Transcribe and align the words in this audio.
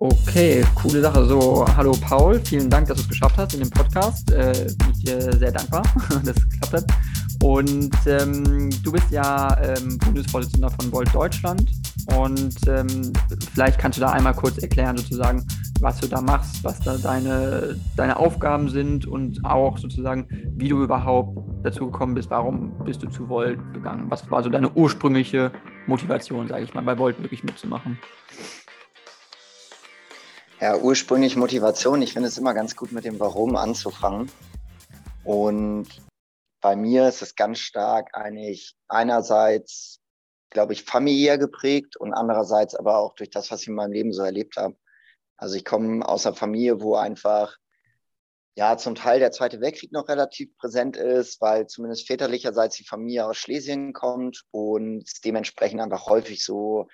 Okay, 0.00 0.64
coole 0.76 1.00
Sache. 1.00 1.24
So, 1.24 1.66
hallo 1.76 1.90
Paul, 2.00 2.38
vielen 2.44 2.70
Dank, 2.70 2.86
dass 2.86 2.98
du 2.98 3.02
es 3.02 3.08
geschafft 3.08 3.36
hast 3.36 3.54
in 3.54 3.60
dem 3.60 3.70
Podcast. 3.70 4.30
Äh, 4.30 4.68
bin 4.78 4.90
ich 4.92 5.04
dir 5.04 5.20
sehr 5.32 5.50
dankbar, 5.50 5.82
dass 6.08 6.36
es 6.36 6.48
geklappt 6.48 6.72
hat. 6.72 6.84
Und 7.42 7.90
ähm, 8.06 8.70
du 8.84 8.92
bist 8.92 9.10
ja 9.10 9.60
ähm, 9.60 9.98
Bundesvorsitzender 9.98 10.70
von 10.70 10.92
Volt 10.92 11.12
Deutschland. 11.12 11.72
Und 12.16 12.54
ähm, 12.68 13.12
vielleicht 13.52 13.80
kannst 13.80 13.98
du 13.98 14.02
da 14.02 14.10
einmal 14.10 14.34
kurz 14.34 14.58
erklären, 14.58 14.96
sozusagen, 14.96 15.44
was 15.80 15.98
du 15.98 16.06
da 16.06 16.20
machst, 16.20 16.62
was 16.62 16.78
da 16.78 16.96
deine, 16.96 17.76
deine 17.96 18.18
Aufgaben 18.18 18.68
sind 18.68 19.04
und 19.04 19.44
auch 19.44 19.78
sozusagen, 19.78 20.28
wie 20.56 20.68
du 20.68 20.80
überhaupt 20.84 21.36
dazu 21.64 21.86
gekommen 21.86 22.14
bist, 22.14 22.30
warum 22.30 22.72
bist 22.84 23.02
du 23.02 23.08
zu 23.08 23.28
Volt 23.28 23.58
gegangen? 23.74 24.06
Was 24.10 24.30
war 24.30 24.44
so 24.44 24.48
deine 24.48 24.70
ursprüngliche 24.70 25.50
Motivation, 25.88 26.46
sage 26.46 26.62
ich 26.62 26.72
mal, 26.72 26.84
bei 26.84 26.96
Volt 26.96 27.20
wirklich 27.20 27.42
mitzumachen? 27.42 27.98
Ja, 30.60 30.76
ursprünglich 30.76 31.36
Motivation. 31.36 32.02
Ich 32.02 32.14
finde 32.14 32.28
es 32.28 32.36
immer 32.36 32.52
ganz 32.52 32.74
gut, 32.74 32.90
mit 32.90 33.04
dem 33.04 33.20
Warum 33.20 33.54
anzufangen. 33.54 34.28
Und 35.22 35.86
bei 36.60 36.74
mir 36.74 37.06
ist 37.06 37.22
es 37.22 37.36
ganz 37.36 37.60
stark 37.60 38.16
eigentlich 38.16 38.74
einerseits, 38.88 40.00
glaube 40.50 40.72
ich, 40.72 40.82
familiär 40.82 41.38
geprägt 41.38 41.96
und 41.96 42.12
andererseits 42.12 42.74
aber 42.74 42.98
auch 42.98 43.14
durch 43.14 43.30
das, 43.30 43.52
was 43.52 43.62
ich 43.62 43.68
in 43.68 43.74
meinem 43.74 43.92
Leben 43.92 44.12
so 44.12 44.22
erlebt 44.24 44.56
habe. 44.56 44.74
Also 45.36 45.54
ich 45.54 45.64
komme 45.64 46.04
aus 46.04 46.26
einer 46.26 46.34
Familie, 46.34 46.80
wo 46.80 46.96
einfach 46.96 47.56
ja 48.56 48.76
zum 48.76 48.96
Teil 48.96 49.20
der 49.20 49.30
Zweite 49.30 49.60
Weltkrieg 49.60 49.92
noch 49.92 50.08
relativ 50.08 50.56
präsent 50.56 50.96
ist, 50.96 51.40
weil 51.40 51.68
zumindest 51.68 52.08
väterlicherseits 52.08 52.74
die 52.74 52.84
Familie 52.84 53.26
aus 53.26 53.36
Schlesien 53.36 53.92
kommt 53.92 54.42
und 54.50 55.04
dementsprechend 55.24 55.80
einfach 55.80 56.06
häufig 56.06 56.44
so 56.44 56.88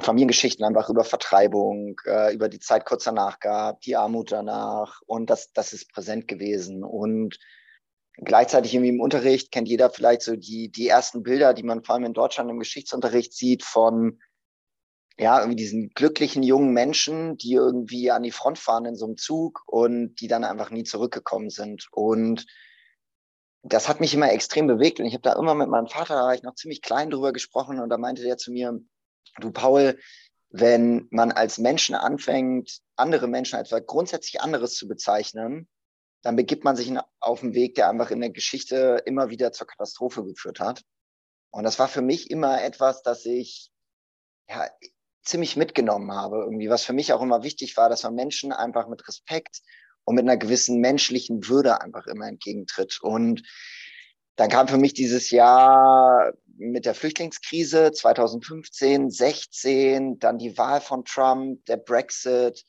Familiengeschichten 0.00 0.64
einfach 0.64 0.90
über 0.90 1.04
Vertreibung, 1.04 2.00
äh, 2.06 2.34
über 2.34 2.48
die 2.48 2.58
Zeit 2.58 2.84
kurz 2.84 3.04
danach 3.04 3.38
gab, 3.38 3.80
die 3.80 3.96
Armut 3.96 4.32
danach 4.32 5.00
und 5.06 5.30
das, 5.30 5.52
das 5.52 5.72
ist 5.72 5.92
präsent 5.92 6.28
gewesen. 6.28 6.82
Und 6.84 7.38
gleichzeitig 8.16 8.74
irgendwie 8.74 8.90
im 8.90 9.00
Unterricht 9.00 9.52
kennt 9.52 9.68
jeder 9.68 9.90
vielleicht 9.90 10.22
so 10.22 10.36
die, 10.36 10.70
die 10.70 10.88
ersten 10.88 11.22
Bilder, 11.22 11.54
die 11.54 11.62
man 11.62 11.84
vor 11.84 11.94
allem 11.94 12.04
in 12.04 12.14
Deutschland 12.14 12.50
im 12.50 12.58
Geschichtsunterricht 12.58 13.32
sieht 13.32 13.62
von 13.62 14.20
ja, 15.18 15.38
irgendwie 15.38 15.56
diesen 15.56 15.90
glücklichen 15.90 16.42
jungen 16.42 16.72
Menschen, 16.72 17.38
die 17.38 17.54
irgendwie 17.54 18.10
an 18.10 18.22
die 18.22 18.32
Front 18.32 18.58
fahren 18.58 18.84
in 18.84 18.96
so 18.96 19.06
einem 19.06 19.16
Zug 19.16 19.62
und 19.66 20.16
die 20.16 20.28
dann 20.28 20.44
einfach 20.44 20.70
nie 20.70 20.84
zurückgekommen 20.84 21.48
sind. 21.48 21.88
Und 21.90 22.44
das 23.62 23.88
hat 23.88 24.00
mich 24.00 24.12
immer 24.12 24.30
extrem 24.30 24.66
bewegt. 24.66 25.00
Und 25.00 25.06
ich 25.06 25.14
habe 25.14 25.22
da 25.22 25.32
immer 25.38 25.54
mit 25.54 25.68
meinem 25.68 25.86
Vater, 25.86 26.14
da 26.14 26.22
war 26.24 26.34
ich 26.34 26.42
noch 26.42 26.54
ziemlich 26.54 26.82
klein 26.82 27.10
drüber 27.10 27.32
gesprochen 27.32 27.80
und 27.80 27.88
da 27.88 27.96
meinte 27.96 28.22
der 28.22 28.36
zu 28.36 28.52
mir, 28.52 28.78
Du, 29.40 29.50
Paul, 29.50 29.98
wenn 30.50 31.06
man 31.10 31.32
als 31.32 31.58
Menschen 31.58 31.94
anfängt, 31.94 32.80
andere 32.96 33.26
Menschen 33.26 33.56
als 33.56 33.70
grundsätzlich 33.86 34.40
anderes 34.40 34.74
zu 34.74 34.88
bezeichnen, 34.88 35.68
dann 36.22 36.36
begibt 36.36 36.64
man 36.64 36.76
sich 36.76 36.92
auf 37.20 37.42
einen 37.42 37.54
Weg, 37.54 37.74
der 37.74 37.88
einfach 37.88 38.10
in 38.10 38.20
der 38.20 38.30
Geschichte 38.30 39.02
immer 39.04 39.30
wieder 39.30 39.52
zur 39.52 39.66
Katastrophe 39.66 40.24
geführt 40.24 40.60
hat. 40.60 40.82
Und 41.50 41.64
das 41.64 41.78
war 41.78 41.88
für 41.88 42.02
mich 42.02 42.30
immer 42.30 42.62
etwas, 42.62 43.02
das 43.02 43.24
ich 43.26 43.70
ja, 44.48 44.68
ziemlich 45.22 45.56
mitgenommen 45.56 46.12
habe, 46.12 46.38
irgendwie, 46.38 46.70
was 46.70 46.84
für 46.84 46.92
mich 46.92 47.12
auch 47.12 47.22
immer 47.22 47.42
wichtig 47.42 47.76
war, 47.76 47.88
dass 47.88 48.02
man 48.02 48.14
Menschen 48.14 48.52
einfach 48.52 48.88
mit 48.88 49.06
Respekt 49.06 49.60
und 50.04 50.14
mit 50.14 50.24
einer 50.24 50.36
gewissen 50.36 50.80
menschlichen 50.80 51.48
Würde 51.48 51.80
einfach 51.80 52.06
immer 52.06 52.28
entgegentritt. 52.28 52.98
Und 53.02 53.42
dann 54.36 54.50
kam 54.50 54.68
für 54.68 54.78
mich 54.78 54.94
dieses 54.94 55.30
Jahr 55.30 56.32
mit 56.58 56.86
der 56.86 56.94
Flüchtlingskrise 56.94 57.92
2015, 57.92 59.10
16, 59.10 60.18
dann 60.18 60.38
die 60.38 60.56
Wahl 60.58 60.80
von 60.80 61.04
Trump, 61.04 61.64
der 61.66 61.76
Brexit, 61.76 62.64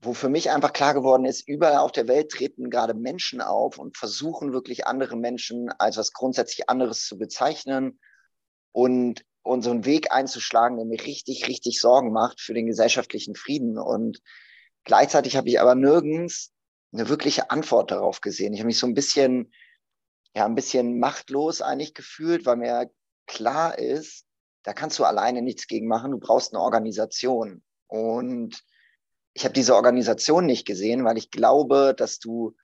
wo 0.00 0.14
für 0.14 0.28
mich 0.28 0.50
einfach 0.50 0.72
klar 0.72 0.94
geworden 0.94 1.24
ist, 1.24 1.48
überall 1.48 1.78
auf 1.78 1.92
der 1.92 2.06
Welt 2.06 2.30
treten 2.30 2.70
gerade 2.70 2.94
Menschen 2.94 3.40
auf 3.40 3.78
und 3.78 3.96
versuchen 3.96 4.52
wirklich 4.52 4.86
andere 4.86 5.16
Menschen 5.16 5.70
als 5.78 5.96
was 5.96 6.12
grundsätzlich 6.12 6.68
anderes 6.68 7.06
zu 7.06 7.18
bezeichnen 7.18 7.98
und, 8.72 9.24
einen 9.44 9.86
Weg 9.86 10.12
einzuschlagen, 10.12 10.76
der 10.76 10.84
mir 10.84 11.02
richtig, 11.02 11.48
richtig 11.48 11.80
Sorgen 11.80 12.12
macht 12.12 12.38
für 12.38 12.52
den 12.52 12.66
gesellschaftlichen 12.66 13.34
Frieden. 13.34 13.78
Und 13.78 14.20
gleichzeitig 14.84 15.36
habe 15.36 15.48
ich 15.48 15.58
aber 15.58 15.74
nirgends 15.74 16.52
eine 16.92 17.08
wirkliche 17.08 17.50
Antwort 17.50 17.90
darauf 17.90 18.20
gesehen. 18.20 18.52
Ich 18.52 18.60
habe 18.60 18.66
mich 18.66 18.78
so 18.78 18.86
ein 18.86 18.92
bisschen 18.92 19.50
ja 20.34 20.46
ein 20.46 20.54
bisschen 20.54 20.98
machtlos 20.98 21.60
eigentlich 21.62 21.94
gefühlt, 21.94 22.46
weil 22.46 22.56
mir 22.56 22.90
klar 23.28 23.78
ist, 23.78 24.24
da 24.64 24.72
kannst 24.72 24.98
du 24.98 25.04
alleine 25.04 25.42
nichts 25.42 25.66
gegen 25.66 25.86
machen. 25.86 26.10
Du 26.10 26.18
brauchst 26.18 26.52
eine 26.52 26.62
Organisation. 26.62 27.62
Und 27.86 28.62
ich 29.34 29.44
habe 29.44 29.54
diese 29.54 29.76
Organisation 29.76 30.46
nicht 30.46 30.66
gesehen, 30.66 31.04
weil 31.04 31.16
ich 31.16 31.30
glaube, 31.30 31.94
dass 31.96 32.18
du 32.18 32.56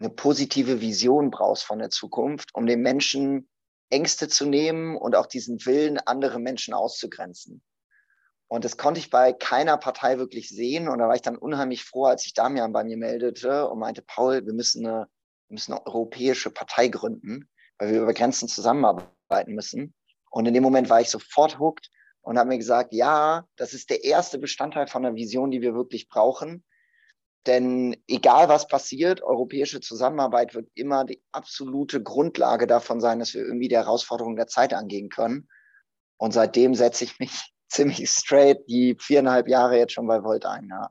eine 0.00 0.10
positive 0.10 0.80
Vision 0.80 1.30
brauchst 1.30 1.64
von 1.64 1.78
der 1.78 1.90
Zukunft, 1.90 2.54
um 2.54 2.66
den 2.66 2.82
Menschen 2.82 3.48
Ängste 3.90 4.28
zu 4.28 4.46
nehmen 4.46 4.96
und 4.96 5.14
auch 5.14 5.26
diesen 5.26 5.64
Willen, 5.64 5.98
andere 5.98 6.38
Menschen 6.38 6.74
auszugrenzen. 6.74 7.62
Und 8.48 8.64
das 8.64 8.76
konnte 8.76 9.00
ich 9.00 9.10
bei 9.10 9.32
keiner 9.32 9.76
Partei 9.76 10.18
wirklich 10.18 10.48
sehen. 10.48 10.88
Und 10.88 10.98
da 10.98 11.08
war 11.08 11.14
ich 11.14 11.22
dann 11.22 11.36
unheimlich 11.36 11.84
froh, 11.84 12.06
als 12.06 12.22
sich 12.22 12.34
Damian 12.34 12.72
bei 12.72 12.84
mir 12.84 12.96
meldete 12.96 13.68
und 13.68 13.78
meinte, 13.78 14.02
Paul, 14.02 14.44
wir 14.44 14.52
müssen 14.52 14.86
eine 14.86 15.08
wir 15.48 15.54
müssen 15.54 15.72
eine 15.72 15.86
europäische 15.86 16.50
Partei 16.50 16.88
gründen, 16.88 17.48
weil 17.78 17.92
wir 17.92 18.02
über 18.02 18.12
Grenzen 18.12 18.48
zusammenarbeiten 18.48 19.54
müssen. 19.54 19.94
Und 20.30 20.46
in 20.46 20.54
dem 20.54 20.62
Moment 20.62 20.90
war 20.90 21.00
ich 21.00 21.10
sofort 21.10 21.58
hooked 21.58 21.90
und 22.22 22.38
habe 22.38 22.48
mir 22.48 22.58
gesagt, 22.58 22.92
ja, 22.92 23.44
das 23.56 23.72
ist 23.72 23.90
der 23.90 24.04
erste 24.04 24.38
Bestandteil 24.38 24.86
von 24.86 25.02
der 25.02 25.14
Vision, 25.14 25.50
die 25.50 25.62
wir 25.62 25.74
wirklich 25.74 26.08
brauchen. 26.08 26.64
Denn 27.46 27.96
egal 28.06 28.48
was 28.48 28.68
passiert, 28.68 29.22
europäische 29.22 29.80
Zusammenarbeit 29.80 30.54
wird 30.54 30.68
immer 30.74 31.04
die 31.04 31.22
absolute 31.32 32.02
Grundlage 32.02 32.66
davon 32.66 33.00
sein, 33.00 33.20
dass 33.20 33.32
wir 33.32 33.40
irgendwie 33.40 33.68
die 33.68 33.76
Herausforderungen 33.76 34.36
der 34.36 34.48
Zeit 34.48 34.74
angehen 34.74 35.08
können. 35.08 35.48
Und 36.18 36.32
seitdem 36.32 36.74
setze 36.74 37.04
ich 37.04 37.18
mich 37.18 37.54
ziemlich 37.68 38.10
straight 38.10 38.58
die 38.68 38.96
viereinhalb 39.00 39.48
Jahre 39.48 39.78
jetzt 39.78 39.92
schon 39.92 40.06
bei 40.06 40.22
Volt 40.22 40.44
ein. 40.44 40.68
Ja. 40.68 40.90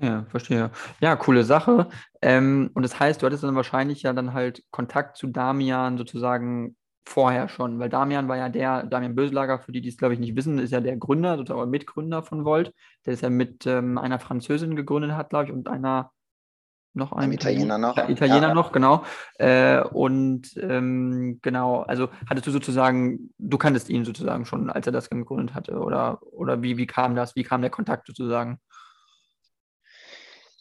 Ja, 0.00 0.24
verstehe. 0.30 0.70
Ja, 1.00 1.16
coole 1.16 1.44
Sache. 1.44 1.88
Ähm, 2.22 2.70
und 2.74 2.82
das 2.82 2.98
heißt, 2.98 3.20
du 3.20 3.26
hattest 3.26 3.44
dann 3.44 3.54
wahrscheinlich 3.54 4.02
ja 4.02 4.12
dann 4.14 4.32
halt 4.32 4.64
Kontakt 4.70 5.18
zu 5.18 5.26
Damian 5.26 5.98
sozusagen 5.98 6.76
vorher 7.04 7.48
schon, 7.48 7.78
weil 7.78 7.88
Damian 7.88 8.28
war 8.28 8.36
ja 8.36 8.48
der, 8.48 8.84
Damian 8.84 9.14
Böselager, 9.14 9.58
für 9.58 9.72
die, 9.72 9.80
die 9.80 9.88
es 9.88 9.96
glaube 9.96 10.14
ich 10.14 10.20
nicht 10.20 10.36
wissen, 10.36 10.58
ist 10.58 10.70
ja 10.70 10.80
der 10.80 10.96
Gründer, 10.96 11.36
sozusagen 11.36 11.70
Mitgründer 11.70 12.22
von 12.22 12.44
Volt, 12.44 12.72
der 13.04 13.14
es 13.14 13.20
ja 13.20 13.30
mit 13.30 13.66
ähm, 13.66 13.98
einer 13.98 14.18
Französin 14.18 14.76
gegründet 14.76 15.12
hat, 15.12 15.30
glaube 15.30 15.46
ich, 15.46 15.52
und 15.52 15.68
einer 15.68 16.10
noch 16.94 17.12
einem 17.12 17.32
Italiener 17.32 17.78
noch. 17.78 17.96
Italiener 17.96 18.48
ja. 18.48 18.54
noch, 18.54 18.70
genau. 18.70 19.04
Äh, 19.38 19.80
und 19.82 20.54
ähm, 20.58 21.38
genau, 21.42 21.80
also 21.82 22.08
hattest 22.28 22.46
du 22.46 22.50
sozusagen, 22.50 23.30
du 23.38 23.56
kanntest 23.56 23.88
ihn 23.88 24.04
sozusagen 24.04 24.44
schon, 24.44 24.68
als 24.68 24.86
er 24.86 24.92
das 24.92 25.08
gegründet 25.08 25.54
hatte, 25.54 25.78
oder, 25.78 26.20
oder 26.32 26.62
wie, 26.62 26.76
wie 26.76 26.86
kam 26.86 27.14
das, 27.14 27.34
wie 27.34 27.44
kam 27.44 27.62
der 27.62 27.70
Kontakt 27.70 28.06
sozusagen? 28.06 28.58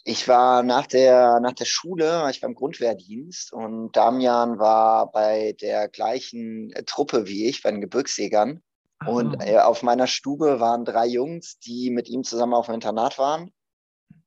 Ich 0.04 0.28
war 0.28 0.64
nach 0.64 0.88
der, 0.88 1.40
nach 1.42 1.54
der 1.54 1.66
Schule, 1.66 2.28
ich 2.32 2.42
war 2.42 2.50
im 2.50 2.56
Grundwehrdienst 2.56 3.54
und 3.54 3.96
Damian 3.96 4.58
war 4.58 5.12
bei 5.12 5.56
der 5.62 5.90
gleichen 5.90 6.72
äh, 6.72 6.84
Truppe 6.84 7.28
wie 7.28 7.48
ich, 7.48 7.62
bei 7.62 7.72
den 7.72 7.82
Gebirgsjägern. 7.82 8.64
Oh. 9.06 9.12
Und 9.12 9.42
äh, 9.46 9.60
auf 9.60 9.84
meiner 9.84 10.08
Stube 10.08 10.60
waren 10.60 10.86
drei 10.86 11.06
Jungs, 11.06 11.60
die 11.60 11.92
mit 11.92 12.10
ihm 12.10 12.24
zusammen 12.24 12.56
auf 12.56 12.66
dem 12.66 12.76
Internat 12.76 13.20
waren. 13.20 13.52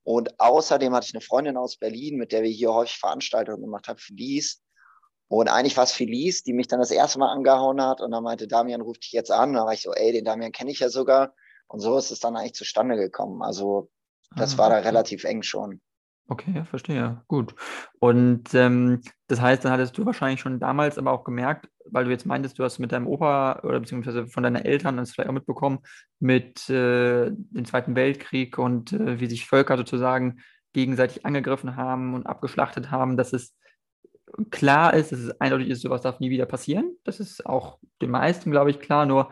Und 0.03 0.39
außerdem 0.39 0.93
hatte 0.93 1.07
ich 1.07 1.13
eine 1.13 1.21
Freundin 1.21 1.57
aus 1.57 1.77
Berlin, 1.77 2.17
mit 2.17 2.31
der 2.31 2.43
wir 2.43 2.51
hier 2.51 2.73
häufig 2.73 2.97
Veranstaltungen 2.97 3.61
gemacht 3.61 3.87
haben, 3.87 3.97
Felice. 3.97 4.59
Und 5.27 5.49
eigentlich 5.49 5.75
war 5.75 5.85
es 5.85 5.91
Felice, 5.91 6.43
die 6.43 6.53
mich 6.53 6.67
dann 6.67 6.79
das 6.79 6.91
erste 6.91 7.19
Mal 7.19 7.31
angehauen 7.31 7.81
hat 7.81 7.99
und 7.99 8.11
dann 8.11 8.23
meinte, 8.23 8.47
Damian 8.47 8.81
ruft 8.81 9.03
dich 9.03 9.11
jetzt 9.11 9.31
an. 9.31 9.49
Und 9.49 9.55
dann 9.55 9.65
war 9.65 9.73
ich 9.73 9.81
so, 9.81 9.91
ey, 9.91 10.13
den 10.13 10.23
Damian 10.23 10.51
kenne 10.51 10.71
ich 10.71 10.79
ja 10.79 10.89
sogar. 10.89 11.33
Und 11.67 11.79
so 11.79 11.97
ist 11.97 12.11
es 12.11 12.19
dann 12.19 12.37
eigentlich 12.37 12.53
zustande 12.53 12.95
gekommen. 12.95 13.41
Also 13.41 13.89
das 14.35 14.55
ah, 14.55 14.57
war 14.57 14.69
da 14.69 14.77
relativ 14.77 15.23
eng 15.23 15.43
schon. 15.43 15.81
Okay, 16.27 16.63
verstehe. 16.65 17.21
Gut. 17.27 17.53
Und 17.99 18.53
ähm, 18.55 19.01
das 19.27 19.41
heißt, 19.41 19.63
dann 19.63 19.71
hattest 19.71 19.95
du 19.95 20.05
wahrscheinlich 20.07 20.39
schon 20.39 20.59
damals 20.59 20.97
aber 20.97 21.11
auch 21.11 21.23
gemerkt, 21.23 21.69
weil 21.85 22.05
du 22.05 22.11
jetzt 22.11 22.25
meintest, 22.25 22.57
du 22.57 22.63
hast 22.63 22.79
mit 22.79 22.91
deinem 22.91 23.05
Opa 23.05 23.59
oder 23.63 23.79
beziehungsweise 23.79 24.25
von 24.25 24.41
deinen 24.41 24.55
Eltern 24.55 24.97
das 24.97 25.11
vielleicht 25.11 25.29
auch 25.29 25.33
mitbekommen, 25.33 25.79
mit 26.19 26.67
äh, 26.69 27.29
dem 27.31 27.65
Zweiten 27.65 27.95
Weltkrieg 27.95 28.57
und 28.57 28.93
äh, 28.93 29.19
wie 29.19 29.27
sich 29.27 29.45
Völker 29.45 29.77
sozusagen 29.77 30.39
gegenseitig 30.73 31.25
angegriffen 31.27 31.75
haben 31.75 32.15
und 32.15 32.25
abgeschlachtet 32.25 32.89
haben, 32.89 33.17
dass 33.17 33.31
es 33.31 33.55
klar 34.49 34.95
ist, 34.95 35.11
dass 35.11 35.19
es 35.19 35.39
eindeutig 35.39 35.69
ist, 35.69 35.81
sowas 35.81 36.01
darf 36.01 36.19
nie 36.19 36.31
wieder 36.31 36.47
passieren. 36.47 36.97
Das 37.03 37.19
ist 37.19 37.45
auch 37.45 37.77
den 38.01 38.09
meisten, 38.09 38.49
glaube 38.49 38.71
ich, 38.71 38.79
klar. 38.79 39.05
Nur 39.05 39.29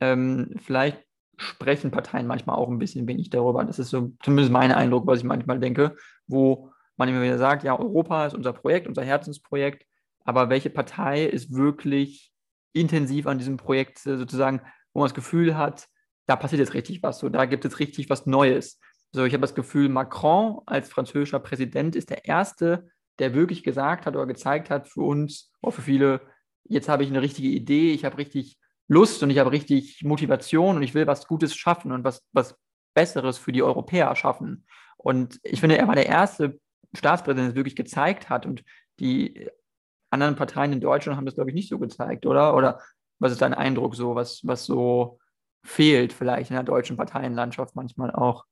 ähm, 0.00 0.54
vielleicht 0.62 1.05
sprechen 1.36 1.90
Parteien 1.90 2.26
manchmal 2.26 2.56
auch 2.56 2.68
ein 2.68 2.78
bisschen 2.78 3.06
wenig 3.06 3.30
darüber. 3.30 3.64
Das 3.64 3.78
ist 3.78 3.90
so 3.90 4.12
zumindest 4.22 4.52
mein 4.52 4.72
Eindruck, 4.72 5.06
was 5.06 5.18
ich 5.18 5.24
manchmal 5.24 5.58
denke, 5.58 5.96
wo 6.26 6.72
man 6.96 7.08
immer 7.08 7.22
wieder 7.22 7.38
sagt, 7.38 7.62
ja, 7.62 7.78
Europa 7.78 8.26
ist 8.26 8.34
unser 8.34 8.52
Projekt, 8.52 8.86
unser 8.86 9.04
Herzensprojekt, 9.04 9.86
aber 10.24 10.48
welche 10.48 10.70
Partei 10.70 11.24
ist 11.24 11.52
wirklich 11.54 12.32
intensiv 12.72 13.26
an 13.26 13.38
diesem 13.38 13.56
Projekt 13.56 13.98
sozusagen, 13.98 14.60
wo 14.92 15.00
man 15.00 15.08
das 15.08 15.14
Gefühl 15.14 15.56
hat, 15.56 15.88
da 16.26 16.36
passiert 16.36 16.60
jetzt 16.60 16.74
richtig 16.74 17.02
was, 17.02 17.18
so, 17.18 17.28
da 17.28 17.44
gibt 17.44 17.64
es 17.64 17.78
richtig 17.78 18.10
was 18.10 18.26
Neues. 18.26 18.80
So, 19.12 19.24
ich 19.24 19.32
habe 19.32 19.42
das 19.42 19.54
Gefühl, 19.54 19.88
Macron 19.88 20.60
als 20.66 20.88
französischer 20.88 21.38
Präsident 21.38 21.96
ist 21.96 22.10
der 22.10 22.24
Erste, 22.24 22.88
der 23.18 23.34
wirklich 23.34 23.62
gesagt 23.62 24.06
hat 24.06 24.16
oder 24.16 24.26
gezeigt 24.26 24.68
hat 24.68 24.88
für 24.88 25.02
uns, 25.02 25.52
oder 25.62 25.72
für 25.72 25.82
viele, 25.82 26.20
jetzt 26.64 26.88
habe 26.88 27.04
ich 27.04 27.10
eine 27.10 27.22
richtige 27.22 27.48
Idee, 27.48 27.92
ich 27.92 28.04
habe 28.04 28.18
richtig 28.18 28.58
Lust 28.88 29.22
und 29.22 29.30
ich 29.30 29.38
habe 29.38 29.52
richtig 29.52 30.02
Motivation 30.04 30.76
und 30.76 30.82
ich 30.82 30.94
will 30.94 31.06
was 31.06 31.26
Gutes 31.26 31.54
schaffen 31.54 31.92
und 31.92 32.04
was, 32.04 32.24
was 32.32 32.56
Besseres 32.94 33.38
für 33.38 33.52
die 33.52 33.62
Europäer 33.62 34.14
schaffen. 34.16 34.66
Und 34.96 35.38
ich 35.42 35.60
finde, 35.60 35.76
er 35.76 35.88
war 35.88 35.94
der 35.94 36.06
erste 36.06 36.58
Staatspräsident, 36.94 37.46
der 37.46 37.50
es 37.50 37.56
wirklich 37.56 37.76
gezeigt 37.76 38.30
hat. 38.30 38.46
Und 38.46 38.64
die 39.00 39.50
anderen 40.10 40.36
Parteien 40.36 40.72
in 40.72 40.80
Deutschland 40.80 41.16
haben 41.16 41.26
das, 41.26 41.34
glaube 41.34 41.50
ich, 41.50 41.54
nicht 41.54 41.68
so 41.68 41.78
gezeigt, 41.78 42.26
oder? 42.26 42.54
Oder 42.56 42.80
was 43.18 43.32
ist 43.32 43.42
dein 43.42 43.54
Eindruck 43.54 43.96
so, 43.96 44.14
was, 44.14 44.40
was 44.44 44.64
so 44.64 45.18
fehlt 45.64 46.12
vielleicht 46.12 46.50
in 46.50 46.56
der 46.56 46.64
deutschen 46.64 46.96
Parteienlandschaft 46.96 47.74
manchmal 47.74 48.12
auch? 48.12 48.44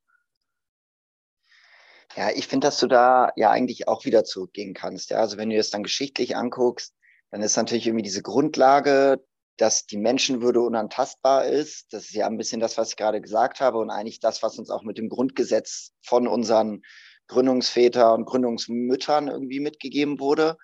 Ja, 2.15 2.29
ich 2.29 2.47
finde, 2.47 2.67
dass 2.67 2.79
du 2.79 2.87
da 2.87 3.31
ja 3.35 3.51
eigentlich 3.51 3.87
auch 3.87 4.05
wieder 4.05 4.23
zurückgehen 4.23 4.73
kannst. 4.73 5.09
Ja, 5.09 5.19
also 5.19 5.37
wenn 5.37 5.49
du 5.49 5.57
das 5.57 5.69
dann 5.69 5.83
geschichtlich 5.83 6.35
anguckst, 6.35 6.95
dann 7.31 7.41
ist 7.41 7.57
natürlich 7.57 7.87
irgendwie 7.87 8.03
diese 8.03 8.21
Grundlage, 8.21 9.21
dass 9.57 9.85
die 9.85 9.97
Menschenwürde 9.97 10.61
unantastbar 10.61 11.45
ist. 11.45 11.93
Das 11.93 12.05
ist 12.05 12.13
ja 12.13 12.27
ein 12.27 12.37
bisschen 12.37 12.59
das, 12.59 12.77
was 12.77 12.89
ich 12.89 12.95
gerade 12.97 13.21
gesagt 13.21 13.61
habe 13.61 13.77
und 13.77 13.89
eigentlich 13.89 14.19
das, 14.19 14.43
was 14.43 14.59
uns 14.59 14.69
auch 14.69 14.83
mit 14.83 14.97
dem 14.97 15.09
Grundgesetz 15.09 15.91
von 16.01 16.27
unseren 16.27 16.81
Gründungsvätern 17.27 18.19
und 18.19 18.25
Gründungsmüttern 18.25 19.27
irgendwie 19.27 19.59
mitgegeben 19.59 20.19
wurde. 20.19 20.57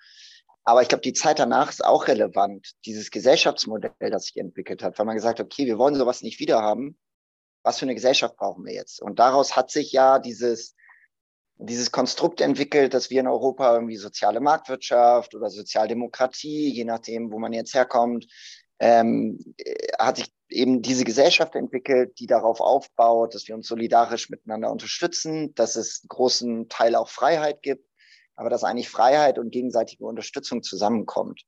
Aber 0.64 0.82
ich 0.82 0.90
glaube, 0.90 1.02
die 1.02 1.14
Zeit 1.14 1.40
danach 1.40 1.70
ist 1.70 1.84
auch 1.84 2.08
relevant, 2.08 2.72
dieses 2.86 3.10
Gesellschaftsmodell, 3.10 4.12
das 4.12 4.26
sich 4.26 4.38
entwickelt 4.38 4.84
hat, 4.84 5.00
weil 5.00 5.06
man 5.06 5.16
gesagt 5.16 5.40
hat, 5.40 5.46
okay, 5.46 5.66
wir 5.66 5.78
wollen 5.78 5.96
sowas 5.96 6.22
nicht 6.22 6.40
wieder 6.40 6.62
haben. 6.62 6.98
Was 7.64 7.80
für 7.80 7.86
eine 7.86 7.96
Gesellschaft 7.96 8.38
brauchen 8.38 8.66
wir 8.66 8.74
jetzt? 8.74 9.02
Und 9.02 9.20
daraus 9.20 9.56
hat 9.56 9.72
sich 9.72 9.92
ja 9.92 10.20
dieses, 10.20 10.76
dieses 11.58 11.92
Konstrukt 11.92 12.42
entwickelt, 12.42 12.94
dass 12.94 13.10
wir 13.10 13.22
in 13.22 13.28
Europa 13.28 13.74
irgendwie 13.74 13.98
soziale 13.98 14.40
Marktwirtschaft 14.40 15.34
oder 15.36 15.50
Sozialdemokratie, 15.50 16.70
je 16.70 16.86
nachdem, 16.86 17.32
wo 17.32 17.40
man 17.40 17.54
jetzt 17.54 17.74
herkommt, 17.74 18.28
ähm, 18.82 19.40
hat 19.98 20.18
sich 20.18 20.30
eben 20.50 20.82
diese 20.82 21.06
Gesellschaft 21.06 21.56
entwickelt, 21.56 22.20
die 22.20 22.28
darauf 22.28 22.60
aufbaut, 22.60 23.34
dass 23.34 23.48
wir 23.48 23.56
uns 23.56 23.68
solidarisch 23.68 24.30
miteinander 24.30 24.70
unterstützen, 24.70 25.56
dass 25.56 25.78
es 25.78 26.02
einen 26.04 26.10
großen 26.10 26.68
Teil 26.68 26.96
auch 26.96 27.08
Freiheit 27.08 27.62
gibt 27.62 27.86
aber 28.42 28.50
dass 28.50 28.64
eigentlich 28.64 28.90
Freiheit 28.90 29.38
und 29.38 29.52
gegenseitige 29.52 30.04
Unterstützung 30.04 30.64
zusammenkommt. 30.64 31.44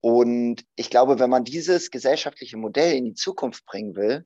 Und 0.00 0.64
ich 0.74 0.88
glaube, 0.88 1.18
wenn 1.18 1.28
man 1.28 1.44
dieses 1.44 1.90
gesellschaftliche 1.90 2.56
Modell 2.56 2.94
in 2.94 3.04
die 3.04 3.14
Zukunft 3.14 3.66
bringen 3.66 3.94
will, 3.94 4.24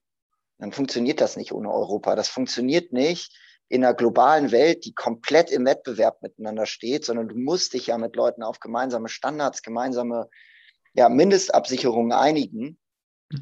dann 0.59 0.71
funktioniert 0.71 1.21
das 1.21 1.37
nicht 1.37 1.53
ohne 1.53 1.73
Europa. 1.73 2.15
Das 2.15 2.29
funktioniert 2.29 2.93
nicht 2.93 3.37
in 3.69 3.85
einer 3.85 3.95
globalen 3.95 4.53
Welt, 4.53 4.85
die 4.85 4.95
komplett 4.95 5.51
im 5.51 5.67
Wettbewerb 5.67 6.23
miteinander 6.23 6.67
steht, 6.67 7.05
sondern 7.05 7.29
du 7.29 7.37
musst 7.37 7.75
dich 7.75 7.89
ja 7.89 7.99
mit 7.99 8.15
Leuten 8.15 8.45
auf 8.45 8.61
gemeinsame 8.61 9.09
Standards, 9.09 9.63
gemeinsame 9.63 10.29
ja, 10.99 11.09
Mindestabsicherungen 11.09 12.13
einigen. 12.13 12.79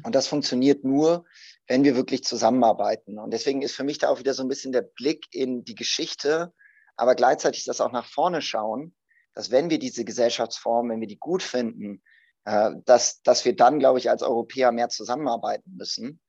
Und 0.03 0.15
das 0.15 0.27
funktioniert 0.27 0.83
nur, 0.83 1.25
wenn 1.67 1.83
wir 1.83 1.95
wirklich 1.95 2.23
zusammenarbeiten. 2.23 3.19
Und 3.19 3.31
deswegen 3.31 3.61
ist 3.61 3.75
für 3.75 3.83
mich 3.83 3.97
da 3.99 4.09
auch 4.09 4.19
wieder 4.19 4.33
so 4.33 4.43
ein 4.43 4.49
bisschen 4.49 4.71
der 4.71 4.81
Blick 4.81 5.25
in 5.31 5.63
die 5.63 5.75
Geschichte 5.75 6.53
aber 6.97 7.15
gleichzeitig 7.15 7.63
das 7.63 7.79
auch 7.79 7.91
nach 7.91 8.05
vorne 8.05 8.41
schauen, 8.41 8.93
dass 9.33 9.51
wenn 9.51 9.69
wir 9.69 9.79
diese 9.79 10.03
Gesellschaftsform, 10.03 10.89
wenn 10.89 10.99
wir 10.99 11.07
die 11.07 11.19
gut 11.19 11.43
finden, 11.43 12.01
äh, 12.45 12.71
dass, 12.85 13.21
dass 13.21 13.45
wir 13.45 13.55
dann, 13.55 13.79
glaube 13.79 13.99
ich, 13.99 14.09
als 14.09 14.23
Europäer 14.23 14.71
mehr 14.71 14.89
zusammenarbeiten 14.89 15.75
müssen. 15.77 16.19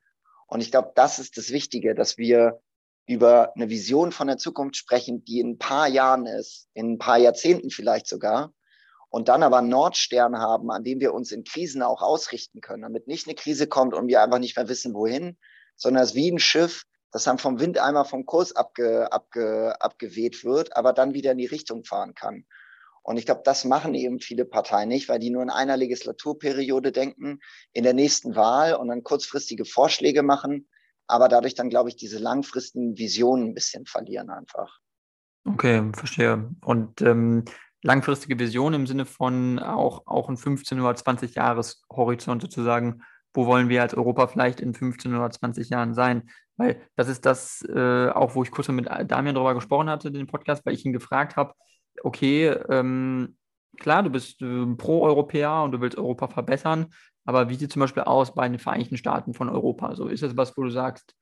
Und 0.47 0.61
ich 0.61 0.71
glaube, 0.71 0.93
das 0.95 1.19
ist 1.19 1.39
das 1.39 1.51
Wichtige, 1.51 1.95
dass 1.95 2.19
wir 2.19 2.61
über 3.07 3.55
eine 3.57 3.71
Vision 3.71 4.13
von 4.13 4.27
der 4.27 4.37
Zukunft 4.37 4.77
sprechen, 4.77 5.25
die 5.25 5.41
in 5.41 5.53
ein 5.53 5.59
paar 5.59 5.89
Jahren 5.89 6.27
ist, 6.27 6.69
in 6.75 6.93
ein 6.93 6.99
paar 6.99 7.17
Jahrzehnten 7.17 7.71
vielleicht 7.71 8.07
sogar, 8.07 8.53
und 9.11 9.29
dann 9.29 9.43
aber 9.43 9.59
einen 9.59 9.69
Nordstern 9.69 10.39
haben, 10.39 10.71
an 10.71 10.85
dem 10.85 11.01
wir 11.01 11.15
uns 11.15 11.33
in 11.33 11.45
Krisen 11.45 11.83
auch 11.83 12.03
ausrichten 12.03 12.61
können, 12.61 12.83
damit 12.83 13.07
nicht 13.07 13.27
eine 13.27 13.35
Krise 13.35 13.67
kommt 13.67 13.95
und 13.95 14.09
wir 14.09 14.23
einfach 14.23 14.39
nicht 14.39 14.57
mehr 14.57 14.69
wissen, 14.69 14.95
wohin, 14.95 15.37
sondern 15.77 16.03
es 16.03 16.15
wie 16.15 16.31
ein 16.31 16.39
Schiff, 16.39 16.85
das 17.11 17.25
dann 17.25 17.39
vom 17.39 17.59
Wind 17.59 17.79
einmal 17.79 18.05
vom 18.05 18.27
Kurs 18.27 18.55
abge, 18.55 19.11
abge, 19.13 19.81
abgeweht 19.81 20.45
wird, 20.45 20.77
aber 20.77 20.93
dann 20.93 21.15
wieder 21.15 21.33
in 21.33 21.39
die 21.39 21.47
Richtung 21.47 21.85
fahren 21.85 22.15
kann. 22.15 22.45
Und 23.03 23.17
ich 23.17 23.25
glaube, 23.25 23.41
das 23.43 23.65
machen 23.65 23.95
eben 23.95 24.21
viele 24.21 24.45
Parteien 24.45 24.91
nicht, 24.91 25.09
weil 25.09 25.19
die 25.19 25.31
nur 25.31 25.43
in 25.43 25.49
einer 25.49 25.79
Legislaturperiode 25.79 26.93
denken, 26.93 27.41
in 27.73 27.85
der 27.85 27.95
nächsten 27.95 28.37
Wahl 28.37 28.75
und 28.75 28.89
dann 28.89 29.03
kurzfristige 29.03 29.65
Vorschläge 29.65 30.23
machen, 30.23 30.69
aber 31.07 31.29
dadurch 31.29 31.55
dann, 31.55 31.71
glaube 31.71 31.89
ich, 31.89 31.97
diese 31.97 32.19
langfristigen 32.19 32.99
Visionen 32.99 33.49
ein 33.49 33.55
bisschen 33.55 33.87
verlieren 33.87 34.29
einfach. 34.29 34.81
Okay, 35.47 35.91
verstehe. 35.95 36.51
Und 36.61 37.01
ähm, 37.01 37.47
langfristige 37.83 38.39
Visionen 38.39 38.83
im 38.83 38.87
Sinne 38.87 39.07
von 39.07 39.59
auch, 39.59 40.07
auch 40.07 40.29
ein 40.29 40.37
15 40.37 40.81
oder 40.81 40.95
20 40.95 41.35
Jahres 41.35 41.85
Horizont 41.91 42.43
sozusagen, 42.43 43.03
wo 43.35 43.47
wollen 43.47 43.69
wir 43.69 43.83
als 43.83 43.95
Europa 43.95 44.27
vielleicht 44.27 44.61
in 44.61 44.75
15 44.75 45.15
oder 45.15 45.31
20 45.31 45.69
Jahren 45.71 45.95
sein? 45.95 46.29
Weil 46.57 46.81
das 46.97 47.09
ist 47.09 47.25
das, 47.25 47.63
äh, 47.63 48.09
auch 48.09 48.35
wo 48.35 48.43
ich 48.43 48.51
kurz 48.51 48.69
mit 48.69 48.87
Damian 48.87 49.35
darüber 49.35 49.55
gesprochen 49.55 49.89
hatte, 49.89 50.11
den 50.11 50.27
Podcast, 50.27 50.67
weil 50.67 50.75
ich 50.75 50.85
ihn 50.85 50.93
gefragt 50.93 51.37
habe, 51.37 51.55
okay, 52.03 52.49
ähm, 52.69 53.37
klar, 53.79 54.03
du 54.03 54.11
bist 54.11 54.43
äh, 54.43 54.67
Pro-Europäer 54.77 55.63
und 55.63 55.73
du 55.73 55.81
willst 55.81 55.97
Europa 55.97 56.29
verbessern, 56.29 56.87
aber 57.25 57.49
wie 57.49 57.55
sieht 57.55 57.71
zum 57.71 57.81
Beispiel 57.81 58.05
aus 58.05 58.35
bei 58.35 58.49
den 58.49 58.59
Vereinigten 58.59 58.97
Staaten 58.97 59.35
von 59.35 59.49
Europa? 59.51 59.95
So 59.95 60.09
ist 60.09 60.23
das 60.23 60.37
was, 60.37 60.57
wo 60.57 60.63
du 60.63 60.71
sagst, 60.71 61.15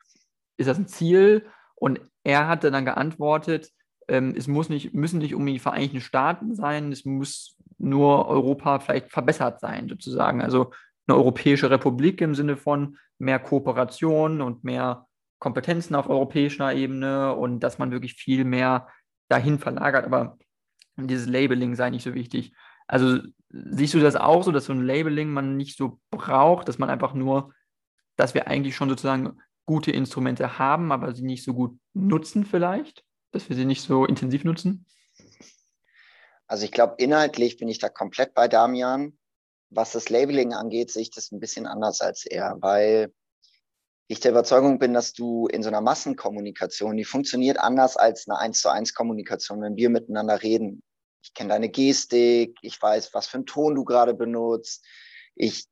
ist 0.56 0.68
das 0.68 0.78
ein 0.78 0.88
Ziel? 0.88 1.46
Und 1.74 2.00
er 2.24 2.48
hatte 2.48 2.70
dann 2.70 2.84
geantwortet, 2.84 3.70
ähm, 4.08 4.34
es 4.36 4.46
muss 4.46 4.68
nicht, 4.68 4.94
müssen 4.94 5.18
nicht 5.18 5.34
um 5.34 5.44
die 5.46 5.58
Vereinigten 5.58 6.00
Staaten 6.00 6.54
sein, 6.54 6.92
es 6.92 7.04
muss 7.04 7.56
nur 7.78 8.28
Europa 8.28 8.80
vielleicht 8.80 9.10
verbessert 9.10 9.60
sein, 9.60 9.88
sozusagen. 9.88 10.40
Also 10.40 10.72
eine 11.06 11.16
europäische 11.16 11.70
Republik 11.70 12.20
im 12.20 12.34
Sinne 12.34 12.56
von 12.56 12.98
mehr 13.18 13.38
Kooperation 13.38 14.40
und 14.40 14.64
mehr 14.64 15.06
Kompetenzen 15.38 15.94
auf 15.94 16.08
europäischer 16.08 16.72
Ebene 16.72 17.34
und 17.34 17.60
dass 17.60 17.78
man 17.78 17.90
wirklich 17.90 18.14
viel 18.14 18.44
mehr 18.44 18.88
dahin 19.28 19.58
verlagert. 19.58 20.06
Aber 20.06 20.38
dieses 20.96 21.26
Labeling 21.26 21.74
sei 21.74 21.90
nicht 21.90 22.04
so 22.04 22.14
wichtig. 22.14 22.54
Also 22.86 23.18
siehst 23.50 23.94
du 23.94 24.00
das 24.00 24.16
auch 24.16 24.42
so, 24.42 24.52
dass 24.52 24.66
so 24.66 24.72
ein 24.72 24.86
Labeling 24.86 25.30
man 25.30 25.56
nicht 25.56 25.76
so 25.76 26.00
braucht, 26.10 26.68
dass 26.68 26.78
man 26.78 26.90
einfach 26.90 27.14
nur, 27.14 27.52
dass 28.16 28.34
wir 28.34 28.46
eigentlich 28.46 28.76
schon 28.76 28.88
sozusagen 28.88 29.38
gute 29.66 29.90
Instrumente 29.90 30.58
haben, 30.58 30.92
aber 30.92 31.12
sie 31.12 31.24
nicht 31.24 31.44
so 31.44 31.52
gut 31.52 31.78
nutzen 31.92 32.44
vielleicht, 32.44 33.04
dass 33.32 33.48
wir 33.48 33.56
sie 33.56 33.64
nicht 33.64 33.82
so 33.82 34.06
intensiv 34.06 34.44
nutzen? 34.44 34.86
Also 36.46 36.64
ich 36.64 36.72
glaube, 36.72 36.94
inhaltlich 36.98 37.56
bin 37.56 37.68
ich 37.68 37.78
da 37.78 37.88
komplett 37.88 38.34
bei 38.34 38.48
Damian. 38.48 39.18
Was 39.70 39.92
das 39.92 40.08
Labeling 40.08 40.52
angeht, 40.52 40.90
sehe 40.90 41.02
ich 41.02 41.10
das 41.10 41.32
ein 41.32 41.40
bisschen 41.40 41.66
anders 41.66 42.00
als 42.00 42.24
er, 42.24 42.56
weil 42.60 43.12
ich 44.08 44.20
der 44.20 44.30
Überzeugung 44.30 44.78
bin, 44.78 44.94
dass 44.94 45.12
du 45.12 45.48
in 45.48 45.64
so 45.64 45.68
einer 45.68 45.80
Massenkommunikation, 45.80 46.96
die 46.96 47.04
funktioniert 47.04 47.58
anders 47.58 47.96
als 47.96 48.28
eine 48.28 48.38
eins 48.38 48.60
zu 48.60 48.68
eins 48.68 48.94
Kommunikation, 48.94 49.60
wenn 49.62 49.76
wir 49.76 49.90
miteinander 49.90 50.42
reden. 50.42 50.82
Ich 51.22 51.34
kenne 51.34 51.48
deine 51.48 51.68
Gestik, 51.68 52.56
ich 52.62 52.80
weiß, 52.80 53.12
was 53.12 53.26
für 53.26 53.38
einen 53.38 53.46
Ton 53.46 53.74
du 53.74 53.84
gerade 53.84 54.14
benutzt, 54.14 54.84
ich 55.34 55.66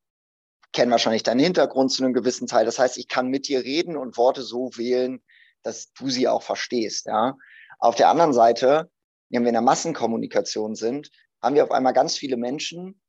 kenne 0.73 0.90
wahrscheinlich 0.90 1.23
deinen 1.23 1.38
Hintergrund 1.38 1.92
zu 1.92 2.02
einem 2.02 2.12
gewissen 2.12 2.49
Teil. 2.49 2.66
Das 2.66 2.80
heißt, 2.80 2.99
ich 2.99 3.06
kann 3.06 3.28
mit 3.28 3.46
dir 3.46 3.62
reden 3.62 3.96
und 3.96 4.16
Worte 4.16 4.42
so 4.42 4.70
wählen, 4.76 5.23
dass 5.64 5.92
du 5.92 6.09
sie 6.09 6.28
auch 6.28 6.42
verstehst. 6.42 7.06
Ja? 7.06 7.37
Auf 7.78 7.97
der 7.97 8.09
anderen 8.09 8.33
Seite, 8.33 8.90
wenn 9.30 9.42
wir 9.42 9.49
in 9.49 9.54
der 9.54 9.62
Massenkommunikation 9.62 10.76
sind, 10.76 11.11
haben 11.42 11.56
wir 11.56 11.64
auf 11.64 11.73
einmal 11.73 11.92
ganz 11.92 12.16
viele 12.16 12.37
Menschen, 12.37 13.00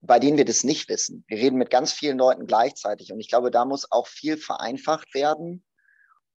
bei 0.00 0.18
denen 0.18 0.38
wir 0.38 0.44
das 0.44 0.64
nicht 0.64 0.88
wissen. 0.88 1.24
Wir 1.28 1.38
reden 1.38 1.58
mit 1.58 1.70
ganz 1.70 1.92
vielen 1.92 2.18
Leuten 2.18 2.46
gleichzeitig 2.46 3.12
und 3.12 3.20
ich 3.20 3.28
glaube, 3.28 3.50
da 3.50 3.64
muss 3.64 3.90
auch 3.90 4.06
viel 4.06 4.36
vereinfacht 4.36 5.14
werden 5.14 5.64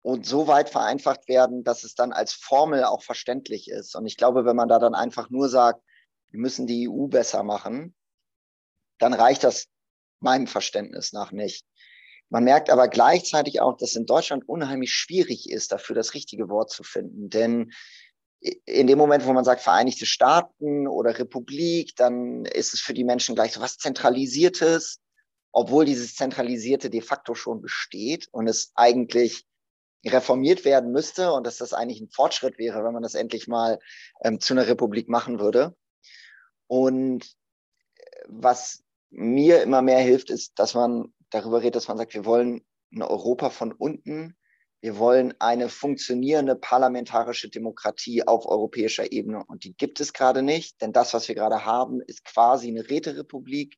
und 0.02 0.26
so 0.26 0.46
weit 0.46 0.70
vereinfacht 0.70 1.28
werden, 1.28 1.64
dass 1.64 1.84
es 1.84 1.94
dann 1.94 2.12
als 2.12 2.32
Formel 2.32 2.84
auch 2.84 3.02
verständlich 3.02 3.68
ist. 3.68 3.94
Und 3.94 4.06
ich 4.06 4.16
glaube, 4.16 4.44
wenn 4.44 4.56
man 4.56 4.68
da 4.68 4.78
dann 4.78 4.94
einfach 4.94 5.28
nur 5.30 5.48
sagt, 5.48 5.82
wir 6.30 6.40
müssen 6.40 6.66
die 6.66 6.88
EU 6.88 7.06
besser 7.06 7.42
machen, 7.42 7.94
dann 8.98 9.14
reicht 9.14 9.44
das 9.44 9.66
meinem 10.20 10.46
Verständnis 10.46 11.12
nach 11.12 11.32
nicht. 11.32 11.66
Man 12.30 12.44
merkt 12.44 12.70
aber 12.70 12.88
gleichzeitig 12.88 13.60
auch, 13.60 13.76
dass 13.76 13.96
in 13.96 14.06
Deutschland 14.06 14.48
unheimlich 14.48 14.92
schwierig 14.92 15.50
ist, 15.50 15.72
dafür 15.72 15.96
das 15.96 16.14
richtige 16.14 16.48
Wort 16.48 16.70
zu 16.70 16.82
finden. 16.82 17.30
Denn 17.30 17.72
in 18.40 18.86
dem 18.86 18.98
Moment, 18.98 19.26
wo 19.26 19.32
man 19.32 19.44
sagt 19.44 19.62
Vereinigte 19.62 20.06
Staaten 20.06 20.86
oder 20.86 21.18
Republik, 21.18 21.96
dann 21.96 22.44
ist 22.44 22.74
es 22.74 22.80
für 22.80 22.94
die 22.94 23.04
Menschen 23.04 23.34
gleich 23.34 23.52
so 23.52 23.60
was 23.60 23.78
Zentralisiertes, 23.78 25.00
obwohl 25.52 25.86
dieses 25.86 26.14
Zentralisierte 26.14 26.90
de 26.90 27.00
facto 27.00 27.34
schon 27.34 27.62
besteht 27.62 28.28
und 28.30 28.46
es 28.46 28.70
eigentlich 28.74 29.46
reformiert 30.06 30.64
werden 30.64 30.92
müsste 30.92 31.32
und 31.32 31.46
dass 31.46 31.56
das 31.56 31.72
eigentlich 31.72 32.00
ein 32.00 32.10
Fortschritt 32.10 32.58
wäre, 32.58 32.84
wenn 32.84 32.92
man 32.92 33.02
das 33.02 33.14
endlich 33.14 33.48
mal 33.48 33.80
ähm, 34.22 34.38
zu 34.38 34.54
einer 34.54 34.68
Republik 34.68 35.08
machen 35.08 35.40
würde. 35.40 35.74
Und 36.68 37.24
äh, 37.96 38.24
was 38.28 38.84
mir 39.10 39.62
immer 39.62 39.82
mehr 39.82 40.00
hilft, 40.00 40.30
ist, 40.30 40.58
dass 40.58 40.74
man 40.74 41.12
darüber 41.30 41.60
redet, 41.60 41.76
dass 41.76 41.88
man 41.88 41.98
sagt, 41.98 42.14
wir 42.14 42.24
wollen 42.24 42.64
ein 42.92 43.02
Europa 43.02 43.50
von 43.50 43.72
unten. 43.72 44.36
Wir 44.80 44.98
wollen 44.98 45.34
eine 45.40 45.68
funktionierende 45.68 46.54
parlamentarische 46.54 47.50
Demokratie 47.50 48.26
auf 48.26 48.46
europäischer 48.46 49.10
Ebene. 49.10 49.44
Und 49.44 49.64
die 49.64 49.74
gibt 49.74 50.00
es 50.00 50.12
gerade 50.12 50.42
nicht, 50.42 50.80
denn 50.80 50.92
das, 50.92 51.14
was 51.14 51.26
wir 51.26 51.34
gerade 51.34 51.64
haben, 51.64 52.00
ist 52.00 52.24
quasi 52.24 52.68
eine 52.68 52.88
Räterepublik. 52.88 53.76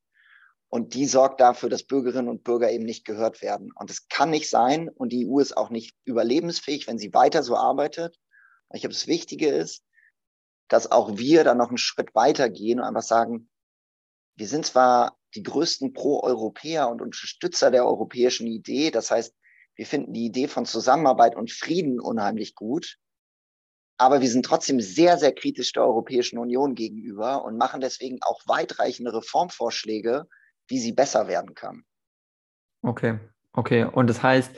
Und 0.69 0.93
die 0.93 1.05
sorgt 1.05 1.41
dafür, 1.41 1.69
dass 1.69 1.83
Bürgerinnen 1.83 2.29
und 2.29 2.43
Bürger 2.43 2.71
eben 2.71 2.85
nicht 2.85 3.03
gehört 3.03 3.41
werden. 3.41 3.71
Und 3.75 3.89
es 3.89 4.07
kann 4.07 4.29
nicht 4.29 4.49
sein. 4.49 4.89
Und 4.89 5.11
die 5.11 5.27
EU 5.27 5.39
ist 5.39 5.57
auch 5.57 5.69
nicht 5.69 5.95
überlebensfähig, 6.05 6.87
wenn 6.87 6.97
sie 6.97 7.13
weiter 7.13 7.43
so 7.43 7.57
arbeitet. 7.57 8.17
Ich 8.73 8.81
glaube, 8.81 8.93
das 8.93 9.07
Wichtige 9.07 9.49
ist, 9.49 9.83
dass 10.69 10.89
auch 10.89 11.17
wir 11.17 11.43
dann 11.43 11.57
noch 11.57 11.67
einen 11.67 11.77
Schritt 11.77 12.15
weiter 12.15 12.49
gehen 12.49 12.79
und 12.79 12.85
einfach 12.85 13.01
sagen, 13.01 13.49
wir 14.37 14.47
sind 14.47 14.65
zwar 14.65 15.17
die 15.35 15.43
größten 15.43 15.93
Pro-Europäer 15.93 16.89
und 16.89 17.01
Unterstützer 17.01 17.71
der 17.71 17.85
europäischen 17.85 18.47
Idee. 18.47 18.91
Das 18.91 19.11
heißt, 19.11 19.33
wir 19.75 19.85
finden 19.85 20.13
die 20.13 20.25
Idee 20.25 20.47
von 20.47 20.65
Zusammenarbeit 20.65 21.35
und 21.35 21.51
Frieden 21.51 21.99
unheimlich 21.99 22.55
gut. 22.55 22.97
Aber 23.97 24.21
wir 24.21 24.29
sind 24.29 24.45
trotzdem 24.45 24.81
sehr, 24.81 25.17
sehr 25.17 25.33
kritisch 25.33 25.73
der 25.73 25.83
Europäischen 25.83 26.39
Union 26.39 26.75
gegenüber 26.75 27.45
und 27.45 27.57
machen 27.57 27.81
deswegen 27.81 28.17
auch 28.21 28.41
weitreichende 28.47 29.13
Reformvorschläge, 29.13 30.27
wie 30.67 30.79
sie 30.79 30.91
besser 30.91 31.27
werden 31.27 31.53
kann. 31.53 31.83
Okay, 32.81 33.19
okay. 33.53 33.83
Und 33.85 34.07
das 34.07 34.23
heißt, 34.23 34.51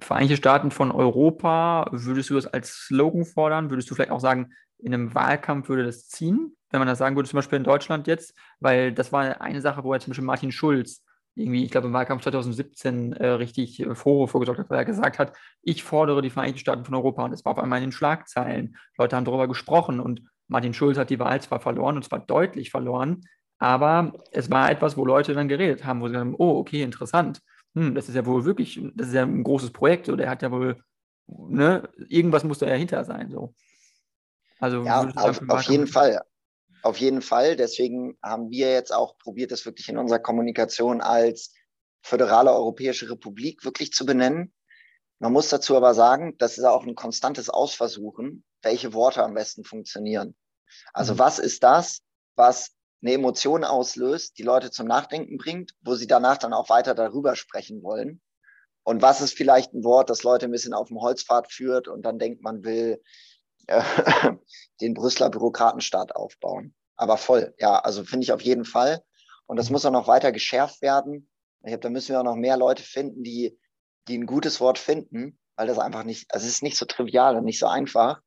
Vereinigte 0.00 0.36
Staaten 0.36 0.70
von 0.70 0.92
Europa, 0.92 1.88
würdest 1.90 2.30
du 2.30 2.34
das 2.34 2.46
als 2.46 2.72
Slogan 2.72 3.24
fordern? 3.24 3.70
Würdest 3.70 3.90
du 3.90 3.96
vielleicht 3.96 4.12
auch 4.12 4.20
sagen, 4.20 4.52
in 4.78 4.94
einem 4.94 5.12
Wahlkampf 5.12 5.68
würde 5.68 5.84
das 5.84 6.06
ziehen, 6.06 6.56
wenn 6.70 6.80
man 6.80 6.88
das 6.88 6.98
sagen 6.98 7.16
würde, 7.16 7.28
zum 7.28 7.38
Beispiel 7.38 7.58
in 7.58 7.64
Deutschland 7.64 8.06
jetzt? 8.06 8.34
Weil 8.60 8.92
das 8.92 9.12
war 9.12 9.40
eine 9.40 9.60
Sache, 9.60 9.84
wo 9.84 9.92
er 9.92 10.00
zum 10.00 10.10
Beispiel 10.10 10.24
Martin 10.24 10.52
Schulz 10.52 11.04
irgendwie, 11.34 11.64
ich 11.64 11.70
glaube, 11.70 11.86
im 11.86 11.92
Wahlkampf 11.92 12.22
2017 12.22 13.12
äh, 13.12 13.26
richtig 13.28 13.80
äh, 13.80 13.94
vorgesorgt 13.94 14.58
hat, 14.58 14.70
weil 14.70 14.78
er 14.78 14.84
gesagt 14.84 15.18
hat, 15.18 15.32
ich 15.62 15.84
fordere 15.84 16.20
die 16.20 16.30
Vereinigten 16.30 16.58
Staaten 16.58 16.84
von 16.84 16.94
Europa. 16.94 17.24
Und 17.24 17.30
das 17.30 17.44
war 17.44 17.52
auf 17.52 17.58
einmal 17.58 17.78
in 17.78 17.86
den 17.86 17.92
Schlagzeilen. 17.92 18.76
Leute 18.96 19.14
haben 19.14 19.24
darüber 19.24 19.46
gesprochen 19.46 20.00
und 20.00 20.22
Martin 20.48 20.74
Schulz 20.74 20.98
hat 20.98 21.10
die 21.10 21.18
Wahl 21.18 21.40
zwar 21.40 21.60
verloren 21.60 21.96
und 21.96 22.04
zwar 22.04 22.20
deutlich 22.20 22.70
verloren, 22.70 23.22
aber 23.58 24.12
es 24.32 24.50
war 24.50 24.70
etwas, 24.70 24.96
wo 24.96 25.04
Leute 25.04 25.34
dann 25.34 25.48
geredet 25.48 25.84
haben, 25.84 26.00
wo 26.00 26.06
sie 26.06 26.12
gesagt 26.12 26.26
haben, 26.26 26.36
oh, 26.38 26.58
okay, 26.58 26.82
interessant 26.82 27.40
hm, 27.74 27.94
das 27.94 28.08
ist 28.08 28.14
ja 28.14 28.26
wohl 28.26 28.44
wirklich, 28.44 28.80
das 28.94 29.08
ist 29.08 29.14
ja 29.14 29.22
ein 29.22 29.44
großes 29.44 29.70
Projekt 29.70 30.08
oder 30.08 30.24
er 30.24 30.30
hat 30.30 30.42
ja 30.42 30.50
wohl, 30.50 30.82
ne, 31.26 31.88
irgendwas 32.08 32.44
muss 32.44 32.58
da 32.58 32.66
ja 32.66 32.74
hinter 32.74 33.04
sein. 33.04 33.30
So. 33.30 33.54
Also 34.58 34.82
ja, 34.82 35.02
auf, 35.02 35.40
auf 35.48 35.62
jeden 35.62 35.86
Fall. 35.86 36.20
Auf 36.82 36.98
jeden 36.98 37.22
Fall. 37.22 37.56
Deswegen 37.56 38.16
haben 38.22 38.50
wir 38.50 38.70
jetzt 38.70 38.92
auch 38.92 39.18
probiert, 39.18 39.50
das 39.50 39.64
wirklich 39.64 39.88
in 39.88 39.98
unserer 39.98 40.20
Kommunikation 40.20 41.00
als 41.00 41.52
föderale 42.02 42.52
Europäische 42.52 43.10
Republik 43.10 43.64
wirklich 43.64 43.92
zu 43.92 44.06
benennen. 44.06 44.54
Man 45.18 45.32
muss 45.32 45.48
dazu 45.48 45.76
aber 45.76 45.94
sagen, 45.94 46.36
das 46.38 46.58
ist 46.58 46.64
auch 46.64 46.86
ein 46.86 46.94
konstantes 46.94 47.50
Ausversuchen, 47.50 48.44
welche 48.62 48.94
Worte 48.94 49.22
am 49.24 49.34
besten 49.34 49.64
funktionieren. 49.64 50.36
Also 50.92 51.14
mhm. 51.14 51.18
was 51.18 51.38
ist 51.38 51.62
das, 51.62 52.00
was 52.36 52.70
eine 53.02 53.12
Emotion 53.12 53.64
auslöst, 53.64 54.38
die 54.38 54.42
Leute 54.42 54.70
zum 54.70 54.86
Nachdenken 54.86 55.38
bringt, 55.38 55.74
wo 55.82 55.94
sie 55.94 56.06
danach 56.06 56.38
dann 56.38 56.52
auch 56.52 56.68
weiter 56.68 56.94
darüber 56.94 57.36
sprechen 57.36 57.82
wollen. 57.82 58.20
Und 58.84 59.02
was 59.02 59.20
ist 59.20 59.36
vielleicht 59.36 59.74
ein 59.74 59.84
Wort, 59.84 60.08
das 60.08 60.22
Leute 60.22 60.46
ein 60.46 60.52
bisschen 60.52 60.72
auf 60.72 60.88
dem 60.88 61.00
Holzpfad 61.00 61.52
führt 61.52 61.88
und 61.88 62.02
dann 62.02 62.18
denkt, 62.18 62.42
man 62.42 62.64
will 62.64 63.02
äh, 63.68 63.82
den 64.80 64.94
Brüsseler 64.94 65.30
Bürokratenstaat 65.30 66.14
aufbauen. 66.14 66.74
Aber 66.96 67.16
voll, 67.16 67.54
ja, 67.58 67.78
also 67.78 68.04
finde 68.04 68.24
ich 68.24 68.32
auf 68.32 68.42
jeden 68.42 68.64
Fall. 68.64 69.02
Und 69.46 69.56
das 69.56 69.70
muss 69.70 69.86
auch 69.86 69.92
noch 69.92 70.08
weiter 70.08 70.32
geschärft 70.32 70.82
werden. 70.82 71.30
Ich 71.62 71.68
glaube, 71.68 71.80
da 71.80 71.90
müssen 71.90 72.10
wir 72.10 72.20
auch 72.20 72.24
noch 72.24 72.36
mehr 72.36 72.56
Leute 72.56 72.82
finden, 72.82 73.22
die, 73.22 73.58
die 74.08 74.18
ein 74.18 74.26
gutes 74.26 74.60
Wort 74.60 74.78
finden, 74.78 75.38
weil 75.56 75.66
das 75.66 75.78
einfach 75.78 76.04
nicht, 76.04 76.32
also 76.32 76.44
es 76.44 76.52
ist 76.54 76.62
nicht 76.62 76.76
so 76.76 76.86
trivial 76.86 77.36
und 77.36 77.44
nicht 77.44 77.58
so 77.58 77.66
einfach. 77.66 78.20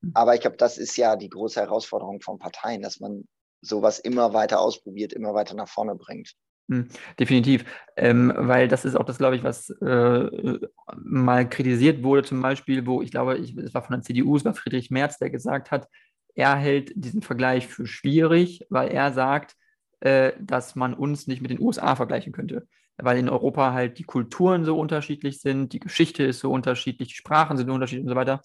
Mhm. 0.00 0.12
Aber 0.14 0.34
ich 0.34 0.40
glaube, 0.40 0.56
das 0.56 0.78
ist 0.78 0.96
ja 0.96 1.16
die 1.16 1.28
große 1.28 1.60
Herausforderung 1.60 2.20
von 2.20 2.38
Parteien, 2.38 2.82
dass 2.82 3.00
man 3.00 3.26
sowas 3.60 3.98
immer 3.98 4.34
weiter 4.34 4.60
ausprobiert, 4.60 5.12
immer 5.12 5.34
weiter 5.34 5.54
nach 5.54 5.68
vorne 5.68 5.94
bringt. 5.94 6.34
Hm, 6.68 6.88
definitiv, 7.20 7.64
ähm, 7.96 8.32
weil 8.36 8.66
das 8.66 8.84
ist 8.84 8.96
auch 8.96 9.04
das, 9.04 9.18
glaube 9.18 9.36
ich, 9.36 9.44
was 9.44 9.70
äh, 9.70 10.58
mal 10.96 11.48
kritisiert 11.48 12.02
wurde, 12.02 12.24
zum 12.24 12.42
Beispiel, 12.42 12.86
wo 12.86 13.02
ich 13.02 13.12
glaube, 13.12 13.34
es 13.34 13.72
war 13.72 13.82
von 13.82 13.94
der 13.94 14.02
CDU, 14.02 14.36
es 14.36 14.44
war 14.44 14.54
Friedrich 14.54 14.90
Merz, 14.90 15.18
der 15.18 15.30
gesagt 15.30 15.70
hat, 15.70 15.88
er 16.34 16.56
hält 16.56 16.92
diesen 16.96 17.22
Vergleich 17.22 17.68
für 17.68 17.86
schwierig, 17.86 18.66
weil 18.68 18.88
er 18.88 19.12
sagt, 19.12 19.54
äh, 20.00 20.32
dass 20.40 20.74
man 20.74 20.92
uns 20.92 21.28
nicht 21.28 21.40
mit 21.40 21.52
den 21.52 21.60
USA 21.60 21.94
vergleichen 21.94 22.32
könnte, 22.32 22.66
weil 22.96 23.16
in 23.18 23.28
Europa 23.28 23.72
halt 23.72 23.98
die 23.98 24.04
Kulturen 24.04 24.64
so 24.64 24.76
unterschiedlich 24.78 25.40
sind, 25.40 25.72
die 25.72 25.80
Geschichte 25.80 26.24
ist 26.24 26.40
so 26.40 26.50
unterschiedlich, 26.50 27.08
die 27.10 27.14
Sprachen 27.14 27.56
sind 27.56 27.70
unterschiedlich 27.70 28.04
und 28.04 28.10
so 28.10 28.16
weiter. 28.16 28.42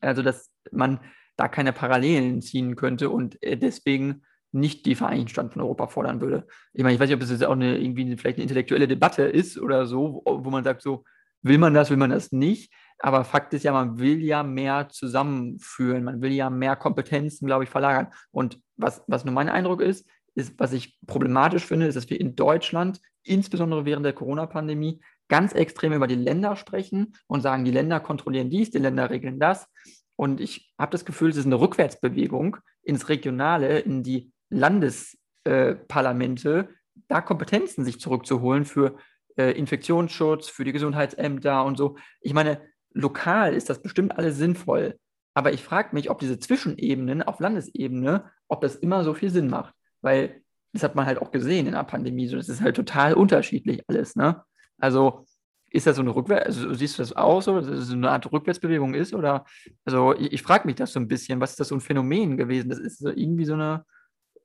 Also, 0.00 0.22
dass 0.22 0.50
man 0.72 1.00
da 1.36 1.46
keine 1.46 1.72
Parallelen 1.72 2.42
ziehen 2.42 2.74
könnte 2.74 3.10
und 3.10 3.38
deswegen 3.42 4.22
nicht 4.52 4.86
die 4.86 4.94
Vereinigten 4.94 5.28
Staaten 5.28 5.50
von 5.50 5.62
Europa 5.62 5.88
fordern 5.88 6.20
würde. 6.20 6.46
Ich 6.72 6.82
meine, 6.82 6.94
ich 6.94 7.00
weiß 7.00 7.08
nicht, 7.08 7.16
ob 7.16 7.22
es 7.22 7.30
jetzt 7.30 7.44
auch 7.44 7.52
eine, 7.52 7.78
irgendwie 7.78 8.02
eine, 8.02 8.16
vielleicht 8.16 8.38
eine 8.38 8.44
intellektuelle 8.44 8.88
Debatte 8.88 9.22
ist 9.22 9.58
oder 9.58 9.86
so, 9.86 10.22
wo, 10.24 10.44
wo 10.44 10.50
man 10.50 10.64
sagt, 10.64 10.82
so, 10.82 11.04
will 11.42 11.58
man 11.58 11.74
das, 11.74 11.90
will 11.90 11.96
man 11.96 12.10
das 12.10 12.32
nicht? 12.32 12.72
Aber 12.98 13.24
Fakt 13.24 13.54
ist 13.54 13.62
ja, 13.62 13.72
man 13.72 13.98
will 13.98 14.20
ja 14.22 14.42
mehr 14.42 14.88
zusammenführen, 14.88 16.04
man 16.04 16.20
will 16.20 16.32
ja 16.32 16.50
mehr 16.50 16.76
Kompetenzen, 16.76 17.46
glaube 17.46 17.64
ich, 17.64 17.70
verlagern. 17.70 18.08
Und 18.30 18.60
was, 18.76 19.04
was 19.06 19.24
nur 19.24 19.34
mein 19.34 19.48
Eindruck 19.48 19.80
ist, 19.80 20.08
ist, 20.34 20.58
was 20.58 20.72
ich 20.72 20.98
problematisch 21.06 21.64
finde, 21.64 21.86
ist, 21.86 21.94
dass 21.94 22.10
wir 22.10 22.20
in 22.20 22.36
Deutschland, 22.36 23.00
insbesondere 23.22 23.84
während 23.84 24.06
der 24.06 24.12
Corona-Pandemie, 24.12 25.00
ganz 25.28 25.52
extrem 25.52 25.92
über 25.92 26.06
die 26.06 26.14
Länder 26.14 26.56
sprechen 26.56 27.14
und 27.26 27.42
sagen, 27.42 27.64
die 27.64 27.70
Länder 27.70 28.00
kontrollieren 28.00 28.50
dies, 28.50 28.70
die 28.70 28.78
Länder 28.78 29.10
regeln 29.10 29.38
das. 29.38 29.68
Und 30.16 30.40
ich 30.40 30.72
habe 30.78 30.90
das 30.90 31.04
Gefühl, 31.04 31.30
es 31.30 31.36
ist 31.36 31.46
eine 31.46 31.60
Rückwärtsbewegung 31.60 32.56
ins 32.82 33.08
Regionale, 33.08 33.80
in 33.80 34.02
die 34.02 34.32
Landesparlamente, 34.50 36.58
äh, 36.60 36.64
da 37.08 37.20
Kompetenzen 37.20 37.84
sich 37.84 38.00
zurückzuholen 38.00 38.64
für 38.64 38.96
äh, 39.36 39.52
Infektionsschutz, 39.52 40.48
für 40.48 40.64
die 40.64 40.72
Gesundheitsämter 40.72 41.64
und 41.64 41.76
so. 41.76 41.96
Ich 42.20 42.34
meine, 42.34 42.60
lokal 42.92 43.54
ist 43.54 43.70
das 43.70 43.82
bestimmt 43.82 44.18
alles 44.18 44.36
sinnvoll. 44.36 44.98
Aber 45.34 45.52
ich 45.52 45.62
frage 45.62 45.90
mich, 45.92 46.10
ob 46.10 46.18
diese 46.18 46.38
Zwischenebenen 46.38 47.22
auf 47.22 47.38
Landesebene, 47.38 48.24
ob 48.48 48.60
das 48.60 48.74
immer 48.74 49.04
so 49.04 49.14
viel 49.14 49.30
Sinn 49.30 49.48
macht. 49.48 49.74
Weil 50.00 50.42
das 50.72 50.82
hat 50.82 50.96
man 50.96 51.06
halt 51.06 51.22
auch 51.22 51.30
gesehen 51.30 51.66
in 51.66 51.74
der 51.74 51.84
Pandemie. 51.84 52.26
So, 52.26 52.36
das 52.36 52.48
ist 52.48 52.60
halt 52.60 52.76
total 52.76 53.14
unterschiedlich 53.14 53.82
alles. 53.88 54.16
Ne? 54.16 54.42
Also 54.78 55.24
ist 55.70 55.86
das 55.86 55.96
so 55.96 56.02
eine 56.02 56.14
Rückwärts, 56.14 56.46
also 56.46 56.74
siehst 56.74 56.98
du 56.98 57.02
das 57.02 57.14
auch 57.14 57.42
so, 57.42 57.60
dass 57.60 57.68
es 57.68 57.88
so 57.88 57.94
eine 57.94 58.10
Art 58.10 58.30
Rückwärtsbewegung 58.32 58.94
ist? 58.94 59.14
Oder, 59.14 59.44
also 59.84 60.14
ich, 60.14 60.32
ich 60.32 60.42
frage 60.42 60.66
mich 60.66 60.76
das 60.76 60.92
so 60.92 61.00
ein 61.00 61.08
bisschen, 61.08 61.40
was 61.40 61.50
ist 61.50 61.60
das 61.60 61.68
so 61.68 61.74
ein 61.74 61.80
Phänomen 61.80 62.36
gewesen? 62.36 62.70
Das 62.70 62.78
ist 62.78 62.98
so 62.98 63.10
irgendwie 63.10 63.44
so 63.44 63.54
eine 63.54 63.84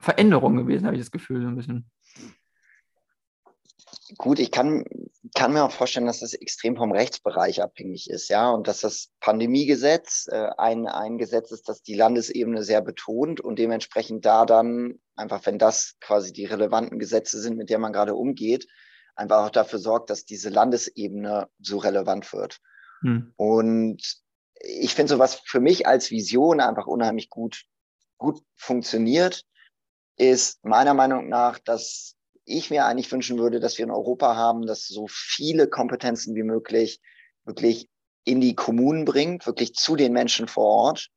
Veränderung 0.03 0.57
gewesen, 0.57 0.85
habe 0.85 0.95
ich 0.95 1.01
das 1.01 1.11
Gefühl, 1.11 1.41
so 1.41 1.47
ein 1.47 1.55
bisschen. 1.55 1.89
Gut, 4.17 4.39
ich 4.39 4.51
kann, 4.51 4.85
kann 5.33 5.53
mir 5.53 5.63
auch 5.63 5.71
vorstellen, 5.71 6.05
dass 6.05 6.19
das 6.19 6.33
extrem 6.33 6.75
vom 6.75 6.91
Rechtsbereich 6.91 7.61
abhängig 7.61 8.09
ist, 8.09 8.29
ja, 8.29 8.51
und 8.51 8.67
dass 8.67 8.81
das 8.81 9.09
Pandemiegesetz 9.21 10.27
äh, 10.29 10.49
ein, 10.57 10.87
ein 10.87 11.17
Gesetz 11.17 11.51
ist, 11.51 11.69
das 11.69 11.81
die 11.81 11.95
Landesebene 11.95 12.63
sehr 12.63 12.81
betont 12.81 13.39
und 13.39 13.57
dementsprechend 13.57 14.25
da 14.25 14.45
dann 14.45 14.99
einfach, 15.15 15.45
wenn 15.45 15.57
das 15.57 15.95
quasi 16.01 16.33
die 16.33 16.45
relevanten 16.45 16.99
Gesetze 16.99 17.39
sind, 17.39 17.57
mit 17.57 17.69
der 17.69 17.79
man 17.79 17.93
gerade 17.93 18.13
umgeht, 18.13 18.67
einfach 19.15 19.45
auch 19.45 19.51
dafür 19.51 19.79
sorgt, 19.79 20.09
dass 20.09 20.25
diese 20.25 20.49
Landesebene 20.49 21.47
so 21.59 21.77
relevant 21.77 22.33
wird. 22.33 22.59
Hm. 23.01 23.33
Und 23.35 24.01
ich 24.59 24.95
finde 24.95 25.13
sowas 25.13 25.41
für 25.45 25.59
mich 25.59 25.87
als 25.87 26.11
Vision 26.11 26.59
einfach 26.59 26.87
unheimlich 26.87 27.29
gut, 27.29 27.65
gut 28.17 28.41
funktioniert, 28.55 29.45
ist 30.17 30.63
meiner 30.63 30.93
Meinung 30.93 31.29
nach, 31.29 31.59
dass 31.59 32.15
ich 32.45 32.69
mir 32.69 32.85
eigentlich 32.85 33.11
wünschen 33.11 33.39
würde, 33.39 33.59
dass 33.59 33.77
wir 33.77 33.85
in 33.85 33.91
Europa 33.91 34.35
haben, 34.35 34.65
dass 34.65 34.87
so 34.87 35.07
viele 35.09 35.67
Kompetenzen 35.67 36.35
wie 36.35 36.43
möglich 36.43 36.99
wirklich 37.45 37.89
in 38.25 38.41
die 38.41 38.55
Kommunen 38.55 39.05
bringt, 39.05 39.45
wirklich 39.45 39.73
zu 39.73 39.95
den 39.95 40.13
Menschen 40.13 40.47
vor 40.47 40.65
Ort, 40.65 41.09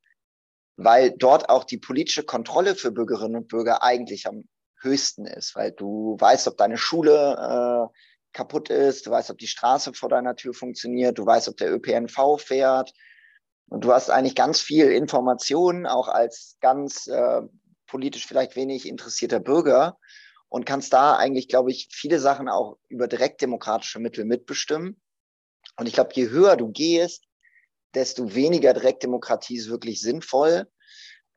weil 0.77 1.13
dort 1.13 1.49
auch 1.49 1.65
die 1.65 1.79
politische 1.79 2.25
Kontrolle 2.25 2.75
für 2.75 2.93
Bürgerinnen 2.93 3.37
und 3.37 3.49
Bürger 3.49 3.83
eigentlich 3.83 4.27
am 4.27 4.45
höchsten 4.81 5.27
ist, 5.27 5.57
weil 5.57 5.73
du 5.73 6.17
weißt, 6.19 6.49
ob 6.49 6.57
deine 6.57 6.77
Schule 6.77 7.91
äh, 7.93 7.99
kaputt 8.33 8.69
ist, 8.69 9.07
du 9.07 9.11
weißt, 9.11 9.31
ob 9.31 9.39
die 9.39 9.47
Straße 9.47 9.95
vor 9.95 10.09
deiner 10.09 10.37
Tür 10.37 10.53
funktioniert, 10.53 11.19
du 11.19 11.25
weißt, 11.25 11.49
ob 11.49 11.57
der 11.57 11.73
ÖPNV 11.73 12.39
fährt. 12.39 12.93
Und 13.69 13.85
du 13.85 13.93
hast 13.93 14.11
eigentlich 14.11 14.37
ganz 14.37 14.61
viel 14.61 14.93
Informationen, 14.93 15.87
auch 15.87 16.07
als 16.09 16.57
ganz 16.61 17.09
äh, 17.09 17.43
politisch 17.87 18.27
vielleicht 18.27 18.57
wenig 18.57 18.89
interessierter 18.89 19.41
Bürger 19.41 19.99
und 20.49 20.65
kannst 20.65 20.93
da 20.93 21.17
eigentlich, 21.17 21.49
glaube 21.49 21.71
ich, 21.71 21.89
viele 21.91 22.21
Sachen 22.21 22.49
auch 22.49 22.79
über 22.89 23.09
direktdemokratische 23.09 23.99
Mittel 23.99 24.25
mitbestimmen. 24.25 25.01
Und 25.77 25.87
ich 25.87 25.95
glaube, 25.95 26.11
je 26.15 26.29
höher 26.29 26.57
du 26.57 26.71
gehst, 26.71 27.25
desto 27.95 28.35
weniger 28.35 28.73
Direktdemokratie 28.75 29.57
ist 29.57 29.69
wirklich 29.69 30.01
sinnvoll. 30.01 30.69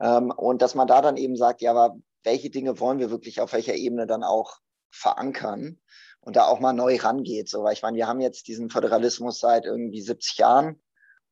Ähm, 0.00 0.30
und 0.30 0.62
dass 0.62 0.74
man 0.74 0.86
da 0.86 1.02
dann 1.02 1.16
eben 1.16 1.36
sagt, 1.36 1.60
ja, 1.62 1.72
aber 1.72 1.96
welche 2.22 2.50
Dinge 2.50 2.78
wollen 2.80 2.98
wir 2.98 3.10
wirklich 3.10 3.40
auf 3.40 3.52
welcher 3.52 3.74
Ebene 3.74 4.06
dann 4.06 4.22
auch 4.22 4.58
verankern. 4.90 5.78
und 6.22 6.36
da 6.36 6.46
auch 6.46 6.60
mal 6.60 6.74
neu 6.74 6.96
rangeht. 6.96 7.48
So, 7.48 7.62
weil 7.62 7.72
ich 7.72 7.82
meine, 7.82 7.96
wir 7.96 8.06
haben 8.06 8.20
jetzt 8.20 8.46
diesen 8.46 8.68
Föderalismus 8.70 9.40
seit 9.40 9.64
irgendwie 9.64 10.02
70 10.02 10.36
Jahren 10.38 10.80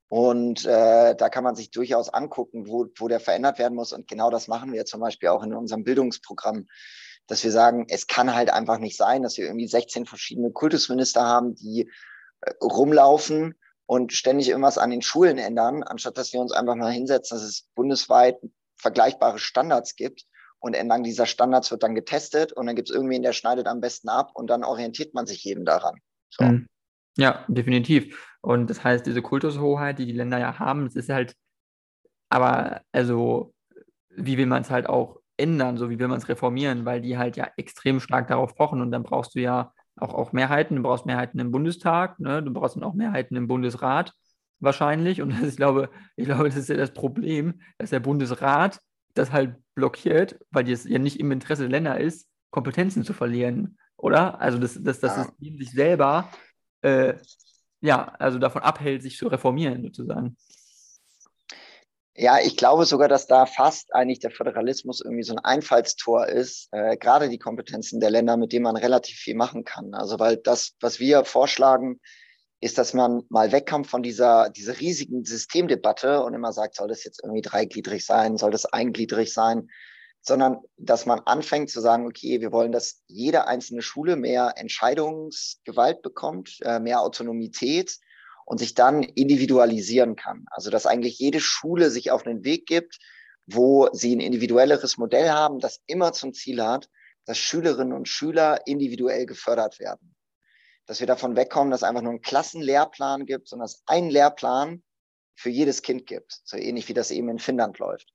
und 0.08 0.64
äh, 0.64 1.14
da 1.14 1.28
kann 1.28 1.44
man 1.44 1.54
sich 1.54 1.70
durchaus 1.70 2.08
angucken, 2.08 2.66
wo, 2.66 2.86
wo 2.96 3.08
der 3.08 3.20
verändert 3.20 3.58
werden 3.58 3.74
muss. 3.74 3.92
Und 3.92 4.08
genau 4.08 4.30
das 4.30 4.48
machen 4.48 4.72
wir 4.72 4.86
zum 4.86 5.00
Beispiel 5.00 5.28
auch 5.28 5.42
in 5.42 5.52
unserem 5.52 5.84
Bildungsprogramm, 5.84 6.66
dass 7.26 7.44
wir 7.44 7.52
sagen, 7.52 7.86
es 7.90 8.06
kann 8.06 8.34
halt 8.34 8.50
einfach 8.50 8.78
nicht 8.78 8.96
sein, 8.96 9.22
dass 9.22 9.36
wir 9.36 9.44
irgendwie 9.44 9.68
16 9.68 10.06
verschiedene 10.06 10.50
Kultusminister 10.50 11.22
haben, 11.22 11.54
die 11.54 11.90
äh, 12.40 12.52
rumlaufen 12.62 13.54
und 13.84 14.14
ständig 14.14 14.48
irgendwas 14.48 14.78
an 14.78 14.90
den 14.90 15.02
Schulen 15.02 15.36
ändern, 15.36 15.82
anstatt 15.82 16.16
dass 16.16 16.32
wir 16.32 16.40
uns 16.40 16.52
einfach 16.52 16.74
mal 16.74 16.92
hinsetzen, 16.92 17.36
dass 17.36 17.46
es 17.46 17.68
bundesweit 17.74 18.38
vergleichbare 18.76 19.38
Standards 19.38 19.94
gibt. 19.94 20.24
Und 20.60 20.74
entlang 20.74 21.04
dieser 21.04 21.26
Standards 21.26 21.70
wird 21.70 21.84
dann 21.84 21.94
getestet 21.94 22.52
und 22.52 22.66
dann 22.66 22.74
gibt 22.74 22.90
es 22.90 22.94
irgendwen, 22.94 23.22
der 23.22 23.32
schneidet 23.32 23.68
am 23.68 23.80
besten 23.80 24.08
ab 24.08 24.32
und 24.34 24.48
dann 24.48 24.64
orientiert 24.64 25.14
man 25.14 25.24
sich 25.24 25.44
jedem 25.44 25.64
daran. 25.64 26.00
So. 26.30 26.44
Mhm. 26.44 26.66
Ja, 27.18 27.44
definitiv. 27.48 28.36
Und 28.40 28.70
das 28.70 28.84
heißt, 28.84 29.04
diese 29.06 29.22
Kultushoheit, 29.22 29.98
die 29.98 30.06
die 30.06 30.12
Länder 30.12 30.38
ja 30.38 30.58
haben, 30.58 30.86
es 30.86 30.94
ist 30.96 31.08
halt, 31.10 31.34
aber 32.30 32.82
also, 32.92 33.54
wie 34.10 34.38
will 34.38 34.46
man 34.46 34.62
es 34.62 34.70
halt 34.70 34.88
auch 34.88 35.20
ändern, 35.36 35.76
so 35.76 35.90
wie 35.90 35.98
will 35.98 36.08
man 36.08 36.18
es 36.18 36.28
reformieren, 36.28 36.84
weil 36.84 37.00
die 37.00 37.18
halt 37.18 37.36
ja 37.36 37.48
extrem 37.56 38.00
stark 38.00 38.28
darauf 38.28 38.54
pochen 38.54 38.80
und 38.80 38.90
dann 38.90 39.02
brauchst 39.02 39.34
du 39.34 39.40
ja 39.40 39.72
auch, 39.96 40.14
auch 40.14 40.32
Mehrheiten, 40.32 40.76
du 40.76 40.82
brauchst 40.82 41.06
Mehrheiten 41.06 41.38
im 41.40 41.50
Bundestag, 41.50 42.18
ne? 42.20 42.42
du 42.42 42.52
brauchst 42.52 42.76
dann 42.76 42.84
auch 42.84 42.94
Mehrheiten 42.94 43.36
im 43.36 43.48
Bundesrat 43.48 44.12
wahrscheinlich 44.60 45.22
und 45.22 45.30
ich 45.42 45.56
glaube, 45.56 45.90
ich 46.16 46.26
glaube, 46.26 46.44
das 46.44 46.56
ist 46.56 46.68
ja 46.68 46.76
das 46.76 46.92
Problem, 46.92 47.60
dass 47.78 47.90
der 47.90 48.00
Bundesrat 48.00 48.80
das 49.14 49.32
halt 49.32 49.56
blockiert, 49.74 50.38
weil 50.50 50.68
es 50.70 50.84
ja 50.84 50.98
nicht 50.98 51.18
im 51.18 51.32
Interesse 51.32 51.62
der 51.62 51.70
Länder 51.70 51.98
ist, 51.98 52.28
Kompetenzen 52.50 53.04
zu 53.04 53.12
verlieren, 53.12 53.78
oder? 53.96 54.40
Also, 54.40 54.58
dass 54.58 54.80
das, 54.80 55.00
das 55.00 55.16
ja. 55.16 55.24
System 55.24 55.58
sich 55.58 55.72
selber 55.72 56.28
äh, 56.82 57.14
ja, 57.80 58.14
also 58.18 58.38
davon 58.38 58.62
abhält, 58.62 59.02
sich 59.02 59.16
zu 59.16 59.28
reformieren, 59.28 59.82
sozusagen. 59.82 60.36
Ja, 62.20 62.40
ich 62.40 62.56
glaube 62.56 62.84
sogar, 62.84 63.06
dass 63.06 63.28
da 63.28 63.46
fast 63.46 63.94
eigentlich 63.94 64.18
der 64.18 64.32
Föderalismus 64.32 65.00
irgendwie 65.00 65.22
so 65.22 65.34
ein 65.34 65.38
Einfallstor 65.38 66.26
ist, 66.26 66.68
äh, 66.72 66.96
gerade 66.96 67.28
die 67.28 67.38
Kompetenzen 67.38 68.00
der 68.00 68.10
Länder, 68.10 68.36
mit 68.36 68.52
denen 68.52 68.64
man 68.64 68.76
relativ 68.76 69.16
viel 69.18 69.36
machen 69.36 69.62
kann. 69.62 69.94
Also 69.94 70.18
weil 70.18 70.36
das, 70.36 70.74
was 70.80 70.98
wir 70.98 71.24
vorschlagen, 71.24 72.00
ist, 72.60 72.76
dass 72.76 72.92
man 72.92 73.22
mal 73.28 73.52
wegkommt 73.52 73.86
von 73.86 74.02
dieser, 74.02 74.50
dieser 74.50 74.80
riesigen 74.80 75.24
Systemdebatte 75.24 76.24
und 76.24 76.34
immer 76.34 76.52
sagt, 76.52 76.74
soll 76.74 76.88
das 76.88 77.04
jetzt 77.04 77.22
irgendwie 77.22 77.42
dreigliedrig 77.42 78.04
sein, 78.04 78.36
soll 78.36 78.50
das 78.50 78.66
eingliedrig 78.66 79.32
sein, 79.32 79.68
sondern 80.20 80.58
dass 80.76 81.06
man 81.06 81.20
anfängt 81.20 81.70
zu 81.70 81.80
sagen, 81.80 82.06
okay, 82.06 82.40
wir 82.40 82.52
wollen, 82.52 82.72
dass 82.72 83.02
jede 83.06 83.46
einzelne 83.46 83.82
Schule 83.82 84.16
mehr 84.16 84.54
Entscheidungsgewalt 84.56 86.02
bekommt, 86.02 86.58
äh, 86.62 86.80
mehr 86.80 87.00
Autonomität 87.00 87.98
und 88.44 88.58
sich 88.58 88.74
dann 88.74 89.02
individualisieren 89.02 90.16
kann. 90.16 90.46
Also 90.50 90.70
dass 90.70 90.86
eigentlich 90.86 91.18
jede 91.18 91.40
Schule 91.40 91.90
sich 91.90 92.10
auf 92.10 92.26
einen 92.26 92.44
Weg 92.44 92.66
gibt, 92.66 92.98
wo 93.46 93.88
sie 93.92 94.14
ein 94.14 94.20
individuelleres 94.20 94.98
Modell 94.98 95.30
haben, 95.30 95.58
das 95.58 95.80
immer 95.86 96.12
zum 96.12 96.34
Ziel 96.34 96.62
hat, 96.62 96.88
dass 97.24 97.38
Schülerinnen 97.38 97.92
und 97.92 98.08
Schüler 98.08 98.66
individuell 98.66 99.26
gefördert 99.26 99.78
werden. 99.80 100.14
Dass 100.86 101.00
wir 101.00 101.06
davon 101.06 101.36
wegkommen, 101.36 101.70
dass 101.70 101.80
es 101.80 101.88
einfach 101.88 102.02
nur 102.02 102.12
einen 102.12 102.22
Klassenlehrplan 102.22 103.26
gibt, 103.26 103.48
sondern 103.48 103.64
dass 103.64 103.76
es 103.76 103.82
einen 103.86 104.10
Lehrplan 104.10 104.82
für 105.34 105.50
jedes 105.50 105.82
Kind 105.82 106.06
gibt. 106.06 106.40
So 106.44 106.56
ähnlich 106.56 106.88
wie 106.88 106.94
das 106.94 107.10
eben 107.10 107.28
in 107.28 107.38
Finnland 107.38 107.78
läuft. 107.78 108.12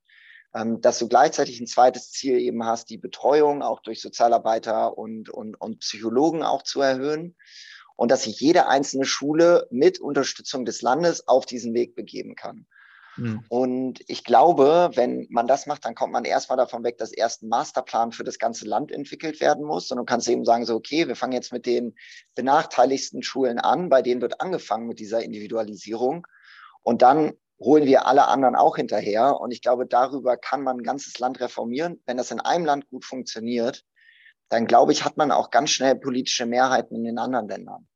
Ähm, 0.55 0.81
dass 0.81 0.99
du 0.99 1.07
gleichzeitig 1.07 1.59
ein 1.59 1.67
zweites 1.67 2.11
Ziel 2.11 2.37
eben 2.37 2.63
hast, 2.65 2.89
die 2.89 2.97
Betreuung 2.97 3.63
auch 3.63 3.81
durch 3.81 4.01
Sozialarbeiter 4.01 4.97
und, 4.97 5.29
und, 5.29 5.59
und 5.59 5.79
Psychologen 5.79 6.43
auch 6.43 6.61
zu 6.61 6.81
erhöhen 6.81 7.35
und 7.95 8.11
dass 8.11 8.23
sich 8.23 8.39
jede 8.39 8.67
einzelne 8.67 9.05
Schule 9.05 9.67
mit 9.71 9.99
Unterstützung 9.99 10.65
des 10.65 10.81
Landes 10.81 11.27
auf 11.27 11.45
diesen 11.45 11.73
Weg 11.73 11.95
begeben 11.95 12.35
kann. 12.35 12.67
Mhm. 13.17 13.43
Und 13.49 13.99
ich 14.07 14.23
glaube, 14.23 14.91
wenn 14.95 15.27
man 15.29 15.47
das 15.47 15.65
macht, 15.65 15.85
dann 15.85 15.95
kommt 15.95 16.13
man 16.13 16.25
erstmal 16.25 16.57
davon 16.57 16.83
weg, 16.83 16.97
dass 16.97 17.11
erst 17.11 17.43
ein 17.43 17.49
Masterplan 17.49 18.11
für 18.11 18.23
das 18.23 18.39
ganze 18.39 18.65
Land 18.65 18.91
entwickelt 18.91 19.39
werden 19.39 19.65
muss. 19.65 19.91
Und 19.91 19.97
du 19.97 20.03
kannst 20.03 20.27
eben 20.27 20.45
sagen, 20.45 20.65
so, 20.65 20.75
okay, 20.75 21.07
wir 21.07 21.15
fangen 21.15 21.33
jetzt 21.33 21.53
mit 21.53 21.65
den 21.65 21.95
benachteiligsten 22.35 23.23
Schulen 23.23 23.59
an, 23.59 23.89
bei 23.89 24.01
denen 24.01 24.21
wird 24.21 24.41
angefangen 24.41 24.87
mit 24.87 24.99
dieser 24.99 25.23
Individualisierung. 25.23 26.25
Und 26.81 27.01
dann 27.01 27.33
holen 27.63 27.85
wir 27.85 28.05
alle 28.07 28.27
anderen 28.27 28.55
auch 28.55 28.75
hinterher. 28.75 29.39
Und 29.39 29.51
ich 29.51 29.61
glaube, 29.61 29.85
darüber 29.85 30.37
kann 30.37 30.63
man 30.63 30.77
ein 30.77 30.83
ganzes 30.83 31.19
Land 31.19 31.39
reformieren. 31.39 32.01
Wenn 32.05 32.17
das 32.17 32.31
in 32.31 32.39
einem 32.39 32.65
Land 32.65 32.87
gut 32.87 33.05
funktioniert, 33.05 33.83
dann 34.49 34.67
glaube 34.67 34.91
ich, 34.91 35.03
hat 35.05 35.17
man 35.17 35.31
auch 35.31 35.49
ganz 35.49 35.71
schnell 35.71 35.95
politische 35.95 36.45
Mehrheiten 36.45 36.95
in 36.95 37.03
den 37.03 37.17
anderen 37.17 37.47
Ländern. 37.47 37.87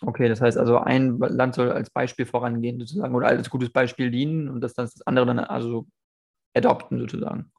Okay, 0.00 0.28
das 0.28 0.40
heißt 0.40 0.58
also, 0.58 0.78
ein 0.78 1.18
Land 1.18 1.54
soll 1.54 1.72
als 1.72 1.88
Beispiel 1.90 2.26
vorangehen 2.26 2.78
sozusagen 2.78 3.14
oder 3.14 3.28
als 3.28 3.48
gutes 3.48 3.70
Beispiel 3.70 4.10
dienen 4.10 4.48
und 4.48 4.60
das, 4.60 4.74
das 4.74 5.00
andere 5.06 5.26
dann 5.26 5.38
also 5.38 5.86
adopten 6.54 6.98
sozusagen. 6.98 7.50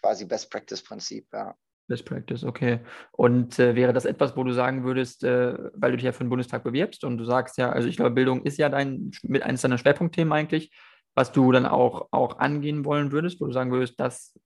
Quasi 0.00 0.24
Best 0.24 0.50
Practice 0.50 0.82
Prinzip, 0.82 1.26
ja. 1.32 1.54
Best 1.88 2.04
Practice, 2.04 2.44
okay. 2.44 2.80
Und 3.12 3.58
äh, 3.58 3.74
wäre 3.74 3.94
das 3.94 4.04
etwas, 4.04 4.36
wo 4.36 4.44
du 4.44 4.52
sagen 4.52 4.84
würdest, 4.84 5.24
äh, 5.24 5.54
weil 5.72 5.90
du 5.90 5.96
dich 5.96 6.04
ja 6.04 6.12
für 6.12 6.22
den 6.22 6.28
Bundestag 6.28 6.62
bewirbst 6.62 7.02
und 7.02 7.16
du 7.16 7.24
sagst 7.24 7.56
ja, 7.56 7.70
also 7.70 7.88
ich 7.88 7.96
glaube, 7.96 8.10
Bildung 8.10 8.42
ist 8.42 8.58
ja 8.58 8.68
dein, 8.68 9.10
mit 9.22 9.42
eines 9.42 9.62
deiner 9.62 9.78
Schwerpunktthemen 9.78 10.32
eigentlich, 10.32 10.70
was 11.18 11.32
du 11.32 11.50
dann 11.50 11.66
auch, 11.66 12.06
auch 12.12 12.38
angehen 12.38 12.84
wollen 12.84 13.10
würdest, 13.10 13.40
wo 13.40 13.46
du 13.46 13.52
sagen 13.52 13.72
würdest, 13.72 13.98
das, 13.98 14.38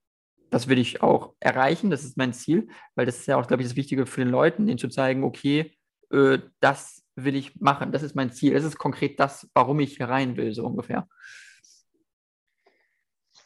das 0.49 0.67
will 0.67 0.79
ich 0.79 1.03
auch 1.03 1.35
erreichen, 1.39 1.91
das 1.91 2.03
ist 2.03 2.17
mein 2.17 2.33
Ziel, 2.33 2.67
weil 2.95 3.05
das 3.05 3.19
ist 3.19 3.27
ja 3.27 3.37
auch, 3.37 3.45
glaube 3.45 3.61
ich, 3.61 3.69
das 3.69 3.75
Wichtige 3.75 4.07
für 4.07 4.21
den 4.21 4.31
Leuten, 4.31 4.65
denen 4.65 4.79
zu 4.79 4.89
zeigen, 4.89 5.23
okay, 5.23 5.77
äh, 6.11 6.39
das 6.61 7.03
will 7.15 7.35
ich 7.35 7.61
machen, 7.61 7.91
das 7.91 8.01
ist 8.01 8.15
mein 8.15 8.33
Ziel, 8.33 8.55
das 8.55 8.63
ist 8.63 8.79
konkret 8.79 9.19
das, 9.19 9.47
warum 9.53 9.79
ich 9.81 9.97
hier 9.97 10.09
rein 10.09 10.35
will, 10.35 10.51
so 10.55 10.65
ungefähr. 10.65 11.07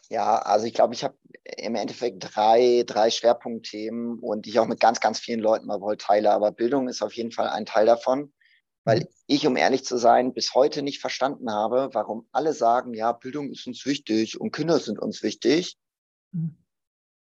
Ja, 0.07 0.37
also 0.37 0.65
ich 0.65 0.73
glaube, 0.73 0.93
ich 0.93 1.03
habe 1.03 1.17
im 1.57 1.75
Endeffekt 1.75 2.25
drei, 2.33 2.85
drei 2.87 3.09
Schwerpunktthemen 3.09 4.19
und 4.19 4.47
ich 4.47 4.57
auch 4.57 4.67
mit 4.67 4.79
ganz, 4.79 5.01
ganz 5.01 5.19
vielen 5.19 5.41
Leuten 5.41 5.67
mal 5.67 5.81
wohl 5.81 5.97
teile. 5.97 6.31
Aber 6.31 6.53
Bildung 6.53 6.87
ist 6.87 7.01
auf 7.01 7.11
jeden 7.11 7.33
Fall 7.33 7.49
ein 7.49 7.65
Teil 7.65 7.87
davon, 7.87 8.31
weil 8.87 9.09
ich, 9.25 9.45
um 9.45 9.57
ehrlich 9.57 9.83
zu 9.83 9.97
sein, 9.97 10.33
bis 10.33 10.53
heute 10.55 10.81
nicht 10.81 11.01
verstanden 11.01 11.51
habe, 11.51 11.89
warum 11.91 12.25
alle 12.31 12.53
sagen, 12.53 12.93
ja, 12.93 13.11
Bildung 13.11 13.51
ist 13.51 13.67
uns 13.67 13.85
wichtig 13.85 14.39
und 14.39 14.53
Kinder 14.53 14.79
sind 14.79 14.97
uns 14.97 15.23
wichtig, 15.23 15.77
mhm. 16.31 16.55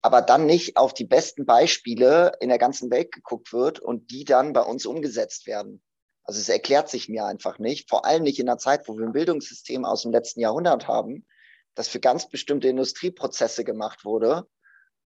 aber 0.01 0.21
dann 0.21 0.45
nicht 0.45 0.77
auf 0.77 0.93
die 0.93 1.03
besten 1.03 1.45
Beispiele 1.45 2.31
in 2.39 2.47
der 2.47 2.57
ganzen 2.57 2.89
Welt 2.89 3.11
geguckt 3.11 3.51
wird 3.51 3.81
und 3.81 4.11
die 4.11 4.23
dann 4.23 4.53
bei 4.53 4.61
uns 4.61 4.85
umgesetzt 4.85 5.45
werden. 5.45 5.83
Also 6.23 6.39
es 6.39 6.47
erklärt 6.47 6.87
sich 6.87 7.09
mir 7.09 7.25
einfach 7.25 7.59
nicht, 7.59 7.89
vor 7.89 8.05
allem 8.05 8.23
nicht 8.23 8.39
in 8.39 8.47
einer 8.47 8.59
Zeit, 8.59 8.87
wo 8.87 8.97
wir 8.97 9.05
ein 9.05 9.11
Bildungssystem 9.11 9.83
aus 9.83 10.03
dem 10.03 10.13
letzten 10.13 10.39
Jahrhundert 10.39 10.87
haben, 10.87 11.27
das 11.75 11.89
für 11.89 11.99
ganz 11.99 12.29
bestimmte 12.29 12.69
Industrieprozesse 12.69 13.65
gemacht 13.65 14.05
wurde 14.05 14.47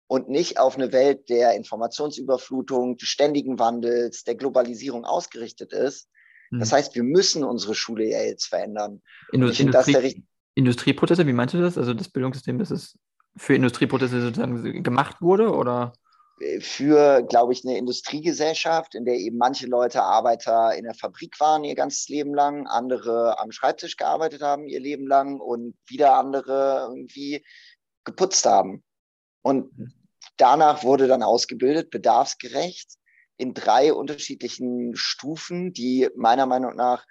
und 0.06 0.30
nicht 0.30 0.58
auf 0.58 0.76
eine 0.76 0.90
Welt 0.92 1.28
der 1.28 1.52
Informationsüberflutung, 1.52 2.96
des 2.96 3.10
ständigen 3.10 3.58
Wandels, 3.58 4.24
der 4.24 4.36
Globalisierung 4.36 5.04
ausgerichtet 5.04 5.74
ist. 5.74 6.08
Das 6.50 6.70
hm. 6.70 6.76
heißt, 6.76 6.94
wir 6.94 7.02
müssen 7.02 7.44
unsere 7.44 7.74
Schule 7.74 8.08
ja 8.08 8.22
jetzt 8.22 8.46
verändern. 8.46 9.02
Indust 9.32 9.60
Industrie 9.60 10.24
Industrieprozesse, 10.54 11.26
wie 11.26 11.32
meinst 11.34 11.54
du 11.54 11.60
das? 11.60 11.76
Also 11.76 11.92
das 11.92 12.08
Bildungssystem, 12.08 12.58
das 12.58 12.70
ist 12.70 12.96
für 13.36 13.54
Industrieprozesse 13.54 14.22
sozusagen 14.22 14.82
gemacht 14.82 15.20
wurde 15.20 15.52
oder? 15.52 15.92
für, 16.60 17.22
glaube 17.22 17.54
ich, 17.54 17.64
eine 17.64 17.78
Industriegesellschaft, 17.78 18.94
in 18.94 19.06
der 19.06 19.14
eben 19.14 19.38
manche 19.38 19.66
Leute 19.66 20.02
Arbeiter 20.02 20.74
in 20.76 20.84
der 20.84 20.94
Fabrik 20.94 21.40
waren 21.40 21.64
ihr 21.64 21.74
ganzes 21.74 22.08
Leben 22.08 22.34
lang, 22.34 22.66
andere 22.66 23.38
am 23.38 23.52
Schreibtisch 23.52 23.96
gearbeitet 23.96 24.42
haben 24.42 24.66
ihr 24.66 24.80
Leben 24.80 25.06
lang 25.06 25.40
und 25.40 25.74
wieder 25.86 26.14
andere 26.14 26.86
irgendwie 26.88 27.44
geputzt 28.04 28.44
haben. 28.44 28.84
Und 29.42 29.76
mhm. 29.78 29.92
danach 30.36 30.84
wurde 30.84 31.08
dann 31.08 31.22
ausgebildet, 31.22 31.90
bedarfsgerecht, 31.90 32.96
in 33.36 33.54
drei 33.54 33.92
unterschiedlichen 33.92 34.96
Stufen, 34.96 35.72
die 35.72 36.08
meiner 36.16 36.46
Meinung 36.46 36.74
nach 36.74 37.06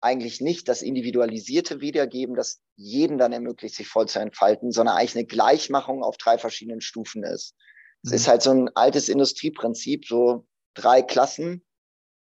eigentlich 0.00 0.40
nicht 0.40 0.68
das 0.68 0.82
Individualisierte 0.82 1.80
wiedergeben, 1.80 2.34
das 2.34 2.60
jeden 2.76 3.18
dann 3.18 3.32
ermöglicht, 3.32 3.74
sich 3.74 3.88
voll 3.88 4.08
zu 4.08 4.18
entfalten, 4.18 4.72
sondern 4.72 4.96
eigentlich 4.96 5.16
eine 5.16 5.26
Gleichmachung 5.26 6.02
auf 6.02 6.16
drei 6.16 6.38
verschiedenen 6.38 6.80
Stufen 6.80 7.22
ist. 7.22 7.54
Es 8.02 8.12
ist 8.12 8.26
mhm. 8.26 8.30
halt 8.30 8.42
so 8.42 8.50
ein 8.50 8.70
altes 8.74 9.08
Industrieprinzip, 9.08 10.06
so 10.06 10.46
drei 10.74 11.02
Klassen 11.02 11.64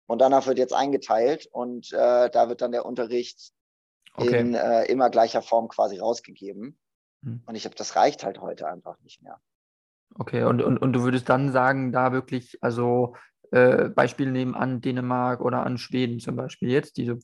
und 0.07 0.19
danach 0.19 0.45
wird 0.45 0.57
jetzt 0.57 0.73
eingeteilt 0.73 1.47
und 1.51 1.91
äh, 1.93 2.29
da 2.29 2.49
wird 2.49 2.61
dann 2.61 2.73
der 2.73 2.85
Unterricht 2.85 3.53
okay. 4.15 4.39
in 4.39 4.53
äh, 4.55 4.85
immer 4.85 5.09
gleicher 5.09 5.41
Form 5.41 5.69
quasi 5.69 5.99
rausgegeben. 5.99 6.77
Mhm. 7.21 7.43
Und 7.45 7.55
ich 7.55 7.63
habe, 7.65 7.75
das 7.75 7.95
reicht 7.95 8.25
halt 8.25 8.41
heute 8.41 8.67
einfach 8.67 8.99
nicht 9.01 9.21
mehr. 9.21 9.39
Okay, 10.15 10.43
und, 10.43 10.61
und, 10.61 10.77
und 10.77 10.93
du 10.93 11.03
würdest 11.03 11.29
dann 11.29 11.51
sagen, 11.51 11.91
da 11.91 12.11
wirklich, 12.11 12.57
also 12.61 13.15
äh, 13.53 13.89
Beispiel 13.89 14.31
nehmen 14.31 14.55
an 14.55 14.81
Dänemark 14.81 15.39
oder 15.39 15.63
an 15.63 15.77
Schweden 15.77 16.19
zum 16.19 16.35
Beispiel 16.35 16.71
jetzt, 16.71 16.97
diese 16.97 17.19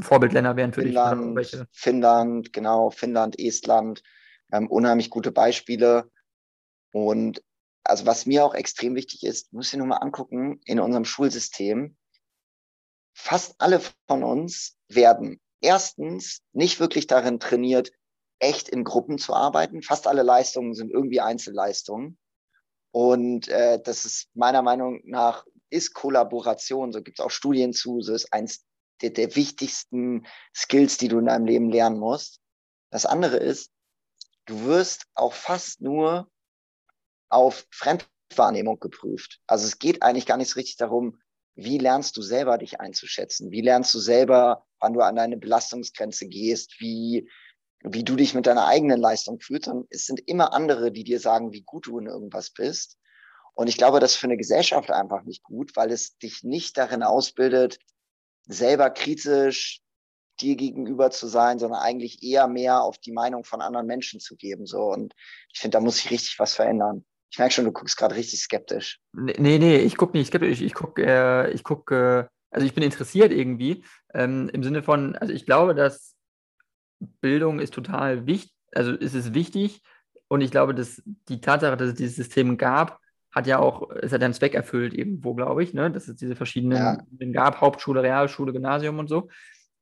Vorbildländer 0.00 0.54
wären 0.54 0.72
für 0.72 0.82
Finnland, 0.82 1.36
dich. 1.36 1.56
Finnland, 1.72 2.52
genau, 2.52 2.90
Finnland, 2.90 3.36
Estland, 3.38 4.04
ähm, 4.52 4.68
unheimlich 4.70 5.10
gute 5.10 5.32
Beispiele. 5.32 6.10
Und 6.92 7.42
also 7.82 8.06
was 8.06 8.24
mir 8.24 8.44
auch 8.44 8.54
extrem 8.54 8.94
wichtig 8.94 9.24
ist, 9.24 9.52
muss 9.52 9.72
ich 9.72 9.78
nur 9.78 9.88
mal 9.88 9.96
angucken, 9.96 10.60
in 10.64 10.78
unserem 10.78 11.04
Schulsystem, 11.04 11.96
fast 13.12 13.56
alle 13.58 13.80
von 14.06 14.22
uns 14.22 14.76
werden 14.88 15.40
erstens 15.60 16.40
nicht 16.52 16.78
wirklich 16.78 17.08
darin 17.08 17.40
trainiert, 17.40 17.90
echt 18.38 18.68
in 18.68 18.84
Gruppen 18.84 19.18
zu 19.18 19.34
arbeiten. 19.34 19.82
Fast 19.82 20.06
alle 20.06 20.22
Leistungen 20.22 20.74
sind 20.74 20.92
irgendwie 20.92 21.20
Einzelleistungen. 21.20 22.16
Und 22.90 23.48
äh, 23.48 23.80
das 23.82 24.04
ist 24.04 24.28
meiner 24.34 24.62
Meinung 24.62 25.00
nach, 25.04 25.44
ist 25.70 25.94
Kollaboration, 25.94 26.92
so 26.92 27.02
gibt 27.02 27.18
es 27.18 27.24
auch 27.24 27.30
Studien 27.30 27.72
zu, 27.72 28.00
so 28.00 28.14
ist 28.14 28.32
eins 28.32 28.64
der, 29.02 29.10
der 29.10 29.36
wichtigsten 29.36 30.26
Skills, 30.54 30.96
die 30.96 31.08
du 31.08 31.18
in 31.18 31.26
deinem 31.26 31.46
Leben 31.46 31.70
lernen 31.70 31.98
musst. 31.98 32.40
Das 32.90 33.06
andere 33.06 33.36
ist, 33.36 33.70
du 34.46 34.64
wirst 34.64 35.06
auch 35.14 35.34
fast 35.34 35.80
nur 35.80 36.30
auf 37.28 37.66
Fremdwahrnehmung 37.70 38.80
geprüft. 38.80 39.40
Also 39.46 39.66
es 39.66 39.78
geht 39.78 40.02
eigentlich 40.02 40.26
gar 40.26 40.38
nicht 40.38 40.50
so 40.50 40.54
richtig 40.54 40.76
darum, 40.76 41.20
wie 41.54 41.78
lernst 41.78 42.16
du 42.16 42.22
selber 42.22 42.56
dich 42.56 42.80
einzuschätzen? 42.80 43.50
Wie 43.50 43.62
lernst 43.62 43.92
du 43.92 43.98
selber, 43.98 44.64
wann 44.78 44.92
du 44.92 45.00
an 45.00 45.16
deine 45.16 45.36
Belastungsgrenze 45.36 46.28
gehst? 46.28 46.80
Wie, 46.80 47.28
wie 47.82 48.04
du 48.04 48.16
dich 48.16 48.34
mit 48.34 48.46
deiner 48.46 48.66
eigenen 48.66 49.00
Leistung 49.00 49.40
fühlst? 49.40 49.68
Und 49.68 49.86
es 49.90 50.06
sind 50.06 50.20
immer 50.26 50.52
andere, 50.52 50.92
die 50.92 51.04
dir 51.04 51.20
sagen, 51.20 51.52
wie 51.52 51.62
gut 51.62 51.86
du 51.86 51.98
in 51.98 52.06
irgendwas 52.06 52.50
bist. 52.50 52.98
Und 53.54 53.68
ich 53.68 53.76
glaube, 53.76 54.00
das 54.00 54.12
ist 54.12 54.18
für 54.18 54.26
eine 54.26 54.36
Gesellschaft 54.36 54.90
einfach 54.90 55.24
nicht 55.24 55.42
gut, 55.42 55.74
weil 55.74 55.90
es 55.90 56.16
dich 56.18 56.44
nicht 56.44 56.78
darin 56.78 57.02
ausbildet, 57.02 57.78
selber 58.46 58.90
kritisch 58.90 59.80
dir 60.40 60.56
gegenüber 60.56 61.10
zu 61.10 61.26
sein, 61.26 61.58
sondern 61.58 61.80
eigentlich 61.80 62.22
eher 62.22 62.46
mehr 62.46 62.82
auf 62.82 62.98
die 62.98 63.12
Meinung 63.12 63.44
von 63.44 63.60
anderen 63.60 63.86
Menschen 63.86 64.20
zu 64.20 64.36
geben. 64.36 64.66
So. 64.66 64.92
Und 64.92 65.14
ich 65.52 65.60
finde, 65.60 65.76
da 65.76 65.80
muss 65.80 65.96
sich 65.96 66.10
richtig 66.10 66.38
was 66.38 66.54
verändern. 66.54 67.04
Ich 67.30 67.38
merke 67.38 67.52
schon, 67.52 67.64
du 67.64 67.72
guckst 67.72 67.96
gerade 67.96 68.14
richtig 68.14 68.40
skeptisch. 68.40 69.00
Nee, 69.12 69.58
nee, 69.58 69.78
ich 69.78 69.96
gucke 69.96 70.16
nicht 70.16 70.28
skeptisch. 70.28 70.60
Ich 70.60 70.74
gucke, 70.74 71.04
äh, 71.04 71.50
ich 71.50 71.62
äh, 71.90 72.24
also 72.50 72.66
ich 72.66 72.74
bin 72.74 72.84
interessiert 72.84 73.32
irgendwie. 73.32 73.84
Ähm, 74.14 74.48
Im 74.52 74.62
Sinne 74.62 74.82
von, 74.82 75.16
also 75.16 75.32
ich 75.32 75.44
glaube, 75.44 75.74
dass 75.74 76.14
Bildung 77.00 77.60
ist 77.60 77.74
total 77.74 78.26
wichtig, 78.26 78.54
also 78.72 78.92
ist 78.92 79.14
es 79.14 79.34
wichtig. 79.34 79.82
Und 80.28 80.42
ich 80.42 80.50
glaube, 80.50 80.74
dass 80.74 81.02
die 81.28 81.40
Tatsache, 81.40 81.76
dass 81.76 81.88
es 81.88 81.94
dieses 81.94 82.16
System 82.16 82.58
gab, 82.58 83.00
hat 83.30 83.46
ja 83.46 83.58
auch, 83.58 83.90
es 83.90 84.12
hat 84.12 84.22
einen 84.22 84.34
Zweck 84.34 84.54
erfüllt 84.54 84.94
irgendwo, 84.94 85.34
glaube 85.34 85.62
ich, 85.62 85.74
ne? 85.74 85.90
dass 85.90 86.08
es 86.08 86.16
diese 86.16 86.36
verschiedenen 86.36 87.06
ja. 87.20 87.26
gab, 87.32 87.60
Hauptschule, 87.60 88.02
Realschule, 88.02 88.52
Gymnasium 88.52 88.98
und 88.98 89.08
so. 89.08 89.28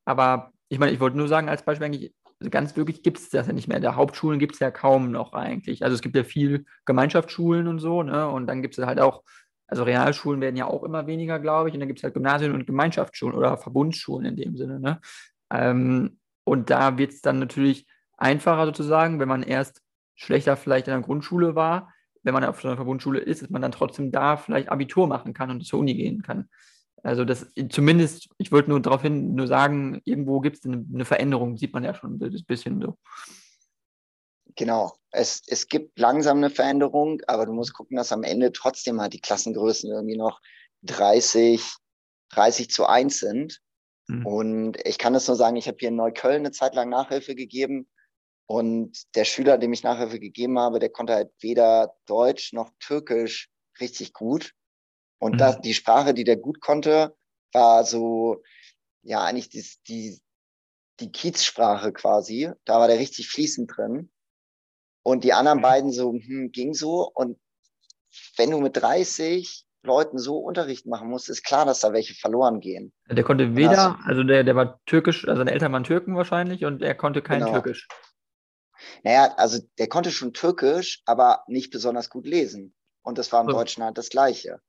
Aber 0.05 0.51
ich 0.69 0.79
meine, 0.79 0.91
ich 0.91 0.99
wollte 0.99 1.17
nur 1.17 1.27
sagen, 1.27 1.49
als 1.49 1.63
Beispiel 1.63 1.85
eigentlich, 1.85 2.13
ganz 2.49 2.75
wirklich 2.75 3.03
gibt 3.03 3.17
es 3.17 3.29
das 3.29 3.47
ja 3.47 3.53
nicht 3.53 3.67
mehr. 3.67 3.79
Der 3.79 3.95
Hauptschulen 3.95 4.39
gibt 4.39 4.53
es 4.55 4.59
ja 4.59 4.69
kaum 4.69 5.11
noch 5.11 5.33
eigentlich. 5.33 5.83
Also 5.83 5.95
es 5.95 6.01
gibt 6.01 6.15
ja 6.15 6.23
viel 6.23 6.65
Gemeinschaftsschulen 6.85 7.67
und 7.67 7.79
so, 7.79 8.03
ne? 8.03 8.27
Und 8.27 8.47
dann 8.47 8.61
gibt 8.61 8.77
es 8.77 8.85
halt 8.85 8.99
auch, 8.99 9.23
also 9.67 9.83
Realschulen 9.83 10.39
werden 10.39 10.55
ja 10.55 10.67
auch 10.67 10.83
immer 10.83 11.07
weniger, 11.07 11.39
glaube 11.39 11.69
ich. 11.69 11.73
Und 11.73 11.79
dann 11.79 11.87
gibt 11.87 11.99
es 11.99 12.03
halt 12.03 12.13
Gymnasien 12.13 12.53
und 12.53 12.67
Gemeinschaftsschulen 12.67 13.35
oder 13.35 13.57
Verbundsschulen 13.57 14.25
in 14.25 14.35
dem 14.35 14.55
Sinne, 14.55 14.79
ne? 14.79 14.99
Ähm, 15.51 16.16
und 16.47 16.69
da 16.69 16.97
wird 16.97 17.11
es 17.11 17.21
dann 17.21 17.39
natürlich 17.39 17.85
einfacher 18.15 18.65
sozusagen, 18.65 19.19
wenn 19.19 19.27
man 19.27 19.43
erst 19.43 19.81
schlechter 20.15 20.55
vielleicht 20.55 20.87
in 20.87 20.93
der 20.93 21.01
Grundschule 21.01 21.55
war, 21.55 21.93
wenn 22.23 22.33
man 22.33 22.45
auf 22.45 22.63
einer 22.63 22.77
Verbundschule 22.77 23.19
ist, 23.19 23.41
dass 23.41 23.49
man 23.49 23.61
dann 23.61 23.73
trotzdem 23.73 24.13
da 24.13 24.37
vielleicht 24.37 24.69
Abitur 24.69 25.07
machen 25.07 25.33
kann 25.33 25.51
und 25.51 25.65
zur 25.65 25.81
Uni 25.81 25.93
gehen 25.93 26.21
kann. 26.21 26.49
Also 27.03 27.25
das 27.25 27.47
zumindest, 27.69 28.29
ich 28.37 28.53
wollte 28.53 28.69
nur 28.69 28.81
darauf 28.81 29.01
hin, 29.01 29.35
nur 29.35 29.47
sagen, 29.47 30.01
irgendwo 30.05 30.39
gibt 30.39 30.57
es 30.57 30.65
eine, 30.65 30.85
eine, 30.93 31.03
Veränderung, 31.03 31.57
sieht 31.57 31.73
man 31.73 31.83
ja 31.83 31.93
schon 31.93 32.13
ein 32.15 32.45
bisschen 32.47 32.81
so. 32.81 32.97
Genau, 34.55 34.93
es, 35.11 35.43
es 35.47 35.67
gibt 35.67 35.99
langsam 35.99 36.37
eine 36.37 36.49
Veränderung, 36.49 37.21
aber 37.27 37.45
du 37.45 37.51
musst 37.51 37.73
gucken, 37.73 37.97
dass 37.97 38.13
am 38.13 38.23
Ende 38.23 38.53
trotzdem 38.53 39.01
halt 39.01 39.11
die 39.11 39.21
Klassengrößen 39.21 39.91
irgendwie 39.91 40.17
noch 40.17 40.39
30, 40.83 41.61
30 42.29 42.69
zu 42.69 42.85
1 42.85 43.19
sind. 43.19 43.61
Mhm. 44.07 44.25
Und 44.25 44.87
ich 44.87 44.97
kann 44.97 45.13
das 45.13 45.27
nur 45.27 45.35
sagen, 45.35 45.55
ich 45.55 45.67
habe 45.67 45.77
hier 45.79 45.89
in 45.89 45.95
Neukölln 45.95 46.37
eine 46.37 46.51
Zeit 46.51 46.75
lang 46.75 46.89
Nachhilfe 46.89 47.35
gegeben. 47.35 47.87
Und 48.45 49.13
der 49.15 49.25
Schüler, 49.25 49.57
dem 49.57 49.73
ich 49.73 49.83
Nachhilfe 49.83 50.19
gegeben 50.19 50.57
habe, 50.57 50.79
der 50.79 50.89
konnte 50.89 51.13
halt 51.13 51.31
weder 51.41 51.95
Deutsch 52.05 52.53
noch 52.53 52.71
Türkisch 52.79 53.49
richtig 53.79 54.13
gut. 54.13 54.53
Und 55.19 55.33
mhm. 55.33 55.37
das, 55.37 55.59
die 55.59 55.73
Sprache, 55.73 56.13
die 56.13 56.23
der 56.23 56.37
gut 56.37 56.61
konnte, 56.61 57.15
war 57.51 57.83
so, 57.83 58.41
ja, 59.01 59.23
eigentlich 59.23 59.49
die, 59.49 59.65
die, 59.87 60.21
die 60.99 61.11
Kiezsprache 61.11 61.91
quasi. 61.91 62.51
Da 62.63 62.79
war 62.79 62.87
der 62.87 62.99
richtig 62.99 63.27
fließend 63.29 63.71
drin. 63.75 64.09
Und 65.03 65.23
die 65.23 65.33
anderen 65.33 65.59
mhm. 65.59 65.63
beiden 65.63 65.91
so, 65.91 66.13
hm, 66.13 66.51
ging 66.51 66.73
so. 66.73 67.11
Und 67.13 67.39
wenn 68.37 68.51
du 68.51 68.59
mit 68.59 68.77
30 68.77 69.66
Leuten 69.83 70.17
so 70.17 70.37
Unterricht 70.37 70.85
machen 70.85 71.09
musst, 71.09 71.29
ist 71.29 71.43
klar, 71.43 71.65
dass 71.65 71.79
da 71.79 71.93
welche 71.93 72.13
verloren 72.13 72.59
gehen. 72.59 72.91
Der 73.09 73.23
konnte 73.23 73.55
weder, 73.55 73.97
also, 73.97 74.03
also 74.05 74.23
der, 74.23 74.43
der 74.43 74.55
war 74.55 74.79
türkisch, 74.85 75.27
also 75.27 75.39
seine 75.39 75.51
Eltern 75.51 75.71
waren 75.71 75.83
Türken 75.83 76.15
wahrscheinlich 76.15 76.65
und 76.65 76.81
er 76.81 76.95
konnte 76.95 77.21
kein 77.21 77.39
genau. 77.39 77.53
Türkisch. 77.53 77.87
Naja, 79.03 79.33
also 79.37 79.59
der 79.77 79.87
konnte 79.87 80.11
schon 80.11 80.33
Türkisch, 80.33 81.01
aber 81.05 81.43
nicht 81.47 81.71
besonders 81.71 82.09
gut 82.09 82.25
lesen. 82.27 82.75
Und 83.01 83.17
das 83.17 83.31
war 83.31 83.41
im 83.41 83.47
so. 83.47 83.53
Deutschen 83.53 83.83
halt 83.83 83.97
das 83.97 84.09
Gleiche. 84.09 84.59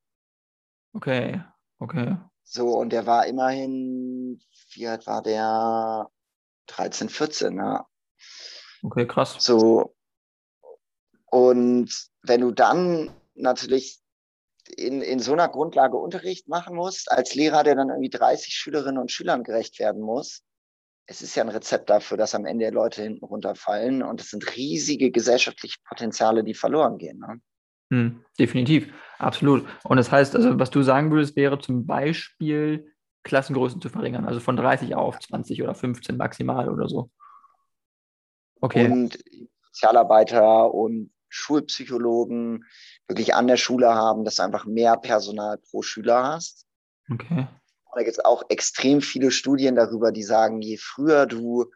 Okay, 0.93 1.43
okay. 1.79 2.17
So, 2.45 2.79
und 2.79 2.91
der 2.91 3.07
war 3.07 3.27
immerhin, 3.27 4.41
wie 4.73 4.87
alt 4.87 5.07
war 5.07 5.23
der? 5.23 6.09
13, 6.69 7.09
14, 7.09 7.57
ja. 7.57 7.87
Okay, 8.83 9.07
krass. 9.07 9.37
So. 9.41 9.95
Und 11.27 11.91
wenn 12.23 12.41
du 12.41 12.53
dann 12.53 13.11
natürlich 13.35 14.01
in, 14.77 15.03
in 15.03 15.19
so 15.21 15.33
einer 15.33 15.49
Grundlage 15.49 15.97
Unterricht 15.97 16.49
machen 16.49 16.77
musst, 16.77 17.11
als 17.11 17.35
Lehrer, 17.35 17.63
der 17.63 17.75
dann 17.75 17.91
irgendwie 17.91 18.11
30 18.11 18.55
Schülerinnen 18.55 19.01
und 19.01 19.11
Schülern 19.11 19.43
gerecht 19.43 19.79
werden 19.79 20.03
muss, 20.03 20.43
es 21.09 21.23
ist 21.23 21.35
ja 21.35 21.43
ein 21.43 21.49
Rezept 21.49 21.89
dafür, 21.89 22.19
dass 22.19 22.35
am 22.35 22.45
Ende 22.45 22.69
Leute 22.69 23.03
hinten 23.03 23.25
runterfallen 23.25 24.03
und 24.03 24.21
es 24.21 24.31
sind 24.31 24.57
riesige 24.57 25.11
gesellschaftliche 25.11 25.79
Potenziale, 25.89 26.45
die 26.45 26.55
verloren 26.55 26.99
gehen. 26.99 27.19
Ne? 27.19 27.41
Hm, 27.91 28.25
definitiv, 28.39 28.93
absolut. 29.19 29.67
Und 29.85 29.97
das 29.97 30.13
heißt, 30.13 30.37
also 30.37 30.59
was 30.59 30.71
du 30.71 30.83
sagen 30.83 31.11
würdest, 31.11 31.35
wäre 31.35 31.59
zum 31.59 31.87
Beispiel 31.87 32.93
Klassengrößen 33.25 33.81
zu 33.81 33.89
verringern, 33.89 34.27
also 34.27 34.39
von 34.39 34.57
30 34.57 34.95
auf 34.95 35.19
20 35.19 35.63
oder 35.63 35.75
15 35.75 36.19
maximal 36.19 36.69
oder 36.69 36.89
so. 36.89 37.11
Okay. 38.61 38.91
Und 38.91 39.19
Sozialarbeiter 39.63 40.75
und 40.75 41.11
Schulpsychologen 41.29 42.65
wirklich 43.07 43.35
an 43.35 43.47
der 43.47 43.57
Schule 43.57 43.95
haben, 43.95 44.25
dass 44.25 44.37
du 44.37 44.43
einfach 44.43 44.67
mehr 44.67 44.97
Personal 44.97 45.59
pro 45.59 45.83
Schüler 45.83 46.25
hast. 46.25 46.67
Okay. 47.11 47.47
Und 47.91 47.95
da 47.95 48.03
gibt 48.03 48.19
es 48.19 48.25
auch 48.25 48.43
extrem 48.49 49.01
viele 49.01 49.31
Studien 49.31 49.75
darüber, 49.75 50.13
die 50.13 50.23
sagen, 50.23 50.61
je 50.61 50.77
früher 50.77 51.27
du 51.27 51.71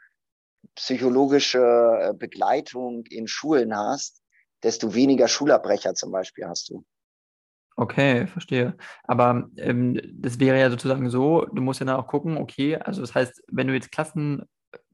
psychologische 0.75 1.59
äh, 1.59 2.15
Begleitung 2.15 3.05
in 3.07 3.27
Schulen 3.27 3.77
hast, 3.77 4.23
desto 4.62 4.95
weniger 4.95 5.29
Schulabbrecher 5.29 5.95
zum 5.95 6.12
Beispiel 6.12 6.47
hast 6.47 6.71
du. 6.71 6.85
Okay, 7.77 8.27
verstehe. 8.27 8.77
Aber 9.05 9.49
ähm, 9.57 10.01
das 10.12 10.38
wäre 10.38 10.61
ja 10.61 10.71
sozusagen 10.71 11.09
so, 11.11 11.47
du 11.47 11.62
musst 11.62 11.81
ja 11.81 11.87
dann 11.87 11.97
auch 11.97 12.07
gucken, 12.07 12.37
okay, 12.37 12.77
also 12.77 13.01
das 13.01 13.15
heißt, 13.15 13.43
wenn 13.49 13.67
du 13.67 13.75
jetzt 13.75 13.91
Klassen 13.91 14.45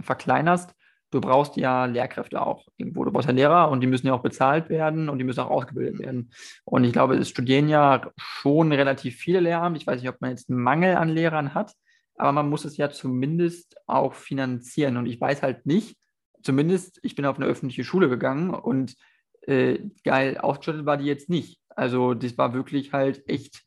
verkleinerst, 0.01 0.73
du 1.11 1.21
brauchst 1.21 1.57
ja 1.57 1.87
Lehrkräfte 1.87 2.41
auch 2.41 2.67
irgendwo. 2.77 3.05
Du 3.05 3.11
brauchst 3.11 3.29
ja 3.29 3.35
Lehrer 3.35 3.71
und 3.71 3.81
die 3.81 3.87
müssen 3.87 4.07
ja 4.07 4.15
auch 4.15 4.23
bezahlt 4.23 4.69
werden 4.69 5.09
und 5.09 5.19
die 5.19 5.25
müssen 5.25 5.41
auch 5.41 5.51
ausgebildet 5.51 5.99
werden. 5.99 6.31
Und 6.65 6.85
ich 6.85 6.93
glaube, 6.93 7.17
es 7.17 7.29
studieren 7.29 7.69
ja 7.69 8.11
schon 8.17 8.73
relativ 8.73 9.17
viele 9.17 9.41
Lehrer. 9.41 9.73
Ich 9.75 9.87
weiß 9.87 10.01
nicht, 10.01 10.11
ob 10.11 10.21
man 10.21 10.31
jetzt 10.31 10.51
einen 10.51 10.63
Mangel 10.63 10.97
an 10.97 11.09
Lehrern 11.09 11.55
hat, 11.55 11.73
aber 12.17 12.33
man 12.33 12.51
muss 12.51 12.65
es 12.65 12.77
ja 12.77 12.91
zumindest 12.91 13.77
auch 13.87 14.15
finanzieren. 14.15 14.97
Und 14.97 15.07
ich 15.07 15.21
weiß 15.21 15.43
halt 15.43 15.67
nicht, 15.67 15.97
zumindest, 16.43 16.99
ich 17.03 17.15
bin 17.15 17.27
auf 17.27 17.37
eine 17.37 17.47
öffentliche 17.47 17.85
Schule 17.85 18.09
gegangen 18.09 18.51
und 18.51 18.95
äh, 19.43 19.79
geil 20.05 20.39
ausgestattet 20.39 20.87
war 20.87 20.97
die 20.97 21.07
jetzt 21.07 21.31
nicht. 21.31 21.61
Also 21.69 22.15
das 22.15 22.37
war 22.37 22.55
wirklich 22.55 22.93
halt 22.93 23.29
echt 23.29 23.65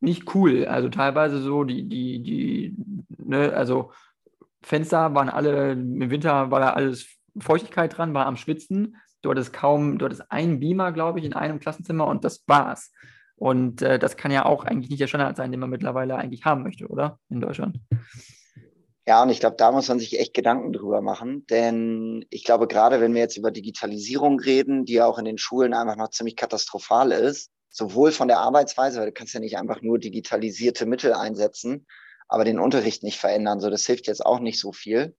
nicht 0.00 0.34
cool. 0.34 0.64
Also 0.66 0.88
teilweise 0.88 1.40
so 1.40 1.62
die, 1.64 1.88
die, 1.88 2.22
die, 2.22 2.76
ne, 3.18 3.52
also 3.52 3.92
Fenster 4.62 5.14
waren 5.14 5.28
alle, 5.28 5.72
im 5.72 6.10
Winter 6.10 6.50
war 6.50 6.60
da 6.60 6.70
alles 6.70 7.06
Feuchtigkeit 7.38 7.96
dran, 7.96 8.14
war 8.14 8.26
am 8.26 8.36
Schwitzen. 8.36 8.96
Du 9.22 9.30
hattest 9.30 9.52
kaum, 9.52 9.98
du 9.98 10.04
hattest 10.04 10.30
einen 10.30 10.60
Beamer, 10.60 10.92
glaube 10.92 11.18
ich, 11.18 11.24
in 11.24 11.32
einem 11.32 11.60
Klassenzimmer 11.60 12.06
und 12.06 12.24
das 12.24 12.42
war's. 12.46 12.92
Und 13.36 13.82
äh, 13.82 13.98
das 13.98 14.16
kann 14.16 14.30
ja 14.30 14.44
auch 14.44 14.64
eigentlich 14.64 14.90
nicht 14.90 15.00
der 15.00 15.06
Standard 15.06 15.36
sein, 15.36 15.50
den 15.50 15.60
man 15.60 15.70
mittlerweile 15.70 16.16
eigentlich 16.16 16.44
haben 16.44 16.62
möchte, 16.62 16.86
oder? 16.86 17.18
In 17.28 17.40
Deutschland. 17.40 17.78
Ja, 19.06 19.22
und 19.22 19.30
ich 19.30 19.40
glaube, 19.40 19.56
da 19.56 19.72
muss 19.72 19.88
man 19.88 19.98
sich 19.98 20.20
echt 20.20 20.32
Gedanken 20.32 20.72
drüber 20.72 21.00
machen, 21.00 21.44
denn 21.46 22.24
ich 22.30 22.44
glaube, 22.44 22.68
gerade 22.68 23.00
wenn 23.00 23.14
wir 23.14 23.20
jetzt 23.20 23.36
über 23.36 23.50
Digitalisierung 23.50 24.38
reden, 24.38 24.84
die 24.84 24.94
ja 24.94 25.06
auch 25.06 25.18
in 25.18 25.24
den 25.24 25.38
Schulen 25.38 25.74
einfach 25.74 25.96
noch 25.96 26.10
ziemlich 26.10 26.36
katastrophal 26.36 27.10
ist, 27.10 27.50
sowohl 27.68 28.12
von 28.12 28.28
der 28.28 28.38
Arbeitsweise, 28.38 29.00
weil 29.00 29.06
du 29.06 29.12
kannst 29.12 29.34
ja 29.34 29.40
nicht 29.40 29.58
einfach 29.58 29.82
nur 29.82 29.98
digitalisierte 29.98 30.86
Mittel 30.86 31.14
einsetzen, 31.14 31.86
aber 32.28 32.44
den 32.44 32.58
Unterricht 32.58 33.02
nicht 33.02 33.18
verändern. 33.18 33.60
So, 33.60 33.70
das 33.70 33.86
hilft 33.86 34.06
jetzt 34.06 34.24
auch 34.24 34.40
nicht 34.40 34.58
so 34.58 34.72
viel. 34.72 35.16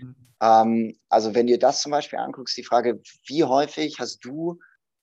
Mhm. 0.00 0.16
Ähm, 0.40 0.98
also 1.08 1.34
wenn 1.34 1.46
dir 1.46 1.58
das 1.58 1.82
zum 1.82 1.92
Beispiel 1.92 2.18
anguckst, 2.18 2.56
die 2.56 2.64
Frage, 2.64 3.00
wie 3.26 3.44
häufig 3.44 3.98
hast 3.98 4.24
du 4.24 4.58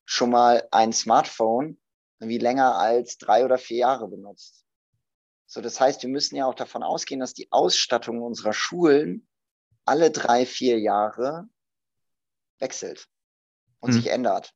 schon 0.06 0.32
mal 0.32 0.68
ein 0.72 0.92
Smartphone 0.92 1.80
irgendwie 2.20 2.40
länger 2.40 2.78
als 2.78 3.18
drei 3.18 3.46
oder 3.46 3.58
vier 3.58 3.78
Jahre 3.78 4.08
benutzt. 4.08 4.66
So, 5.46 5.62
das 5.62 5.80
heißt, 5.80 6.04
wir 6.04 6.10
müssen 6.10 6.36
ja 6.36 6.46
auch 6.46 6.56
davon 6.56 6.84
ausgehen, 6.84 7.20
dass 7.20 7.34
die 7.34 7.52
Ausstattung 7.52 8.22
unserer 8.22 8.54
Schulen 8.54 9.28
alle 9.86 10.12
drei, 10.12 10.46
vier 10.46 10.80
Jahre 10.80 11.48
wechselt 12.60 13.08
und 13.80 13.94
hm. 13.94 14.02
sich 14.02 14.12
ändert. 14.12 14.54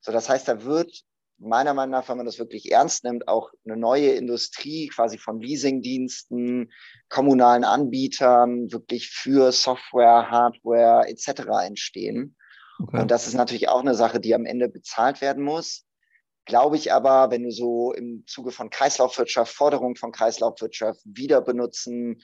So, 0.00 0.12
das 0.12 0.28
heißt, 0.28 0.48
da 0.48 0.64
wird 0.64 1.04
meiner 1.40 1.74
Meinung 1.74 1.92
nach, 1.92 2.08
wenn 2.08 2.18
man 2.18 2.26
das 2.26 2.38
wirklich 2.38 2.70
ernst 2.70 3.04
nimmt, 3.04 3.26
auch 3.26 3.50
eine 3.64 3.76
neue 3.76 4.10
Industrie 4.10 4.88
quasi 4.88 5.18
von 5.18 5.40
Leasingdiensten, 5.40 6.70
kommunalen 7.08 7.64
Anbietern 7.64 8.70
wirklich 8.70 9.08
für 9.08 9.50
Software, 9.50 10.30
Hardware 10.30 11.08
etc. 11.08 11.42
entstehen. 11.64 12.36
Okay. 12.78 13.00
Und 13.00 13.10
das 13.10 13.26
ist 13.26 13.34
natürlich 13.34 13.68
auch 13.68 13.80
eine 13.80 13.94
Sache, 13.94 14.20
die 14.20 14.34
am 14.34 14.46
Ende 14.46 14.68
bezahlt 14.68 15.20
werden 15.20 15.42
muss. 15.42 15.86
Glaube 16.46 16.76
ich 16.76 16.92
aber, 16.92 17.30
wenn 17.30 17.44
du 17.44 17.50
so 17.50 17.92
im 17.92 18.24
Zuge 18.26 18.50
von 18.50 18.70
Kreislaufwirtschaft, 18.70 19.54
Forderung 19.54 19.96
von 19.96 20.12
Kreislaufwirtschaft, 20.12 21.00
Wiederbenutzen 21.04 22.22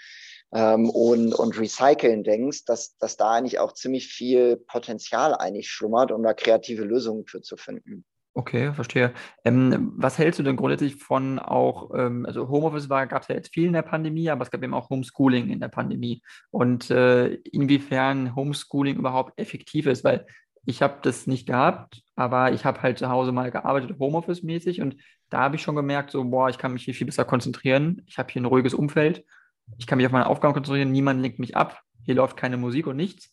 ähm, 0.53 0.91
und, 0.91 1.35
und 1.35 1.59
Recyceln 1.59 2.25
denkst, 2.25 2.65
dass, 2.65 2.97
dass 2.99 3.17
da 3.17 3.33
eigentlich 3.33 3.59
auch 3.61 3.73
ziemlich 3.73 4.09
viel 4.09 4.57
Potenzial 4.57 5.35
eigentlich 5.35 5.69
schlummert, 5.69 6.13
um 6.13 6.23
da 6.23 6.35
kreative 6.35 6.85
Lösungen 6.85 7.27
für 7.27 7.43
zu 7.43 7.57
finden. 7.57 8.05
Okay, 8.39 8.75
verstehe. 8.75 9.15
Ähm, 9.47 9.95
was 9.97 10.19
hältst 10.19 10.39
du 10.39 10.43
denn 10.43 10.57
grundsätzlich 10.57 10.97
von 10.97 11.39
auch, 11.39 11.95
ähm, 11.95 12.27
also 12.27 12.51
Homeoffice 12.51 12.87
gab 12.87 13.23
es 13.23 13.29
ja 13.29 13.35
jetzt 13.35 13.55
viel 13.55 13.65
in 13.65 13.73
der 13.73 13.81
Pandemie, 13.81 14.29
aber 14.29 14.43
es 14.43 14.51
gab 14.51 14.63
eben 14.63 14.75
auch 14.75 14.91
Homeschooling 14.91 15.49
in 15.49 15.59
der 15.59 15.69
Pandemie. 15.69 16.21
Und 16.51 16.91
äh, 16.91 17.29
inwiefern 17.29 18.37
Homeschooling 18.37 18.97
überhaupt 18.99 19.41
effektiv 19.41 19.87
ist, 19.87 20.05
weil 20.05 20.27
ich 20.67 20.83
habe 20.83 20.99
das 21.01 21.27
nicht 21.27 21.47
gehabt, 21.47 22.03
aber 22.15 22.53
ich 22.53 22.67
habe 22.67 22.83
halt 22.83 22.99
zu 22.99 23.09
Hause 23.09 23.33
mal 23.33 23.51
gearbeitet, 23.51 23.99
Homeoffice-mäßig, 23.99 24.83
und 24.83 24.97
da 25.31 25.39
habe 25.39 25.57
ich 25.57 25.63
schon 25.63 25.75
gemerkt, 25.75 26.11
so, 26.11 26.23
boah, 26.23 26.51
ich 26.51 26.59
kann 26.59 26.75
mich 26.75 26.85
hier 26.85 26.93
viel 26.93 27.07
besser 27.07 27.25
konzentrieren. 27.25 28.03
Ich 28.05 28.19
habe 28.19 28.31
hier 28.31 28.43
ein 28.43 28.47
ruhiges 28.47 28.75
Umfeld. 28.75 29.25
Ich 29.79 29.87
kann 29.87 29.97
mich 29.97 30.05
auf 30.05 30.13
meine 30.13 30.27
Aufgaben 30.27 30.53
konzentrieren, 30.53 30.93
niemand 30.93 31.23
lenkt 31.23 31.39
mich 31.39 31.57
ab. 31.57 31.81
Hier 32.05 32.17
läuft 32.17 32.37
keine 32.37 32.59
Musik 32.59 32.87
und 32.87 32.97
nichts. 32.97 33.33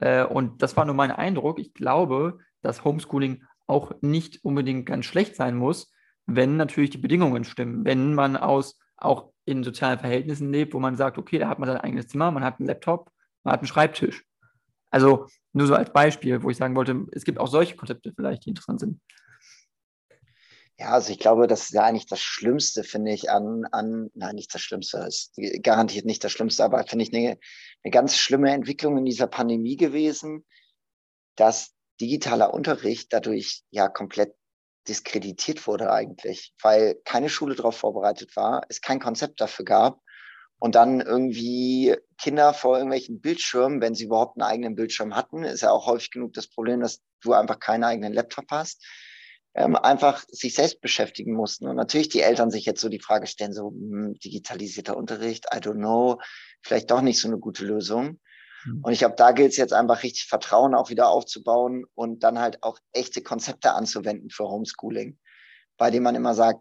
Äh, 0.00 0.24
und 0.24 0.60
das 0.60 0.76
war 0.76 0.84
nur 0.84 0.94
mein 0.94 1.12
Eindruck. 1.12 1.58
Ich 1.60 1.72
glaube, 1.72 2.40
dass 2.60 2.84
Homeschooling 2.84 3.42
auch 3.66 3.92
nicht 4.00 4.44
unbedingt 4.44 4.86
ganz 4.86 5.06
schlecht 5.06 5.36
sein 5.36 5.56
muss, 5.56 5.92
wenn 6.26 6.56
natürlich 6.56 6.90
die 6.90 6.98
Bedingungen 6.98 7.44
stimmen. 7.44 7.84
Wenn 7.84 8.14
man 8.14 8.36
aus 8.36 8.78
auch 8.96 9.32
in 9.44 9.64
sozialen 9.64 9.98
Verhältnissen 9.98 10.50
lebt, 10.52 10.74
wo 10.74 10.80
man 10.80 10.96
sagt, 10.96 11.18
okay, 11.18 11.38
da 11.38 11.48
hat 11.48 11.58
man 11.58 11.68
sein 11.68 11.78
eigenes 11.78 12.08
Zimmer, 12.08 12.30
man 12.30 12.44
hat 12.44 12.58
einen 12.58 12.68
Laptop, 12.68 13.10
man 13.42 13.52
hat 13.52 13.60
einen 13.60 13.68
Schreibtisch. 13.68 14.24
Also 14.90 15.26
nur 15.52 15.66
so 15.66 15.74
als 15.74 15.92
Beispiel, 15.92 16.42
wo 16.42 16.50
ich 16.50 16.56
sagen 16.56 16.76
wollte, 16.76 17.06
es 17.12 17.24
gibt 17.24 17.38
auch 17.38 17.48
solche 17.48 17.76
Konzepte 17.76 18.12
vielleicht, 18.14 18.46
die 18.46 18.50
interessant 18.50 18.80
sind. 18.80 19.00
Ja, 20.78 20.90
also 20.90 21.12
ich 21.12 21.20
glaube, 21.20 21.46
das 21.46 21.64
ist 21.64 21.72
ja 21.72 21.84
eigentlich 21.84 22.06
das 22.06 22.20
Schlimmste, 22.20 22.82
finde 22.82 23.12
ich, 23.12 23.30
an, 23.30 23.64
an, 23.70 24.10
nein, 24.14 24.34
nicht 24.34 24.52
das 24.52 24.60
Schlimmste, 24.60 24.98
ist 24.98 25.32
garantiert 25.62 26.04
nicht 26.04 26.24
das 26.24 26.32
Schlimmste, 26.32 26.64
aber 26.64 26.84
finde 26.84 27.04
ich 27.04 27.14
eine, 27.14 27.38
eine 27.84 27.90
ganz 27.92 28.16
schlimme 28.16 28.50
Entwicklung 28.50 28.98
in 28.98 29.04
dieser 29.04 29.28
Pandemie 29.28 29.76
gewesen, 29.76 30.44
dass 31.36 31.73
digitaler 32.00 32.52
Unterricht 32.52 33.12
dadurch 33.12 33.62
ja 33.70 33.88
komplett 33.88 34.34
diskreditiert 34.88 35.66
wurde 35.66 35.90
eigentlich, 35.90 36.54
weil 36.62 36.96
keine 37.04 37.28
Schule 37.28 37.54
darauf 37.54 37.76
vorbereitet 37.76 38.36
war, 38.36 38.62
es 38.68 38.80
kein 38.80 39.00
Konzept 39.00 39.40
dafür 39.40 39.64
gab 39.64 40.00
und 40.58 40.74
dann 40.74 41.00
irgendwie 41.00 41.96
Kinder 42.18 42.54
vor 42.54 42.76
irgendwelchen 42.76 43.20
Bildschirmen, 43.20 43.80
wenn 43.80 43.94
sie 43.94 44.04
überhaupt 44.04 44.36
einen 44.36 44.48
eigenen 44.48 44.74
Bildschirm 44.74 45.14
hatten, 45.14 45.44
ist 45.44 45.62
ja 45.62 45.70
auch 45.70 45.86
häufig 45.86 46.10
genug 46.10 46.32
das 46.32 46.48
Problem, 46.48 46.80
dass 46.80 47.02
du 47.22 47.32
einfach 47.32 47.58
keinen 47.58 47.84
eigenen 47.84 48.12
Laptop 48.12 48.46
hast, 48.50 48.84
ähm, 49.54 49.76
einfach 49.76 50.24
sich 50.28 50.54
selbst 50.54 50.80
beschäftigen 50.80 51.34
mussten. 51.34 51.66
Und 51.66 51.76
natürlich 51.76 52.08
die 52.08 52.22
Eltern 52.22 52.50
sich 52.50 52.64
jetzt 52.64 52.80
so 52.80 52.88
die 52.88 53.00
Frage 53.00 53.26
stellen, 53.26 53.52
so 53.52 53.70
hm, 53.70 54.14
digitalisierter 54.24 54.96
Unterricht, 54.96 55.46
I 55.54 55.58
don't 55.58 55.74
know, 55.74 56.20
vielleicht 56.62 56.90
doch 56.90 57.02
nicht 57.02 57.20
so 57.20 57.28
eine 57.28 57.38
gute 57.38 57.64
Lösung. 57.64 58.20
Mhm. 58.64 58.82
Und 58.82 58.92
ich 58.92 58.98
glaube, 58.98 59.16
da 59.16 59.32
gilt 59.32 59.52
es 59.52 59.56
jetzt 59.56 59.72
einfach 59.72 60.02
richtig 60.02 60.26
Vertrauen 60.26 60.74
auch 60.74 60.90
wieder 60.90 61.08
aufzubauen 61.08 61.84
und 61.94 62.22
dann 62.22 62.38
halt 62.38 62.62
auch 62.62 62.78
echte 62.92 63.22
Konzepte 63.22 63.72
anzuwenden 63.72 64.30
für 64.30 64.48
Homeschooling, 64.48 65.18
bei 65.76 65.90
dem 65.90 66.02
man 66.02 66.14
immer 66.14 66.34
sagt, 66.34 66.60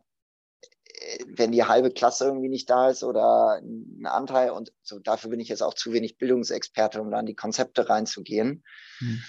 äh, 0.85 1.23
wenn 1.27 1.51
die 1.51 1.63
halbe 1.63 1.91
Klasse 1.91 2.25
irgendwie 2.25 2.49
nicht 2.49 2.69
da 2.69 2.89
ist 2.89 3.03
oder 3.03 3.59
ein 3.61 4.05
Anteil 4.05 4.51
und 4.51 4.71
so, 4.81 4.99
dafür 4.99 5.29
bin 5.29 5.39
ich 5.39 5.49
jetzt 5.49 5.63
auch 5.63 5.73
zu 5.73 5.93
wenig 5.93 6.17
Bildungsexperte, 6.17 7.01
um 7.01 7.11
dann 7.11 7.25
die 7.25 7.35
Konzepte 7.35 7.89
reinzugehen. 7.89 8.63
Mhm. 8.99 9.23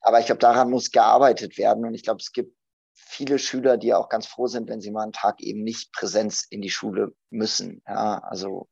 Aber 0.00 0.20
ich 0.20 0.26
glaube, 0.26 0.38
daran 0.38 0.70
muss 0.70 0.90
gearbeitet 0.90 1.58
werden 1.58 1.84
und 1.84 1.94
ich 1.94 2.04
glaube, 2.04 2.20
es 2.20 2.32
gibt 2.32 2.54
viele 2.94 3.38
Schüler, 3.38 3.76
die 3.76 3.94
auch 3.94 4.08
ganz 4.08 4.26
froh 4.26 4.48
sind, 4.48 4.68
wenn 4.68 4.80
sie 4.80 4.90
mal 4.90 5.02
einen 5.02 5.12
Tag 5.12 5.40
eben 5.40 5.62
nicht 5.62 5.92
Präsenz 5.92 6.44
in 6.48 6.60
die 6.60 6.70
Schule 6.70 7.14
müssen. 7.30 7.82
Ja, 7.86 8.18
also 8.18 8.68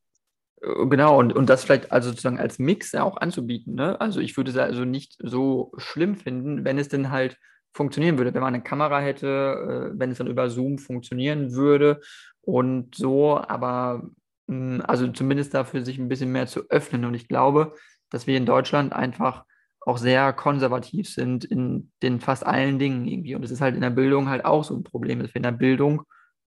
Genau, 0.66 1.18
und, 1.18 1.33
und 1.33 1.48
das 1.48 1.62
vielleicht 1.64 1.92
also 1.92 2.11
sozusagen 2.11 2.40
als 2.40 2.59
Mix 2.59 2.94
auch 2.96 3.18
anzubieten. 3.18 3.74
Ne? 3.76 4.00
Also 4.00 4.18
ich 4.20 4.37
würde 4.37 4.50
es 4.50 4.57
also 4.57 4.85
nicht 4.85 5.16
so 5.22 5.72
schlimm 5.76 6.16
finden, 6.16 6.64
wenn 6.64 6.79
es 6.79 6.88
denn 6.88 7.11
halt 7.12 7.38
funktionieren 7.72 8.18
würde, 8.18 8.35
wenn 8.35 8.42
man 8.42 8.55
eine 8.55 8.64
Kamera 8.64 9.00
hätte, 9.00 9.92
äh, 9.94 9.98
wenn 9.98 10.11
es 10.11 10.18
dann 10.18 10.26
über 10.26 10.50
Zoom 10.50 10.79
funktionieren 10.79 11.52
würde 11.52 12.00
und 12.40 12.96
so, 12.96 13.38
aber 13.38 14.11
mh, 14.48 14.76
hm, 14.79 14.83
also 14.87 15.07
zumindest 15.09 15.55
dafür 15.55 15.85
sich 15.85 15.98
ein 15.98 16.09
bisschen 16.09 16.33
mehr 16.33 16.48
zu 16.48 16.68
öffnen. 16.68 17.05
Und 17.05 17.14
ich 17.14 17.29
glaube, 17.29 17.74
dass 18.11 18.26
wir 18.26 18.37
in 18.37 18.46
Deutschland 18.46 18.92
einfach 18.92 19.44
auch 19.81 19.98
sehr 19.98 20.33
konservativ 20.33 21.09
sind 21.09 21.44
in 21.44 21.92
den 22.02 22.20
fast 22.20 22.44
allen 22.44 22.81
Dingen 22.81 23.07
irgendwie. 23.07 23.37
Und 23.37 23.44
es 23.44 23.52
ist 23.52 23.61
halt 23.61 23.76
in 23.76 23.83
der 23.83 23.90
Bildung 23.90 24.29
halt 24.29 24.44
auch 24.44 24.64
so 24.64 24.74
ein 24.74 24.83
Problem, 24.83 25.20
dass 25.20 25.29
wir 25.31 25.37
in 25.37 25.42
der 25.44 25.52
Bildung 25.52 26.02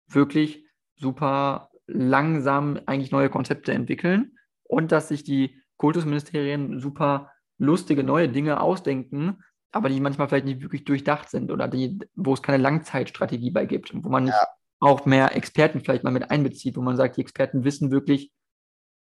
wirklich 0.06 0.64
super 0.96 1.68
langsam 1.88 2.78
eigentlich 2.86 3.10
neue 3.10 3.30
Konzepte 3.30 3.72
entwickeln 3.72 4.38
und 4.62 4.92
dass 4.92 5.08
sich 5.08 5.24
die 5.24 5.60
Kultusministerien 5.78 6.80
super 6.80 7.32
lustige 7.58 8.04
neue 8.04 8.28
Dinge 8.28 8.60
ausdenken, 8.60 9.42
aber 9.72 9.88
die 9.88 10.00
manchmal 10.00 10.28
vielleicht 10.28 10.44
nicht 10.44 10.62
wirklich 10.62 10.84
durchdacht 10.84 11.30
sind 11.30 11.50
oder 11.50 11.66
die, 11.66 11.98
wo 12.14 12.34
es 12.34 12.42
keine 12.42 12.62
Langzeitstrategie 12.62 13.50
bei 13.50 13.66
gibt 13.66 13.92
und 13.92 14.04
wo 14.04 14.08
man 14.08 14.28
ja. 14.28 14.46
auch 14.80 15.06
mehr 15.06 15.34
Experten 15.34 15.80
vielleicht 15.80 16.04
mal 16.04 16.12
mit 16.12 16.30
einbezieht, 16.30 16.76
wo 16.76 16.82
man 16.82 16.96
sagt, 16.96 17.16
die 17.16 17.22
Experten 17.22 17.64
wissen 17.64 17.90
wirklich, 17.90 18.32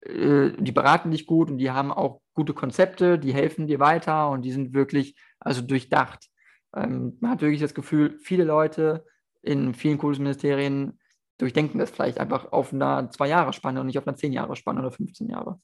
äh, 0.02 0.52
die 0.58 0.72
beraten 0.72 1.12
dich 1.12 1.26
gut 1.26 1.50
und 1.50 1.58
die 1.58 1.72
haben 1.72 1.92
auch 1.92 2.22
gute 2.34 2.54
Konzepte, 2.54 3.20
die 3.20 3.34
helfen 3.34 3.68
dir 3.68 3.80
weiter 3.80 4.30
und 4.30 4.44
die 4.44 4.52
sind 4.52 4.74
wirklich 4.74 5.16
also 5.40 5.62
durchdacht. 5.62 6.28
Ähm, 6.76 7.18
man 7.20 7.32
hat 7.32 7.42
wirklich 7.42 7.62
das 7.62 7.74
Gefühl, 7.74 8.18
viele 8.20 8.44
Leute 8.44 9.06
in 9.42 9.74
vielen 9.74 9.98
Kultusministerien 9.98 10.99
durchdenken 11.40 11.80
das 11.80 11.90
vielleicht 11.90 12.20
einfach 12.20 12.52
auf 12.52 12.72
einer 12.72 13.10
Zwei-Jahre-Spanne 13.10 13.80
und 13.80 13.88
nicht 13.88 13.98
auf 13.98 14.08
einer 14.08 14.16
Zehn-Jahre-Spanne 14.16 14.82
oder 14.82 14.92
15 14.92 15.30
Jahre. 15.30 15.60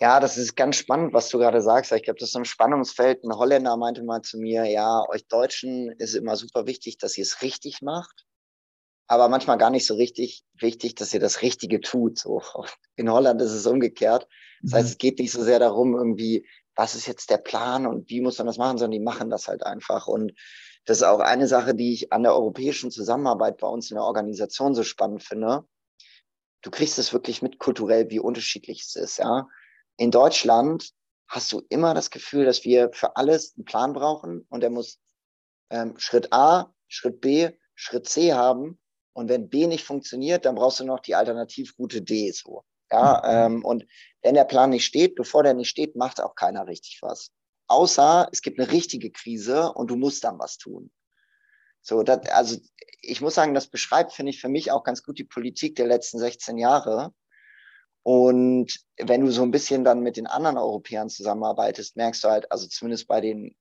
Ja, 0.00 0.18
das 0.18 0.36
ist 0.36 0.56
ganz 0.56 0.76
spannend, 0.76 1.14
was 1.14 1.28
du 1.28 1.38
gerade 1.38 1.62
sagst. 1.62 1.92
Ich 1.92 2.02
glaube, 2.02 2.18
das 2.18 2.30
ist 2.30 2.32
so 2.32 2.40
ein 2.40 2.44
Spannungsfeld. 2.44 3.22
Ein 3.22 3.36
Holländer 3.36 3.76
meinte 3.76 4.02
mal 4.02 4.22
zu 4.22 4.38
mir, 4.38 4.64
ja, 4.64 5.08
euch 5.08 5.28
Deutschen 5.28 5.92
ist 5.92 6.14
immer 6.14 6.34
super 6.34 6.66
wichtig, 6.66 6.98
dass 6.98 7.16
ihr 7.16 7.22
es 7.22 7.40
richtig 7.42 7.82
macht, 7.82 8.26
aber 9.06 9.28
manchmal 9.28 9.58
gar 9.58 9.70
nicht 9.70 9.86
so 9.86 9.94
richtig 9.94 10.42
wichtig, 10.58 10.96
dass 10.96 11.14
ihr 11.14 11.20
das 11.20 11.42
Richtige 11.42 11.80
tut. 11.80 12.18
So. 12.18 12.42
In 12.96 13.12
Holland 13.12 13.40
ist 13.40 13.52
es 13.52 13.66
umgekehrt. 13.66 14.26
Das 14.62 14.72
heißt, 14.72 14.86
mhm. 14.86 14.90
es 14.90 14.98
geht 14.98 15.18
nicht 15.20 15.30
so 15.30 15.44
sehr 15.44 15.60
darum, 15.60 15.94
irgendwie, 15.94 16.48
was 16.74 16.96
ist 16.96 17.06
jetzt 17.06 17.30
der 17.30 17.38
Plan 17.38 17.86
und 17.86 18.10
wie 18.10 18.20
muss 18.20 18.38
man 18.38 18.48
das 18.48 18.58
machen, 18.58 18.78
sondern 18.78 18.98
die 18.98 19.04
machen 19.04 19.30
das 19.30 19.46
halt 19.46 19.64
einfach. 19.64 20.08
Und 20.08 20.32
das 20.84 20.98
ist 20.98 21.02
auch 21.04 21.20
eine 21.20 21.46
Sache, 21.46 21.74
die 21.74 21.92
ich 21.92 22.12
an 22.12 22.22
der 22.22 22.34
europäischen 22.34 22.90
Zusammenarbeit 22.90 23.58
bei 23.58 23.68
uns 23.68 23.90
in 23.90 23.96
der 23.96 24.04
Organisation 24.04 24.74
so 24.74 24.82
spannend 24.82 25.22
finde. 25.22 25.64
Du 26.62 26.70
kriegst 26.70 26.98
es 26.98 27.12
wirklich 27.12 27.42
mit 27.42 27.58
kulturell, 27.58 28.10
wie 28.10 28.18
unterschiedlich 28.18 28.82
es 28.82 28.96
ist. 28.96 29.18
Ja? 29.18 29.48
In 29.96 30.10
Deutschland 30.10 30.90
hast 31.28 31.52
du 31.52 31.62
immer 31.68 31.94
das 31.94 32.10
Gefühl, 32.10 32.44
dass 32.44 32.64
wir 32.64 32.90
für 32.92 33.16
alles 33.16 33.54
einen 33.56 33.64
Plan 33.64 33.92
brauchen 33.92 34.44
und 34.48 34.60
der 34.60 34.70
muss 34.70 34.98
ähm, 35.70 35.94
Schritt 35.98 36.32
A, 36.32 36.72
Schritt 36.88 37.20
B, 37.20 37.50
Schritt 37.74 38.08
C 38.08 38.32
haben. 38.32 38.78
Und 39.14 39.28
wenn 39.28 39.48
B 39.48 39.66
nicht 39.66 39.84
funktioniert, 39.84 40.44
dann 40.44 40.54
brauchst 40.54 40.80
du 40.80 40.84
noch 40.84 41.00
die 41.00 41.14
Alternativroute 41.14 42.02
D 42.02 42.30
so. 42.32 42.64
Ja, 42.90 43.22
mhm. 43.48 43.56
ähm, 43.56 43.64
und 43.64 43.86
wenn 44.22 44.34
der 44.34 44.44
Plan 44.44 44.70
nicht 44.70 44.84
steht, 44.84 45.14
bevor 45.14 45.42
der 45.42 45.54
nicht 45.54 45.68
steht, 45.68 45.96
macht 45.96 46.20
auch 46.20 46.34
keiner 46.34 46.66
richtig 46.66 46.98
was 47.02 47.30
außer 47.72 48.28
es 48.32 48.42
gibt 48.42 48.60
eine 48.60 48.70
richtige 48.70 49.10
Krise 49.10 49.72
und 49.72 49.90
du 49.90 49.96
musst 49.96 50.24
dann 50.24 50.38
was 50.38 50.58
tun. 50.58 50.90
So, 51.80 52.02
das, 52.02 52.28
also 52.28 52.58
ich 53.00 53.20
muss 53.20 53.34
sagen, 53.34 53.54
das 53.54 53.66
beschreibt, 53.66 54.12
finde 54.12 54.30
ich, 54.30 54.40
für 54.40 54.48
mich 54.48 54.70
auch 54.70 54.84
ganz 54.84 55.02
gut 55.02 55.18
die 55.18 55.24
Politik 55.24 55.74
der 55.74 55.86
letzten 55.86 56.18
16 56.18 56.58
Jahre. 56.58 57.12
Und 58.04 58.80
wenn 58.98 59.22
du 59.22 59.30
so 59.32 59.42
ein 59.42 59.50
bisschen 59.50 59.84
dann 59.84 60.00
mit 60.00 60.16
den 60.16 60.26
anderen 60.26 60.58
Europäern 60.58 61.08
zusammenarbeitest, 61.08 61.96
merkst 61.96 62.22
du 62.22 62.28
halt, 62.28 62.52
also 62.52 62.68
zumindest 62.68 63.08
bei 63.08 63.20
den 63.20 63.56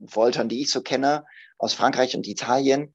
Voltern, 0.00 0.48
die 0.48 0.60
ich 0.60 0.70
so 0.70 0.82
kenne, 0.82 1.24
aus 1.56 1.74
Frankreich 1.74 2.14
und 2.14 2.28
Italien, 2.28 2.94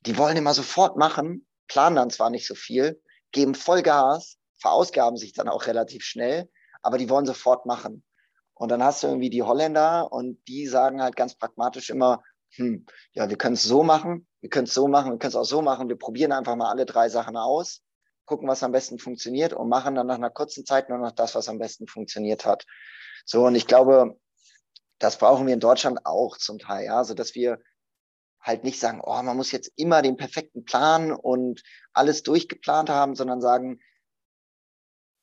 die 0.00 0.16
wollen 0.16 0.36
immer 0.36 0.54
sofort 0.54 0.96
machen, 0.96 1.46
planen 1.66 1.96
dann 1.96 2.10
zwar 2.10 2.30
nicht 2.30 2.46
so 2.46 2.54
viel, 2.54 3.02
geben 3.32 3.54
Vollgas, 3.54 4.38
verausgaben 4.58 5.18
sich 5.18 5.32
dann 5.32 5.48
auch 5.48 5.66
relativ 5.66 6.04
schnell, 6.04 6.48
aber 6.82 6.98
die 6.98 7.10
wollen 7.10 7.26
sofort 7.26 7.66
machen. 7.66 8.04
Und 8.58 8.70
dann 8.70 8.82
hast 8.82 9.02
du 9.02 9.06
irgendwie 9.06 9.30
die 9.30 9.42
Holländer 9.42 10.12
und 10.12 10.38
die 10.48 10.66
sagen 10.66 11.00
halt 11.00 11.16
ganz 11.16 11.36
pragmatisch 11.36 11.90
immer, 11.90 12.22
hm, 12.50 12.86
ja, 13.12 13.28
wir 13.28 13.36
können 13.36 13.54
es 13.54 13.62
so 13.62 13.82
machen, 13.82 14.26
wir 14.40 14.50
können 14.50 14.66
es 14.66 14.74
so 14.74 14.88
machen, 14.88 15.12
wir 15.12 15.18
können 15.18 15.30
es 15.30 15.36
auch 15.36 15.44
so 15.44 15.62
machen. 15.62 15.88
Wir 15.88 15.96
probieren 15.96 16.32
einfach 16.32 16.56
mal 16.56 16.70
alle 16.70 16.86
drei 16.86 17.08
Sachen 17.08 17.36
aus, 17.36 17.82
gucken, 18.24 18.48
was 18.48 18.62
am 18.62 18.72
besten 18.72 18.98
funktioniert 18.98 19.52
und 19.52 19.68
machen 19.68 19.94
dann 19.94 20.06
nach 20.06 20.16
einer 20.16 20.30
kurzen 20.30 20.64
Zeit 20.66 20.88
nur 20.88 20.98
noch 20.98 21.12
das, 21.12 21.34
was 21.34 21.48
am 21.48 21.58
besten 21.58 21.86
funktioniert 21.86 22.44
hat. 22.44 22.64
So, 23.24 23.46
und 23.46 23.54
ich 23.54 23.66
glaube, 23.66 24.18
das 24.98 25.18
brauchen 25.18 25.46
wir 25.46 25.54
in 25.54 25.60
Deutschland 25.60 26.04
auch 26.04 26.36
zum 26.36 26.58
Teil, 26.58 26.86
ja, 26.86 27.04
so 27.04 27.14
dass 27.14 27.34
wir 27.34 27.60
halt 28.40 28.64
nicht 28.64 28.80
sagen, 28.80 29.00
oh, 29.02 29.22
man 29.22 29.36
muss 29.36 29.52
jetzt 29.52 29.72
immer 29.76 30.02
den 30.02 30.16
perfekten 30.16 30.64
Plan 30.64 31.12
und 31.12 31.62
alles 31.92 32.22
durchgeplant 32.22 32.88
haben, 32.88 33.14
sondern 33.14 33.40
sagen, 33.40 33.80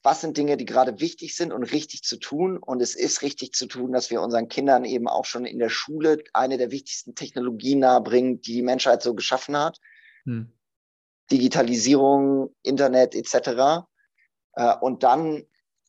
was 0.06 0.22
sind 0.22 0.38
Dinge, 0.38 0.56
die 0.56 0.66
gerade 0.66 1.00
wichtig 1.00 1.36
sind 1.36 1.52
und 1.52 1.64
richtig 1.64 2.04
zu 2.04 2.18
tun. 2.18 2.58
Und 2.58 2.82
es 2.82 2.96
ist 2.96 3.24
richtig 3.24 3.54
zu 3.54 3.66
tun, 3.66 3.92
dass 3.92 4.12
wir 4.12 4.22
unseren 4.22 4.48
Kindern 4.48 4.86
eben 4.86 5.08
auch 5.08 5.26
schon 5.26 5.46
in 5.46 5.60
der 5.60 5.70
Schule 5.70 6.24
eine 6.32 6.58
der 6.58 6.72
wichtigsten 6.72 7.16
Technologien 7.16 7.80
nahebringen, 7.80 8.40
die 8.40 8.54
die 8.54 8.62
Menschheit 8.62 9.02
so 9.02 9.16
geschaffen 9.16 9.58
hat. 9.58 9.80
Hm. 10.26 10.52
Digitalisierung, 11.32 12.56
Internet 12.62 13.16
etc. 13.16 13.88
Äh, 14.54 14.76
und 14.80 15.02
dann 15.02 15.44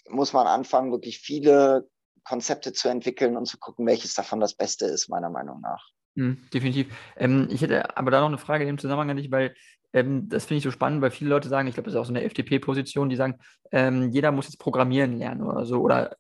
muss 0.09 0.33
man 0.33 0.47
anfangen, 0.47 0.93
wirklich 0.93 1.19
viele 1.19 1.89
Konzepte 2.25 2.73
zu 2.73 2.89
entwickeln 2.89 3.37
und 3.37 3.47
zu 3.47 3.59
gucken, 3.59 3.87
welches 3.87 4.15
davon 4.15 4.41
das 4.41 4.55
Beste 4.55 4.87
ist, 4.87 5.09
meiner 5.09 5.31
Meinung 5.31 5.61
nach. 5.61 5.91
Mhm, 6.15 6.49
definitiv. 6.53 6.87
Ähm, 7.17 7.49
ich 7.51 7.61
hätte 7.61 7.97
aber 7.97 8.11
da 8.11 8.21
noch 8.21 8.29
eine 8.29 8.39
Frage 8.39 8.65
in 8.65 8.69
dem 8.69 8.79
Zusammenhang 8.79 9.11
an 9.11 9.17
dich, 9.19 9.31
weil 9.31 9.55
ähm, 9.97 10.29
das 10.29 10.45
finde 10.45 10.59
ich 10.59 10.65
so 10.65 10.71
spannend, 10.71 11.01
weil 11.01 11.11
viele 11.11 11.31
Leute 11.31 11.49
sagen, 11.49 11.69
ich 11.69 11.75
glaube, 11.75 11.87
das 11.87 11.95
ist 11.95 12.01
auch 12.01 12.05
so 12.05 12.13
eine 12.13 12.23
FDP-Position, 12.23 13.09
die 13.09 13.17
sagen, 13.17 13.39
ähm, 13.73 14.11
jeder 14.11 14.31
muss 14.31 14.47
jetzt 14.47 14.59
Programmieren 14.59 15.17
lernen 15.17 15.43
oder 15.43 15.65
so. 15.65 15.81
Oder 15.81 16.17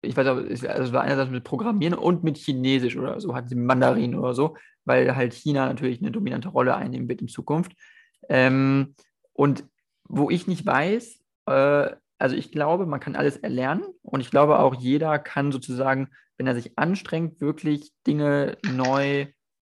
ich 0.00 0.16
weiß 0.16 0.26
auch, 0.28 0.36
also 0.36 0.66
es 0.66 0.92
war 0.92 1.02
einerseits 1.02 1.30
mit 1.30 1.44
Programmieren 1.44 1.92
und 1.92 2.24
mit 2.24 2.38
Chinesisch 2.38 2.96
oder 2.96 3.20
so, 3.20 3.34
hatten 3.34 3.48
sie 3.48 3.54
Mandarin 3.54 4.14
oder 4.14 4.32
so, 4.32 4.56
weil 4.86 5.14
halt 5.14 5.34
China 5.34 5.66
natürlich 5.66 6.00
eine 6.00 6.10
dominante 6.10 6.48
Rolle 6.48 6.74
einnehmen 6.74 7.06
wird 7.08 7.20
in 7.20 7.28
Zukunft. 7.28 7.72
Ähm, 8.30 8.94
und 9.34 9.64
wo 10.08 10.30
ich 10.30 10.46
nicht 10.46 10.64
weiß, 10.64 11.20
äh, 11.46 11.90
also 12.18 12.34
ich 12.34 12.50
glaube, 12.50 12.86
man 12.86 13.00
kann 13.00 13.14
alles 13.14 13.36
erlernen 13.36 13.84
und 14.00 14.20
ich 14.20 14.30
glaube 14.30 14.58
auch, 14.58 14.74
jeder 14.74 15.18
kann 15.18 15.52
sozusagen, 15.52 16.08
wenn 16.38 16.46
er 16.46 16.54
sich 16.54 16.78
anstrengt, 16.78 17.42
wirklich 17.42 17.92
Dinge 18.06 18.56
neu 18.72 19.26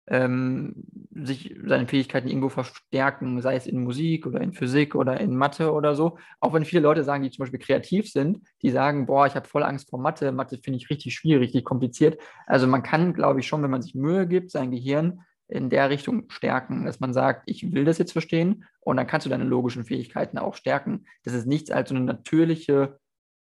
ähm, 0.08 0.86
sich 1.14 1.56
seine 1.66 1.88
Fähigkeiten 1.88 2.28
irgendwo 2.28 2.50
verstärken, 2.50 3.42
sei 3.42 3.56
es 3.56 3.68
in 3.68 3.84
Musik 3.84 4.26
oder 4.26 4.42
in 4.42 4.54
Physik 4.54 4.96
oder 4.96 5.20
in 5.20 5.36
Mathe 5.36 5.72
oder 5.72 5.96
so. 5.96 6.18
Auch 6.40 6.54
wenn 6.54 6.66
viele 6.66 6.82
Leute 6.82 7.04
sagen, 7.04 7.24
die 7.24 7.32
zum 7.32 7.44
Beispiel 7.44 7.60
kreativ 7.60 8.12
sind, 8.12 8.42
die 8.62 8.70
sagen, 8.70 9.06
boah, 9.06 9.28
ich 9.28 9.36
habe 9.36 9.48
voll 9.48 9.64
Angst 9.64 9.90
vor 9.90 10.00
Mathe, 10.00 10.32
Mathe 10.32 10.58
finde 10.58 10.78
ich 10.78 10.90
richtig 10.90 11.16
schwierig, 11.16 11.44
richtig 11.50 11.66
kompliziert. 11.66 12.20
Also 12.48 12.68
man 12.68 12.84
kann, 12.84 13.14
glaube 13.14 13.40
ich, 13.40 13.48
schon, 13.48 13.64
wenn 13.64 13.72
man 13.72 13.82
sich 13.82 13.96
Mühe 13.96 14.28
gibt, 14.28 14.52
sein 14.52 14.72
Gehirn 14.72 15.22
in 15.48 15.70
der 15.70 15.90
Richtung 15.90 16.30
stärken, 16.30 16.86
dass 16.86 17.00
man 17.00 17.14
sagt, 17.14 17.44
ich 17.46 17.74
will 17.74 17.86
das 17.86 17.98
jetzt 17.98 18.14
verstehen 18.14 18.66
und 18.80 18.98
dann 18.98 19.08
kannst 19.08 19.26
du 19.26 19.30
deine 19.30 19.44
logischen 19.44 19.86
Fähigkeiten 19.86 20.38
auch 20.38 20.56
stärken. 20.56 21.06
Das 21.24 21.34
ist 21.34 21.46
nichts 21.46 21.70
als 21.70 21.90
so 21.90 21.96
eine 21.96 22.04
natürliche 22.04 23.00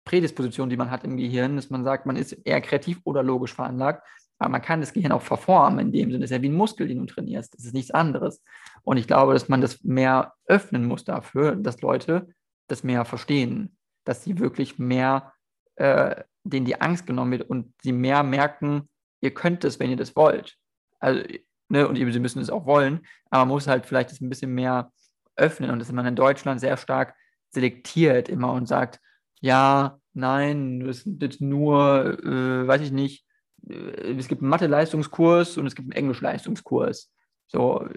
Prädisposition, 0.04 0.70
die 0.70 0.76
man 0.76 0.90
hat 0.90 1.04
im 1.04 1.18
Gehirn, 1.18 1.56
dass 1.56 1.70
man 1.70 1.84
sagt, 1.84 2.06
man 2.06 2.16
ist 2.16 2.32
eher 2.32 2.60
kreativ 2.62 3.00
oder 3.04 3.22
logisch 3.22 3.54
veranlagt. 3.54 4.06
Aber 4.38 4.50
man 4.50 4.62
kann 4.62 4.80
das 4.80 4.92
Gehirn 4.92 5.12
auch 5.12 5.22
verformen, 5.22 5.80
in 5.80 5.92
dem 5.92 6.10
Sinne, 6.10 6.20
das 6.20 6.30
ist 6.30 6.36
ja 6.36 6.42
wie 6.42 6.48
ein 6.48 6.54
Muskel, 6.54 6.86
den 6.86 6.98
du 6.98 7.06
trainierst. 7.06 7.54
Das 7.54 7.64
ist 7.64 7.74
nichts 7.74 7.90
anderes. 7.90 8.42
Und 8.84 8.96
ich 8.96 9.06
glaube, 9.06 9.32
dass 9.32 9.48
man 9.48 9.60
das 9.60 9.82
mehr 9.82 10.34
öffnen 10.46 10.86
muss 10.86 11.04
dafür, 11.04 11.56
dass 11.56 11.80
Leute 11.80 12.28
das 12.68 12.84
mehr 12.84 13.04
verstehen, 13.04 13.76
dass 14.04 14.22
sie 14.22 14.38
wirklich 14.38 14.78
mehr, 14.78 15.32
äh, 15.76 16.22
denen 16.44 16.66
die 16.66 16.80
Angst 16.80 17.06
genommen 17.06 17.32
wird 17.32 17.50
und 17.50 17.74
sie 17.82 17.92
mehr 17.92 18.22
merken, 18.22 18.88
ihr 19.20 19.34
könnt 19.34 19.64
es, 19.64 19.80
wenn 19.80 19.90
ihr 19.90 19.96
das 19.96 20.14
wollt. 20.14 20.56
Also, 21.00 21.22
ne, 21.68 21.88
und 21.88 21.96
sie 21.96 22.20
müssen 22.20 22.40
es 22.40 22.50
auch 22.50 22.66
wollen, 22.66 23.00
aber 23.30 23.44
man 23.44 23.54
muss 23.54 23.66
halt 23.66 23.86
vielleicht 23.86 24.10
das 24.10 24.20
ein 24.20 24.28
bisschen 24.28 24.54
mehr 24.54 24.92
öffnen 25.36 25.70
und 25.70 25.78
dass 25.78 25.92
man 25.92 26.06
in 26.06 26.16
Deutschland 26.16 26.60
sehr 26.60 26.76
stark 26.76 27.14
selektiert 27.50 28.28
immer 28.28 28.52
und 28.52 28.66
sagt, 28.66 29.00
ja, 29.40 29.98
nein, 30.12 30.80
das 30.80 31.04
jetzt 31.04 31.40
nur, 31.40 32.18
äh, 32.24 32.66
weiß 32.66 32.82
ich 32.82 32.92
nicht, 32.92 33.24
es 33.68 34.28
gibt 34.28 34.42
einen 34.42 34.50
Mathe-Leistungskurs 34.50 35.58
und 35.58 35.66
es 35.66 35.74
gibt 35.74 35.86
einen 35.86 36.04
Englisch-Leistungskurs. 36.04 37.10
So, 37.46 37.88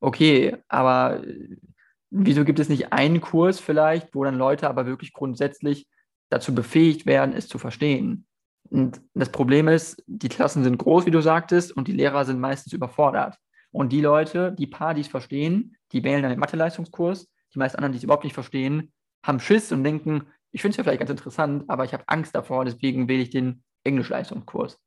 okay, 0.00 0.56
aber 0.68 1.24
äh, 1.24 1.56
wieso 2.10 2.44
gibt 2.44 2.58
es 2.58 2.68
nicht 2.68 2.92
einen 2.92 3.20
Kurs 3.20 3.60
vielleicht, 3.60 4.14
wo 4.14 4.24
dann 4.24 4.38
Leute 4.38 4.68
aber 4.68 4.86
wirklich 4.86 5.12
grundsätzlich 5.12 5.88
dazu 6.28 6.54
befähigt 6.54 7.06
werden, 7.06 7.34
es 7.34 7.48
zu 7.48 7.58
verstehen? 7.58 8.26
Und 8.70 9.00
das 9.14 9.30
Problem 9.30 9.68
ist, 9.68 10.02
die 10.06 10.28
Klassen 10.28 10.62
sind 10.62 10.78
groß, 10.78 11.06
wie 11.06 11.10
du 11.10 11.20
sagtest, 11.20 11.76
und 11.76 11.88
die 11.88 11.92
Lehrer 11.92 12.24
sind 12.24 12.38
meistens 12.38 12.72
überfordert. 12.72 13.36
Und 13.72 13.90
die 13.92 14.00
Leute, 14.00 14.52
die 14.52 14.66
paar, 14.66 14.94
die 14.94 15.00
es 15.00 15.08
verstehen, 15.08 15.76
die 15.92 16.04
wählen 16.04 16.22
dann 16.22 16.30
den 16.30 16.40
Mathe-Leistungskurs. 16.40 17.28
Die 17.54 17.58
meisten 17.58 17.78
anderen, 17.78 17.92
die 17.92 17.98
es 17.98 18.04
überhaupt 18.04 18.24
nicht 18.24 18.34
verstehen, 18.34 18.92
haben 19.24 19.40
Schiss 19.40 19.72
und 19.72 19.82
denken, 19.82 20.26
ich 20.52 20.62
finde 20.62 20.72
es 20.72 20.76
ja 20.78 20.84
vielleicht 20.84 21.00
ganz 21.00 21.10
interessant, 21.10 21.64
aber 21.68 21.84
ich 21.84 21.92
habe 21.92 22.04
Angst 22.06 22.34
davor, 22.34 22.64
deswegen 22.64 23.08
wähle 23.08 23.22
ich 23.22 23.30
den 23.30 23.62
Englisch-Leistungskurs. 23.84 24.80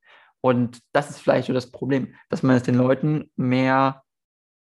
Und 0.45 0.79
das 0.91 1.09
ist 1.09 1.19
vielleicht 1.19 1.47
so 1.47 1.53
das 1.53 1.71
Problem, 1.71 2.15
dass 2.29 2.43
man 2.43 2.57
es 2.57 2.63
den 2.63 2.75
Leuten 2.75 3.31
mehr, 3.37 4.03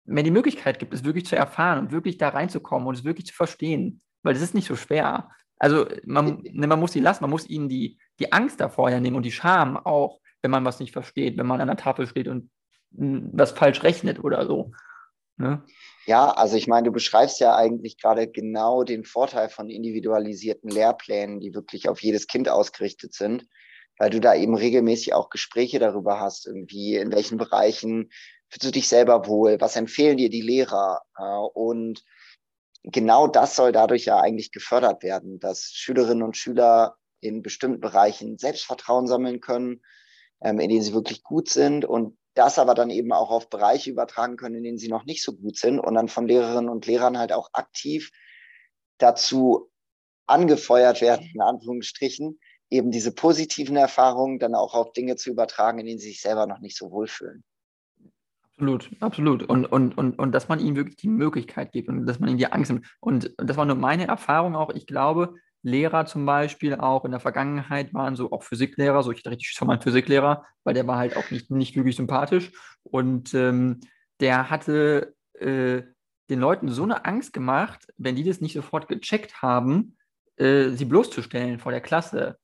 mehr 0.06 0.24
die 0.24 0.32
Möglichkeit 0.32 0.80
gibt, 0.80 0.92
es 0.92 1.04
wirklich 1.04 1.28
zu 1.28 1.36
erfahren 1.36 1.78
und 1.78 1.92
wirklich 1.92 2.18
da 2.18 2.30
reinzukommen 2.30 2.88
und 2.88 2.96
es 2.96 3.04
wirklich 3.04 3.28
zu 3.28 3.36
verstehen. 3.36 4.02
Weil 4.24 4.34
das 4.34 4.42
ist 4.42 4.56
nicht 4.56 4.68
so 4.68 4.76
schwer. 4.76 5.30
Also 5.60 5.86
man, 6.04 6.42
ne, 6.52 6.66
man 6.66 6.80
muss 6.80 6.94
sie 6.94 7.00
lassen, 7.00 7.24
man 7.24 7.30
muss 7.30 7.48
ihnen 7.48 7.70
die, 7.70 8.00
die 8.18 8.34
Angst 8.34 8.60
davor 8.60 8.90
ja 8.90 9.00
nehmen 9.00 9.16
und 9.16 9.24
die 9.24 9.32
Scham 9.32 9.78
auch, 9.78 10.20
wenn 10.42 10.50
man 10.50 10.66
was 10.66 10.80
nicht 10.80 10.94
versteht, 10.94 11.38
wenn 11.38 11.46
man 11.46 11.62
an 11.62 11.68
der 11.68 11.78
Tafel 11.78 12.08
steht 12.08 12.28
und 12.28 12.50
hm, 12.96 13.30
was 13.34 13.52
falsch 13.52 13.84
rechnet 13.84 14.24
oder 14.24 14.48
so. 14.48 14.72
Ne? 15.36 15.64
Ja, 16.08 16.32
also 16.32 16.56
ich 16.58 16.68
meine, 16.68 16.88
du 16.88 16.92
beschreibst 16.92 17.40
ja 17.40 17.56
eigentlich 17.56 18.02
gerade 18.02 18.28
genau 18.28 18.84
den 18.84 19.04
Vorteil 19.04 19.50
von 19.50 19.70
individualisierten 19.70 20.72
Lehrplänen, 20.72 21.40
die 21.40 21.54
wirklich 21.54 21.88
auf 21.88 22.02
jedes 22.02 22.26
Kind 22.26 22.50
ausgerichtet 22.50 23.14
sind 23.14 23.46
weil 23.98 24.10
du 24.10 24.20
da 24.20 24.36
eben 24.36 24.56
regelmäßig 24.56 25.14
auch 25.14 25.30
Gespräche 25.30 25.80
darüber 25.80 26.20
hast, 26.20 26.48
irgendwie 26.48 26.96
in 26.96 27.12
welchen 27.12 27.38
Bereichen 27.38 28.10
fühlst 28.50 28.66
du 28.66 28.72
dich 28.72 28.88
selber 28.88 29.28
wohl, 29.28 29.60
was 29.60 29.76
empfehlen 29.76 30.18
dir 30.18 30.30
die 30.30 30.42
Lehrer? 30.42 31.02
Und 31.54 32.04
genau 32.84 33.28
das 33.28 33.56
soll 33.56 33.72
dadurch 33.72 34.06
ja 34.06 34.20
eigentlich 34.20 34.52
gefördert 34.52 35.04
werden, 35.04 35.40
dass 35.40 35.72
Schülerinnen 35.74 36.24
und 36.24 36.38
Schüler 36.38 36.96
in 37.20 37.42
bestimmten 37.42 37.82
Bereichen 37.82 38.38
Selbstvertrauen 38.38 39.08
sammeln 39.08 39.42
können, 39.42 39.82
ähm, 40.42 40.60
in 40.60 40.70
denen 40.70 40.84
sie 40.84 40.94
wirklich 40.94 41.24
gut 41.24 41.50
sind 41.50 41.84
und 41.84 42.18
das 42.36 42.60
aber 42.60 42.76
dann 42.76 42.92
eben 42.92 43.12
auch 43.12 43.32
auf 43.32 43.50
Bereiche 43.50 43.90
übertragen 43.90 44.38
können, 44.38 44.56
in 44.56 44.64
denen 44.64 44.78
sie 44.78 44.90
noch 44.90 45.06
nicht 45.06 45.24
so 45.24 45.34
gut 45.34 45.58
sind 45.58 45.80
und 45.80 45.96
dann 45.96 46.08
von 46.08 46.28
Lehrerinnen 46.28 46.70
und 46.70 46.86
Lehrern 46.86 47.18
halt 47.18 47.34
auch 47.34 47.50
aktiv 47.54 48.12
dazu 49.00 49.72
angefeuert 50.28 51.02
werden, 51.02 51.28
in 51.34 51.42
Anführungsstrichen, 51.42 52.40
eben 52.70 52.92
diese 52.92 53.14
positiven 53.14 53.76
Erfahrungen 53.76 54.40
dann 54.40 54.56
auch 54.56 54.74
auf 54.74 54.94
Dinge 54.94 55.16
zu 55.16 55.30
übertragen, 55.30 55.80
in 55.80 55.86
denen 55.86 56.00
sie 56.00 56.10
sich 56.10 56.22
selber 56.22 56.48
noch 56.48 56.60
nicht 56.60 56.78
so 56.78 56.92
wohlfühlen. 56.92 57.44
Absolut, 58.44 58.90
absolut. 59.00 59.44
Und, 59.44 59.66
und, 59.66 59.98
und, 59.98 60.18
und 60.18 60.32
dass 60.32 60.50
man 60.50 60.60
ihnen 60.60 60.76
wirklich 60.76 60.96
die 60.96 61.10
Möglichkeit 61.10 61.72
gibt 61.72 61.90
und 61.90 62.06
dass 62.08 62.20
man 62.20 62.30
ihnen 62.30 62.40
die 62.40 62.52
Angst 62.52 62.72
nimmt. 62.72 62.88
Und 63.00 63.32
das 63.38 63.56
war 63.56 63.66
nur 63.66 63.76
meine 63.76 64.08
Erfahrung 64.08 64.56
auch. 64.56 64.72
Ich 64.72 64.88
glaube, 64.88 65.36
Lehrer 65.62 66.06
zum 66.06 66.26
Beispiel 66.26 66.76
auch 66.76 67.06
in 67.06 67.12
der 67.12 67.20
Vergangenheit 67.20 67.94
waren 67.94 68.16
so 68.16 68.32
auch 68.32 68.44
Physiklehrer, 68.44 69.04
so 69.04 69.12
ich 69.12 69.20
hatte 69.20 69.32
richtig 69.32 69.50
schon 69.50 69.68
mal 69.68 69.74
einen 69.74 69.82
Physiklehrer, 69.82 70.46
weil 70.64 70.74
der 70.74 70.88
war 70.88 70.98
halt 70.98 71.16
auch 71.18 71.30
nicht, 71.30 71.52
nicht 71.52 71.76
wirklich 71.76 71.96
sympathisch. 71.96 72.52
Und 72.84 73.34
ähm, 73.34 73.82
der 74.20 74.50
hatte 74.50 75.16
äh, 75.34 75.84
den 76.30 76.40
Leuten 76.40 76.70
so 76.70 76.84
eine 76.84 77.06
Angst 77.06 77.34
gemacht, 77.34 77.86
wenn 77.98 78.16
die 78.16 78.24
das 78.24 78.42
nicht 78.42 78.54
sofort 78.54 78.88
gecheckt 78.88 79.42
haben, 79.42 79.98
äh, 80.38 80.70
sie 80.70 80.86
bloßzustellen 80.86 81.60
vor 81.60 81.72
der 81.72 81.82
Klasse. 81.82 82.38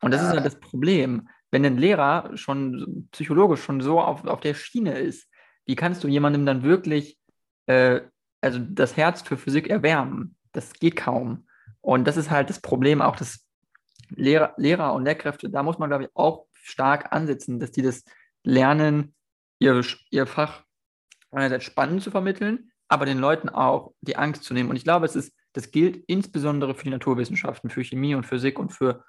Und 0.00 0.12
das 0.12 0.22
ja. 0.22 0.28
ist 0.28 0.34
ja 0.34 0.40
das 0.40 0.60
Problem. 0.60 1.28
Wenn 1.50 1.64
ein 1.64 1.78
Lehrer 1.78 2.36
schon 2.36 3.08
psychologisch 3.12 3.62
schon 3.62 3.80
so 3.80 4.00
auf, 4.00 4.24
auf 4.26 4.40
der 4.40 4.54
Schiene 4.54 4.98
ist, 4.98 5.28
wie 5.66 5.76
kannst 5.76 6.02
du 6.04 6.08
jemandem 6.08 6.46
dann 6.46 6.62
wirklich 6.62 7.18
äh, 7.66 8.00
also 8.40 8.58
das 8.58 8.96
Herz 8.96 9.22
für 9.22 9.36
Physik 9.36 9.68
erwärmen? 9.68 10.36
Das 10.52 10.72
geht 10.72 10.96
kaum. 10.96 11.46
Und 11.80 12.06
das 12.06 12.16
ist 12.16 12.30
halt 12.30 12.50
das 12.50 12.60
Problem 12.60 13.02
auch 13.02 13.16
des 13.16 13.46
Lehrer, 14.10 14.54
Lehrer 14.56 14.92
und 14.94 15.04
Lehrkräfte. 15.04 15.50
Da 15.50 15.62
muss 15.62 15.78
man, 15.78 15.88
glaube 15.88 16.04
ich, 16.04 16.10
auch 16.14 16.46
stark 16.52 17.12
ansetzen, 17.12 17.60
dass 17.60 17.70
die 17.70 17.82
das 17.82 18.04
lernen, 18.42 19.14
ihr, 19.58 19.84
ihr 20.10 20.26
Fach 20.26 20.64
einerseits 21.30 21.64
spannend 21.64 22.02
zu 22.02 22.10
vermitteln, 22.10 22.72
aber 22.88 23.06
den 23.06 23.18
Leuten 23.18 23.48
auch 23.48 23.92
die 24.00 24.16
Angst 24.16 24.44
zu 24.44 24.54
nehmen. 24.54 24.70
Und 24.70 24.76
ich 24.76 24.84
glaube, 24.84 25.06
es 25.06 25.14
ist, 25.14 25.32
das 25.52 25.70
gilt 25.70 26.04
insbesondere 26.06 26.74
für 26.74 26.84
die 26.84 26.90
Naturwissenschaften, 26.90 27.70
für 27.70 27.84
Chemie 27.84 28.14
und 28.14 28.26
Physik 28.26 28.58
und 28.58 28.70
für 28.70 29.04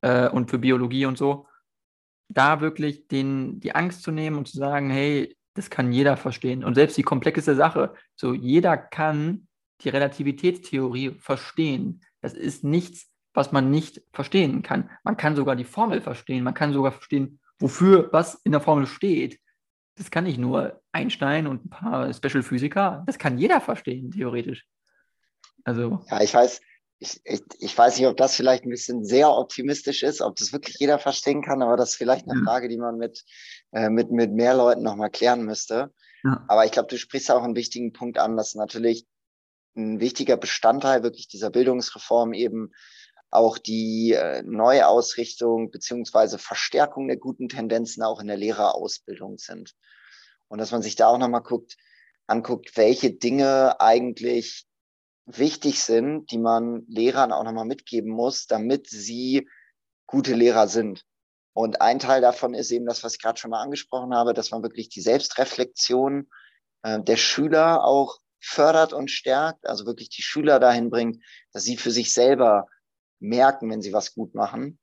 äh, 0.00 0.28
und 0.28 0.50
für 0.50 0.58
Biologie 0.58 1.06
und 1.06 1.18
so, 1.18 1.46
da 2.28 2.60
wirklich 2.60 3.08
den, 3.08 3.60
die 3.60 3.74
Angst 3.74 4.02
zu 4.02 4.10
nehmen 4.10 4.36
und 4.36 4.48
zu 4.48 4.58
sagen, 4.58 4.90
hey, 4.90 5.36
das 5.54 5.70
kann 5.70 5.92
jeder 5.92 6.16
verstehen. 6.16 6.64
Und 6.64 6.74
selbst 6.74 6.96
die 6.96 7.02
komplexeste 7.02 7.54
Sache, 7.54 7.94
so 8.14 8.34
jeder 8.34 8.76
kann 8.76 9.48
die 9.82 9.88
Relativitätstheorie 9.88 11.12
verstehen. 11.18 12.02
Das 12.20 12.34
ist 12.34 12.64
nichts, 12.64 13.10
was 13.34 13.52
man 13.52 13.70
nicht 13.70 14.02
verstehen 14.12 14.62
kann. 14.62 14.90
Man 15.04 15.16
kann 15.16 15.36
sogar 15.36 15.56
die 15.56 15.64
Formel 15.64 16.00
verstehen, 16.00 16.44
man 16.44 16.54
kann 16.54 16.72
sogar 16.72 16.92
verstehen, 16.92 17.38
wofür 17.58 18.08
was 18.12 18.34
in 18.44 18.52
der 18.52 18.60
Formel 18.60 18.86
steht. 18.86 19.40
das 19.98 20.10
kann 20.10 20.24
nicht 20.24 20.38
nur 20.38 20.82
Einstein 20.92 21.46
und 21.46 21.64
ein 21.64 21.70
paar 21.70 22.12
Special-Physiker, 22.12 23.02
das 23.06 23.18
kann 23.18 23.38
jeder 23.38 23.62
verstehen, 23.62 24.10
theoretisch. 24.10 24.66
Also. 25.64 26.04
Ja, 26.10 26.20
ich 26.20 26.34
weiß, 26.34 26.60
ich, 26.98 27.20
ich, 27.24 27.42
ich, 27.58 27.76
weiß 27.76 27.98
nicht, 27.98 28.06
ob 28.06 28.16
das 28.16 28.34
vielleicht 28.34 28.64
ein 28.64 28.70
bisschen 28.70 29.04
sehr 29.04 29.30
optimistisch 29.30 30.02
ist, 30.02 30.22
ob 30.22 30.36
das 30.36 30.52
wirklich 30.52 30.76
jeder 30.78 30.98
verstehen 30.98 31.42
kann, 31.42 31.62
aber 31.62 31.76
das 31.76 31.90
ist 31.90 31.96
vielleicht 31.96 32.28
eine 32.28 32.42
Frage, 32.42 32.68
die 32.68 32.78
man 32.78 32.96
mit, 32.96 33.24
äh, 33.72 33.90
mit, 33.90 34.10
mit 34.10 34.32
mehr 34.32 34.54
Leuten 34.54 34.82
nochmal 34.82 35.10
klären 35.10 35.44
müsste. 35.44 35.92
Ja. 36.24 36.44
Aber 36.48 36.64
ich 36.64 36.72
glaube, 36.72 36.88
du 36.88 36.96
sprichst 36.96 37.30
auch 37.30 37.42
einen 37.42 37.56
wichtigen 37.56 37.92
Punkt 37.92 38.18
an, 38.18 38.36
dass 38.36 38.54
natürlich 38.54 39.06
ein 39.76 40.00
wichtiger 40.00 40.38
Bestandteil 40.38 41.02
wirklich 41.02 41.28
dieser 41.28 41.50
Bildungsreform 41.50 42.32
eben 42.32 42.72
auch 43.30 43.58
die 43.58 44.12
äh, 44.12 44.42
Neuausrichtung 44.42 45.70
beziehungsweise 45.70 46.38
Verstärkung 46.38 47.08
der 47.08 47.18
guten 47.18 47.48
Tendenzen 47.48 48.02
auch 48.02 48.20
in 48.20 48.28
der 48.28 48.38
Lehrerausbildung 48.38 49.36
sind. 49.36 49.74
Und 50.48 50.58
dass 50.58 50.70
man 50.70 50.80
sich 50.80 50.96
da 50.96 51.08
auch 51.08 51.18
nochmal 51.18 51.42
guckt, 51.42 51.76
anguckt, 52.26 52.76
welche 52.76 53.12
Dinge 53.12 53.80
eigentlich 53.80 54.66
wichtig 55.26 55.82
sind, 55.82 56.30
die 56.30 56.38
man 56.38 56.84
Lehrern 56.88 57.32
auch 57.32 57.44
nochmal 57.44 57.66
mitgeben 57.66 58.10
muss, 58.10 58.46
damit 58.46 58.88
sie 58.88 59.48
gute 60.06 60.34
Lehrer 60.34 60.68
sind. 60.68 61.04
Und 61.52 61.80
ein 61.80 61.98
Teil 61.98 62.20
davon 62.20 62.54
ist 62.54 62.70
eben 62.70 62.86
das, 62.86 63.02
was 63.02 63.14
ich 63.14 63.22
gerade 63.22 63.38
schon 63.38 63.50
mal 63.50 63.62
angesprochen 63.62 64.14
habe, 64.14 64.34
dass 64.34 64.50
man 64.50 64.62
wirklich 64.62 64.88
die 64.88 65.00
Selbstreflexion 65.00 66.28
äh, 66.82 67.00
der 67.02 67.16
Schüler 67.16 67.84
auch 67.84 68.18
fördert 68.40 68.92
und 68.92 69.10
stärkt, 69.10 69.66
also 69.66 69.86
wirklich 69.86 70.10
die 70.10 70.22
Schüler 70.22 70.60
dahin 70.60 70.90
bringt, 70.90 71.24
dass 71.52 71.64
sie 71.64 71.76
für 71.76 71.90
sich 71.90 72.12
selber 72.12 72.66
merken, 73.18 73.70
wenn 73.70 73.82
sie 73.82 73.92
was 73.92 74.14
gut 74.14 74.34
machen. 74.34 74.78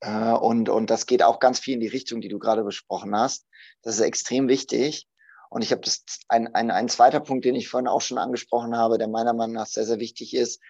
Äh, 0.00 0.32
und, 0.32 0.68
und 0.68 0.90
das 0.90 1.06
geht 1.06 1.22
auch 1.22 1.40
ganz 1.40 1.58
viel 1.58 1.74
in 1.74 1.80
die 1.80 1.88
Richtung, 1.88 2.20
die 2.20 2.28
du 2.28 2.38
gerade 2.38 2.62
besprochen 2.62 3.16
hast. 3.16 3.46
Das 3.82 3.96
ist 3.96 4.02
extrem 4.02 4.48
wichtig. 4.48 5.08
Und 5.50 5.62
ich 5.62 5.72
habe 5.72 5.82
das 5.82 6.04
ein, 6.28 6.54
ein, 6.54 6.70
ein 6.70 6.88
zweiter 6.88 7.20
Punkt, 7.20 7.44
den 7.44 7.56
ich 7.56 7.68
vorhin 7.68 7.88
auch 7.88 8.00
schon 8.00 8.18
angesprochen 8.18 8.76
habe, 8.76 8.98
der 8.98 9.08
meiner 9.08 9.34
Meinung 9.34 9.56
nach 9.56 9.66
sehr, 9.66 9.84
sehr 9.84 9.98
wichtig 9.98 10.34
ist, 10.34 10.60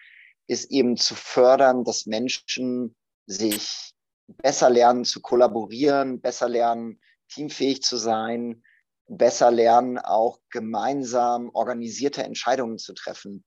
ist 0.49 0.71
eben 0.71 0.97
zu 0.97 1.15
fördern, 1.15 1.85
dass 1.85 2.07
Menschen 2.07 2.97
sich 3.27 3.93
besser 4.27 4.71
lernen 4.71 5.05
zu 5.05 5.21
kollaborieren, 5.21 6.21
besser 6.21 6.49
lernen, 6.49 7.01
teamfähig 7.29 7.83
zu 7.83 7.97
sein, 7.97 8.65
besser 9.07 9.51
lernen, 9.51 9.99
auch 9.99 10.39
gemeinsam 10.51 11.51
organisierte 11.53 12.23
Entscheidungen 12.23 12.79
zu 12.79 12.95
treffen. 12.95 13.45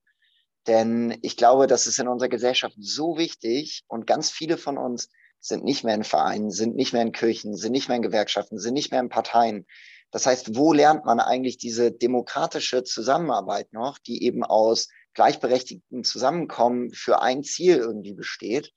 Denn 0.67 1.17
ich 1.23 1.35
glaube, 1.35 1.67
das 1.67 1.87
ist 1.87 1.99
in 1.99 2.07
unserer 2.07 2.29
Gesellschaft 2.29 2.75
so 2.79 3.17
wichtig 3.17 3.83
und 3.87 4.07
ganz 4.07 4.29
viele 4.29 4.57
von 4.57 4.77
uns 4.77 5.09
sind 5.39 5.65
nicht 5.65 5.83
mehr 5.83 5.95
in 5.95 6.05
Vereinen, 6.05 6.51
sind 6.51 6.75
nicht 6.75 6.93
mehr 6.93 7.01
in 7.01 7.11
Kirchen, 7.11 7.55
sind 7.55 7.73
nicht 7.73 7.89
mehr 7.89 7.97
in 7.97 8.03
Gewerkschaften, 8.03 8.59
sind 8.59 8.75
nicht 8.75 8.91
mehr 8.91 9.01
in 9.01 9.09
Parteien. 9.09 9.65
Das 10.13 10.27
heißt, 10.27 10.55
wo 10.55 10.73
lernt 10.73 11.05
man 11.05 11.19
eigentlich 11.19 11.57
diese 11.57 11.91
demokratische 11.91 12.83
Zusammenarbeit 12.83 13.73
noch, 13.73 13.97
die 13.97 14.23
eben 14.23 14.43
aus 14.43 14.89
gleichberechtigten 15.15 16.03
Zusammenkommen 16.03 16.93
für 16.93 17.23
ein 17.23 17.43
Ziel 17.43 17.77
irgendwie 17.77 18.13
besteht? 18.13 18.71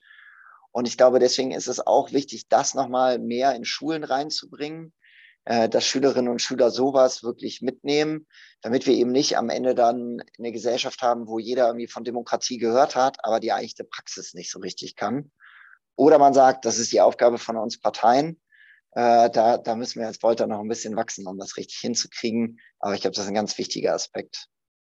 Und 0.72 0.88
ich 0.88 0.96
glaube, 0.96 1.18
deswegen 1.18 1.52
ist 1.52 1.68
es 1.68 1.86
auch 1.86 2.12
wichtig, 2.12 2.48
das 2.48 2.72
nochmal 2.72 3.18
mehr 3.18 3.54
in 3.54 3.66
Schulen 3.66 4.02
reinzubringen, 4.02 4.94
äh, 5.44 5.68
dass 5.68 5.86
Schülerinnen 5.86 6.32
und 6.32 6.40
Schüler 6.40 6.70
sowas 6.70 7.22
wirklich 7.22 7.60
mitnehmen, 7.60 8.26
damit 8.62 8.86
wir 8.86 8.94
eben 8.94 9.12
nicht 9.12 9.36
am 9.36 9.50
Ende 9.50 9.74
dann 9.74 10.22
eine 10.38 10.52
Gesellschaft 10.52 11.02
haben, 11.02 11.28
wo 11.28 11.38
jeder 11.38 11.66
irgendwie 11.66 11.86
von 11.86 12.02
Demokratie 12.02 12.56
gehört 12.56 12.96
hat, 12.96 13.18
aber 13.22 13.40
die 13.40 13.52
eigentliche 13.52 13.84
Praxis 13.84 14.32
nicht 14.32 14.50
so 14.50 14.58
richtig 14.58 14.96
kann. 14.96 15.30
Oder 15.96 16.18
man 16.18 16.32
sagt, 16.32 16.64
das 16.64 16.78
ist 16.78 16.92
die 16.92 17.02
Aufgabe 17.02 17.36
von 17.36 17.58
uns 17.58 17.78
Parteien 17.78 18.40
äh, 18.96 19.28
da, 19.28 19.58
da 19.58 19.76
müssen 19.76 20.00
wir 20.00 20.06
als 20.06 20.22
Volta 20.22 20.46
noch 20.46 20.60
ein 20.60 20.68
bisschen 20.68 20.96
wachsen, 20.96 21.26
um 21.26 21.36
das 21.38 21.58
richtig 21.58 21.76
hinzukriegen. 21.76 22.58
Aber 22.80 22.94
ich 22.94 23.02
glaube, 23.02 23.14
das 23.14 23.24
ist 23.24 23.28
ein 23.28 23.34
ganz 23.34 23.58
wichtiger 23.58 23.92
Aspekt. 23.92 24.46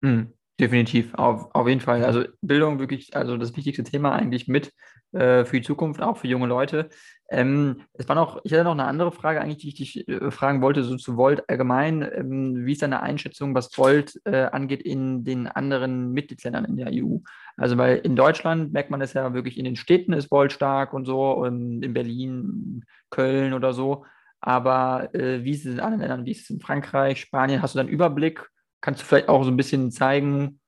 Mhm, 0.01 0.33
definitiv, 0.59 1.15
auf, 1.15 1.49
auf 1.55 1.67
jeden 1.67 1.81
Fall. 1.81 2.05
Also 2.05 2.25
Bildung 2.41 2.79
wirklich, 2.79 3.15
also 3.15 3.37
das 3.37 3.57
wichtigste 3.57 3.83
Thema 3.83 4.11
eigentlich 4.13 4.47
mit 4.47 4.71
äh, 5.13 5.45
für 5.45 5.59
die 5.59 5.65
Zukunft, 5.65 5.99
auch 6.03 6.17
für 6.17 6.27
junge 6.27 6.45
Leute. 6.45 6.89
Ähm, 7.29 7.81
es 7.93 8.07
war 8.07 8.15
noch, 8.15 8.39
ich 8.43 8.53
hatte 8.53 8.63
noch 8.63 8.71
eine 8.71 8.85
andere 8.85 9.11
Frage 9.11 9.41
eigentlich, 9.41 9.57
die 9.57 9.67
ich 9.67 9.75
dich 9.75 10.07
äh, 10.07 10.31
fragen 10.31 10.61
wollte, 10.61 10.83
so 10.83 10.95
zu 10.95 11.17
Volt 11.17 11.49
allgemein. 11.49 12.01
Ähm, 12.01 12.65
wie 12.65 12.71
ist 12.71 12.81
deine 12.81 13.01
Einschätzung, 13.01 13.53
was 13.53 13.77
Volt 13.77 14.19
äh, 14.23 14.45
angeht 14.45 14.81
in 14.81 15.25
den 15.25 15.47
anderen 15.47 16.13
Mitgliedsländern 16.13 16.63
in 16.65 16.77
der 16.77 16.91
EU? 16.93 17.17
Also, 17.57 17.77
weil 17.77 17.97
in 17.97 18.15
Deutschland 18.15 18.71
merkt 18.71 18.91
man 18.91 19.01
das 19.01 19.13
ja 19.13 19.33
wirklich 19.33 19.57
in 19.57 19.65
den 19.65 19.75
Städten 19.75 20.13
ist 20.13 20.31
Volt 20.31 20.53
stark 20.53 20.93
und 20.93 21.05
so, 21.05 21.31
und 21.31 21.83
in 21.83 21.93
Berlin, 21.93 22.85
Köln 23.09 23.53
oder 23.53 23.73
so. 23.73 24.05
Aber 24.39 25.13
äh, 25.13 25.43
wie 25.43 25.51
ist 25.51 25.65
es 25.65 25.73
in 25.73 25.79
anderen 25.79 26.01
Ländern? 26.01 26.25
Wie 26.25 26.31
ist 26.31 26.43
es 26.43 26.49
in 26.49 26.61
Frankreich, 26.61 27.19
Spanien? 27.19 27.61
Hast 27.61 27.75
du 27.75 27.77
da 27.77 27.81
einen 27.81 27.89
Überblick? 27.89 28.47
Kannst 28.79 29.01
du 29.01 29.05
vielleicht 29.05 29.27
auch 29.27 29.43
so 29.43 29.51
ein 29.51 29.57
bisschen 29.57 29.91
zeigen, 29.91 30.59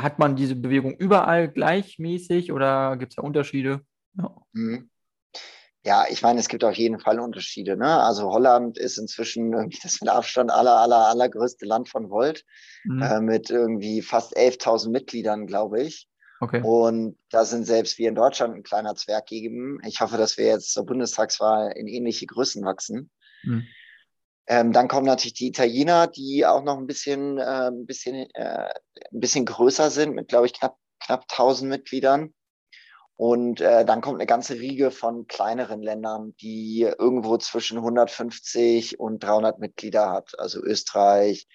hat 0.00 0.18
man 0.18 0.36
diese 0.36 0.56
Bewegung 0.56 0.96
überall 0.96 1.48
gleichmäßig 1.48 2.50
oder 2.50 2.96
gibt 2.96 3.12
es 3.12 3.16
da 3.16 3.22
Unterschiede? 3.22 3.82
Ja. 4.14 4.34
Mhm. 4.52 4.90
Ja, 5.84 6.04
ich 6.08 6.22
meine, 6.22 6.38
es 6.38 6.48
gibt 6.48 6.62
auf 6.62 6.76
jeden 6.76 7.00
Fall 7.00 7.18
Unterschiede. 7.18 7.76
Ne? 7.76 7.88
Also 7.88 8.30
Holland 8.30 8.78
ist 8.78 8.98
inzwischen 8.98 9.52
irgendwie 9.52 9.80
das 9.82 10.00
mit 10.00 10.10
Abstand 10.10 10.50
aller, 10.52 10.76
aller, 10.76 11.08
allergrößte 11.08 11.66
Land 11.66 11.88
von 11.88 12.08
Volt 12.08 12.44
mhm. 12.84 13.02
äh, 13.02 13.20
mit 13.20 13.50
irgendwie 13.50 14.00
fast 14.00 14.36
11.000 14.36 14.90
Mitgliedern, 14.90 15.46
glaube 15.46 15.82
ich. 15.82 16.08
Okay. 16.40 16.60
Und 16.62 17.16
da 17.30 17.44
sind 17.44 17.66
selbst 17.66 17.98
wir 17.98 18.08
in 18.08 18.14
Deutschland 18.14 18.54
ein 18.54 18.62
kleiner 18.62 18.94
Zwerg 18.94 19.26
gegeben. 19.26 19.78
Ich 19.86 20.00
hoffe, 20.00 20.16
dass 20.16 20.36
wir 20.38 20.46
jetzt 20.46 20.72
zur 20.72 20.86
Bundestagswahl 20.86 21.72
in 21.72 21.86
ähnliche 21.86 22.26
Größen 22.26 22.64
wachsen. 22.64 23.10
Mhm. 23.42 23.64
Ähm, 24.48 24.72
dann 24.72 24.88
kommen 24.88 25.06
natürlich 25.06 25.34
die 25.34 25.48
Italiener, 25.48 26.08
die 26.08 26.44
auch 26.44 26.64
noch 26.64 26.78
ein 26.78 26.86
bisschen, 26.86 27.38
äh, 27.38 27.68
ein 27.68 27.86
bisschen, 27.86 28.28
äh, 28.34 28.68
ein 29.12 29.20
bisschen 29.20 29.46
größer 29.46 29.90
sind, 29.90 30.14
mit, 30.14 30.28
glaube 30.28 30.46
ich, 30.46 30.52
knapp, 30.52 30.76
knapp 31.04 31.26
1000 31.28 31.70
Mitgliedern. 31.70 32.34
Und 33.22 33.60
äh, 33.60 33.84
dann 33.84 34.00
kommt 34.00 34.16
eine 34.16 34.26
ganze 34.26 34.54
Riege 34.54 34.90
von 34.90 35.28
kleineren 35.28 35.80
Ländern, 35.80 36.34
die 36.40 36.80
irgendwo 36.80 37.36
zwischen 37.36 37.78
150 37.78 38.98
und 38.98 39.22
300 39.22 39.60
Mitglieder 39.60 40.10
hat. 40.10 40.36
Also 40.40 40.60
Österreich, 40.60 41.46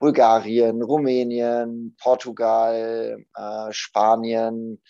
Bulgarien, 0.00 0.82
Rumänien, 0.82 1.94
Portugal, 2.02 3.24
äh, 3.32 3.72
Spanien. 3.72 4.82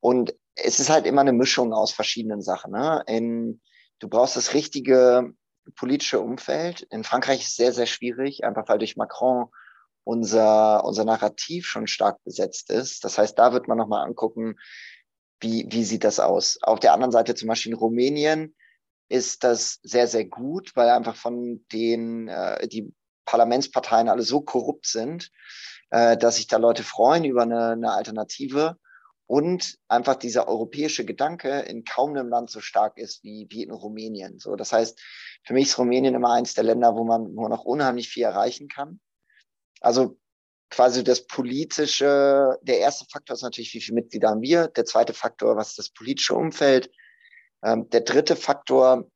Und 0.00 0.34
es 0.54 0.80
ist 0.80 0.88
halt 0.88 1.04
immer 1.04 1.20
eine 1.20 1.34
Mischung 1.34 1.74
aus 1.74 1.92
verschiedenen 1.92 2.40
Sachen. 2.40 2.72
Ne? 2.72 3.04
In, 3.06 3.60
du 3.98 4.08
brauchst 4.08 4.36
das 4.36 4.54
richtige 4.54 5.34
politische 5.76 6.20
Umfeld. 6.20 6.86
In 6.88 7.04
Frankreich 7.04 7.40
ist 7.40 7.48
es 7.48 7.56
sehr, 7.56 7.74
sehr 7.74 7.84
schwierig, 7.84 8.44
einfach 8.44 8.66
weil 8.66 8.78
durch 8.78 8.96
Macron 8.96 9.48
unser, 10.04 10.86
unser 10.86 11.04
Narrativ 11.04 11.66
schon 11.66 11.86
stark 11.86 12.24
besetzt 12.24 12.70
ist. 12.70 13.04
Das 13.04 13.18
heißt, 13.18 13.38
da 13.38 13.52
wird 13.52 13.68
man 13.68 13.76
nochmal 13.76 14.06
angucken, 14.06 14.56
wie, 15.40 15.66
wie 15.70 15.84
sieht 15.84 16.04
das 16.04 16.20
aus? 16.20 16.58
Auf 16.62 16.80
der 16.80 16.92
anderen 16.92 17.12
Seite 17.12 17.34
zum 17.34 17.48
Beispiel 17.48 17.72
in 17.72 17.78
Rumänien 17.78 18.54
ist 19.08 19.42
das 19.42 19.80
sehr, 19.82 20.06
sehr 20.06 20.24
gut, 20.24 20.72
weil 20.76 20.88
einfach 20.90 21.16
von 21.16 21.64
den, 21.72 22.28
äh, 22.28 22.68
die 22.68 22.92
Parlamentsparteien 23.24 24.08
alle 24.08 24.22
so 24.22 24.40
korrupt 24.40 24.86
sind, 24.86 25.30
äh, 25.90 26.16
dass 26.16 26.36
sich 26.36 26.46
da 26.46 26.58
Leute 26.58 26.84
freuen 26.84 27.24
über 27.24 27.42
eine, 27.42 27.70
eine 27.70 27.92
Alternative 27.92 28.76
und 29.26 29.78
einfach 29.88 30.16
dieser 30.16 30.48
europäische 30.48 31.04
Gedanke 31.04 31.60
in 31.60 31.84
kaum 31.84 32.10
einem 32.10 32.28
Land 32.28 32.50
so 32.50 32.60
stark 32.60 32.98
ist 32.98 33.22
wie, 33.24 33.46
wie 33.50 33.62
in 33.62 33.70
Rumänien. 33.70 34.38
So, 34.38 34.56
das 34.56 34.72
heißt, 34.72 35.00
für 35.44 35.54
mich 35.54 35.68
ist 35.68 35.78
Rumänien 35.78 36.14
immer 36.14 36.32
eins 36.32 36.54
der 36.54 36.64
Länder, 36.64 36.94
wo 36.94 37.04
man, 37.04 37.34
man 37.34 37.50
noch 37.50 37.64
unheimlich 37.64 38.08
viel 38.08 38.24
erreichen 38.24 38.68
kann. 38.68 39.00
Also 39.80 40.18
quasi 40.70 41.02
das 41.02 41.26
politische, 41.26 42.58
der 42.62 42.78
erste 42.78 43.04
Faktor 43.10 43.34
ist 43.34 43.42
natürlich, 43.42 43.74
wie 43.74 43.80
viele 43.80 43.96
Mitglieder 43.96 44.30
haben 44.30 44.42
wir. 44.42 44.68
Der 44.68 44.84
zweite 44.84 45.12
Faktor, 45.12 45.56
was 45.56 45.70
ist 45.70 45.78
das 45.78 45.90
politische 45.90 46.34
Umfeld? 46.34 46.90
Ähm, 47.62 47.90
der 47.90 48.02
dritte 48.02 48.36
Faktor, 48.36 49.10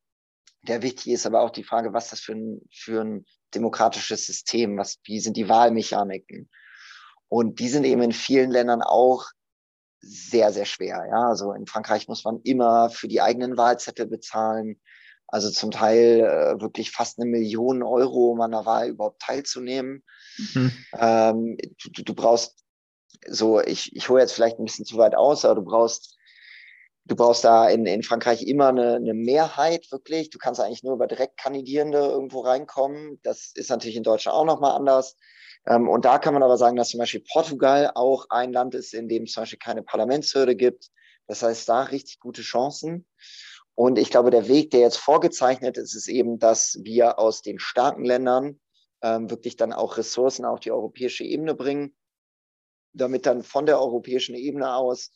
der 0.63 0.83
wichtig 0.83 1.13
ist, 1.13 1.27
aber 1.27 1.43
auch 1.43 1.51
die 1.51 1.65
Frage, 1.65 1.93
was 1.93 2.07
ist 2.07 2.13
das 2.13 2.21
für 2.21 2.33
ein, 2.33 2.61
für 2.73 3.01
ein 3.03 3.27
demokratisches 3.55 4.27
System? 4.27 4.77
Was, 4.77 4.99
wie 5.05 5.21
sind 5.21 5.37
die 5.37 5.49
Wahlmechaniken? 5.49 6.51
Und 7.29 7.61
die 7.61 7.69
sind 7.69 7.85
eben 7.85 8.03
in 8.03 8.13
vielen 8.13 8.51
Ländern 8.51 8.83
auch 8.83 9.27
sehr, 10.01 10.53
sehr 10.53 10.67
schwer. 10.67 11.07
Ja, 11.09 11.29
also 11.29 11.53
in 11.53 11.67
Frankreich 11.67 12.09
muss 12.09 12.25
man 12.25 12.41
immer 12.43 12.91
für 12.91 13.09
die 13.09 13.21
eigenen 13.21 13.57
Wahlzettel 13.57 14.07
bezahlen. 14.07 14.81
Also 15.27 15.51
zum 15.51 15.71
Teil 15.71 16.21
äh, 16.21 16.61
wirklich 16.61 16.91
fast 16.91 17.19
eine 17.19 17.29
Million 17.29 17.83
Euro, 17.83 18.33
um 18.33 18.41
an 18.41 18.51
der 18.51 18.67
Wahl 18.67 18.89
überhaupt 18.89 19.23
teilzunehmen. 19.23 20.05
Mhm. 20.39 20.73
Ähm, 20.99 21.57
du, 21.93 22.03
du, 22.03 22.15
brauchst 22.15 22.65
so, 23.27 23.61
ich, 23.61 23.95
ich 23.95 24.09
hole 24.09 24.21
jetzt 24.21 24.33
vielleicht 24.33 24.59
ein 24.59 24.65
bisschen 24.65 24.85
zu 24.85 24.97
weit 24.97 25.15
aus, 25.15 25.45
aber 25.45 25.57
du 25.57 25.63
brauchst, 25.63 26.17
du 27.05 27.17
brauchst 27.17 27.45
da 27.45 27.69
in, 27.69 27.87
in 27.87 28.03
Frankreich 28.03 28.43
immer 28.43 28.69
eine, 28.69 28.97
eine 28.97 29.15
Mehrheit 29.15 29.91
wirklich. 29.91 30.31
Du 30.31 30.39
kannst 30.39 30.61
eigentlich 30.61 30.83
nur 30.83 30.95
über 30.95 31.07
Direktkandidierende 31.07 31.99
irgendwo 31.99 32.41
reinkommen. 32.41 33.21
Das 33.23 33.53
ist 33.55 33.71
natürlich 33.71 33.97
in 33.97 34.03
Deutschland 34.03 34.37
auch 34.37 34.45
nochmal 34.45 34.77
anders. 34.77 35.17
Ähm, 35.67 35.89
und 35.89 36.05
da 36.05 36.19
kann 36.19 36.35
man 36.35 36.43
aber 36.43 36.57
sagen, 36.57 36.77
dass 36.77 36.91
zum 36.91 36.99
Beispiel 36.99 37.25
Portugal 37.33 37.93
auch 37.95 38.27
ein 38.31 38.53
Land 38.53 38.75
ist, 38.75 38.95
in 38.95 39.09
dem 39.09 39.25
es 39.25 39.33
zum 39.33 39.43
Beispiel 39.43 39.59
keine 39.59 39.83
Parlamentshürde 39.83 40.57
gibt. 40.57 40.91
Das 41.27 41.43
heißt, 41.43 41.69
da 41.69 41.85
richtig 41.85 42.21
gute 42.21 42.43
Chancen. 42.43 43.07
Und 43.75 43.99
ich 43.99 44.11
glaube, 44.11 44.31
der 44.31 44.47
Weg, 44.47 44.71
der 44.71 44.81
jetzt 44.81 44.99
vorgezeichnet 44.99 45.79
ist, 45.79 45.95
ist 45.95 46.09
eben, 46.09 46.39
dass 46.39 46.79
wir 46.83 47.19
aus 47.19 47.43
den 47.43 47.59
starken 47.59 48.05
Ländern 48.05 48.61
wirklich 49.05 49.57
dann 49.57 49.73
auch 49.73 49.99
Ressourcen 49.99 50.45
auf 50.45 50.61
die 50.61 50.73
europäische 50.73 51.25
Ebene 51.25 51.55
bringen, 51.55 51.95
damit 52.93 53.27
dann 53.27 53.43
von 53.43 53.67
der 53.67 53.79
europäischen 53.81 54.35
Ebene 54.35 54.75
aus 54.75 55.13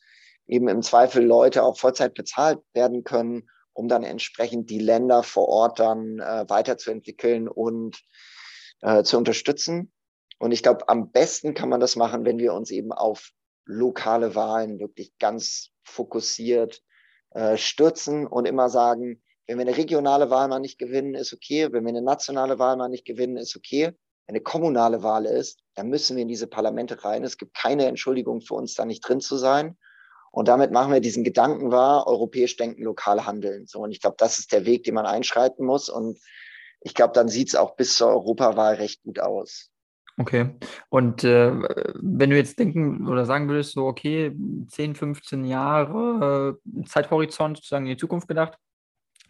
eben 0.47 0.67
im 0.67 0.81
Zweifel 0.81 1.23
Leute 1.23 1.63
auch 1.63 1.77
Vollzeit 1.77 2.13
bezahlt 2.13 2.59
werden 2.73 3.03
können, 3.03 3.49
um 3.73 3.87
dann 3.87 4.03
entsprechend 4.03 4.69
die 4.69 4.79
Länder 4.79 5.23
vor 5.23 5.47
Ort 5.47 5.79
dann 5.79 6.19
äh, 6.19 6.45
weiterzuentwickeln 6.49 7.47
und 7.47 7.99
äh, 8.81 9.03
zu 9.03 9.17
unterstützen. 9.17 9.91
Und 10.39 10.51
ich 10.51 10.63
glaube, 10.63 10.87
am 10.89 11.11
besten 11.11 11.53
kann 11.53 11.69
man 11.69 11.79
das 11.79 11.95
machen, 11.95 12.25
wenn 12.25 12.39
wir 12.39 12.53
uns 12.53 12.71
eben 12.71 12.91
auf 12.91 13.31
lokale 13.65 14.35
Wahlen 14.35 14.79
wirklich 14.79 15.17
ganz 15.19 15.71
fokussiert 15.83 16.81
äh, 17.31 17.57
stürzen 17.57 18.25
und 18.25 18.47
immer 18.47 18.69
sagen, 18.69 19.21
wenn 19.49 19.57
wir 19.57 19.65
eine 19.65 19.77
regionale 19.77 20.29
Wahl 20.29 20.47
mal 20.47 20.59
nicht 20.59 20.77
gewinnen, 20.77 21.15
ist 21.15 21.33
okay. 21.33 21.69
Wenn 21.71 21.83
wir 21.83 21.89
eine 21.89 22.03
nationale 22.03 22.59
Wahl 22.59 22.77
mal 22.77 22.87
nicht 22.87 23.03
gewinnen, 23.03 23.35
ist 23.35 23.55
okay. 23.55 23.85
Wenn 24.27 24.35
eine 24.35 24.41
kommunale 24.41 25.01
Wahl 25.01 25.25
ist, 25.25 25.57
dann 25.73 25.89
müssen 25.89 26.15
wir 26.15 26.21
in 26.21 26.27
diese 26.27 26.45
Parlamente 26.45 27.03
rein. 27.03 27.23
Es 27.23 27.35
gibt 27.35 27.55
keine 27.55 27.87
Entschuldigung 27.87 28.41
für 28.41 28.53
uns, 28.53 28.75
da 28.75 28.85
nicht 28.85 29.01
drin 29.01 29.21
zu 29.21 29.37
sein. 29.37 29.75
Und 30.29 30.47
damit 30.47 30.71
machen 30.71 30.93
wir 30.93 30.99
diesen 30.99 31.23
Gedanken 31.23 31.71
wahr, 31.71 32.05
europäisch 32.05 32.57
denken, 32.57 32.83
lokal 32.83 33.25
handeln. 33.25 33.65
So, 33.65 33.79
und 33.79 33.91
ich 33.91 34.01
glaube, 34.01 34.17
das 34.19 34.37
ist 34.37 34.51
der 34.51 34.67
Weg, 34.67 34.83
den 34.83 34.93
man 34.93 35.07
einschreiten 35.07 35.65
muss. 35.65 35.89
Und 35.89 36.19
ich 36.81 36.93
glaube, 36.93 37.13
dann 37.13 37.27
sieht 37.27 37.47
es 37.47 37.55
auch 37.55 37.75
bis 37.75 37.97
zur 37.97 38.09
Europawahl 38.09 38.75
recht 38.75 39.01
gut 39.01 39.19
aus. 39.19 39.71
Okay. 40.17 40.51
Und 40.89 41.23
äh, 41.23 41.51
wenn 41.95 42.29
du 42.29 42.35
jetzt 42.35 42.59
denken 42.59 43.07
oder 43.07 43.25
sagen 43.25 43.49
würdest, 43.49 43.71
so, 43.71 43.87
okay, 43.87 44.31
10, 44.67 44.93
15 44.93 45.43
Jahre 45.45 46.59
äh, 46.61 46.83
Zeithorizont 46.85 47.57
sozusagen 47.57 47.87
in 47.87 47.93
die 47.93 47.97
Zukunft 47.97 48.27
gedacht, 48.27 48.55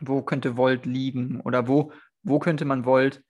wo 0.01 0.21
könnte 0.21 0.57
Volt 0.57 0.85
liegen 0.85 1.41
oder 1.41 1.67
wo, 1.67 1.91
wo 2.23 2.39
könnte 2.39 2.65
man 2.65 2.85
Volt 2.85 3.23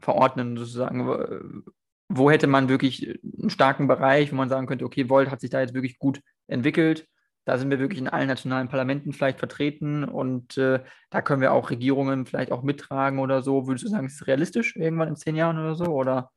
verordnen, 0.00 0.56
sozusagen? 0.56 1.64
Wo 2.08 2.30
hätte 2.30 2.46
man 2.46 2.68
wirklich 2.68 3.20
einen 3.38 3.50
starken 3.50 3.86
Bereich, 3.86 4.32
wo 4.32 4.36
man 4.36 4.48
sagen 4.48 4.66
könnte, 4.66 4.84
okay, 4.84 5.08
Volt 5.08 5.30
hat 5.30 5.40
sich 5.40 5.50
da 5.50 5.60
jetzt 5.60 5.74
wirklich 5.74 5.98
gut 5.98 6.20
entwickelt. 6.46 7.08
Da 7.44 7.58
sind 7.58 7.70
wir 7.70 7.80
wirklich 7.80 8.00
in 8.00 8.08
allen 8.08 8.28
nationalen 8.28 8.68
Parlamenten 8.68 9.12
vielleicht 9.12 9.40
vertreten 9.40 10.04
und 10.04 10.56
äh, 10.58 10.80
da 11.10 11.22
können 11.22 11.40
wir 11.40 11.52
auch 11.52 11.70
Regierungen 11.70 12.24
vielleicht 12.24 12.52
auch 12.52 12.62
mittragen 12.62 13.18
oder 13.18 13.42
so. 13.42 13.66
Würdest 13.66 13.84
du 13.84 13.88
sagen, 13.88 14.06
ist 14.06 14.20
es 14.20 14.26
realistisch 14.28 14.76
irgendwann 14.76 15.08
in 15.08 15.16
zehn 15.16 15.34
Jahren 15.34 15.58
oder 15.58 15.74
so? 15.74 15.86
Oder? 15.86 16.30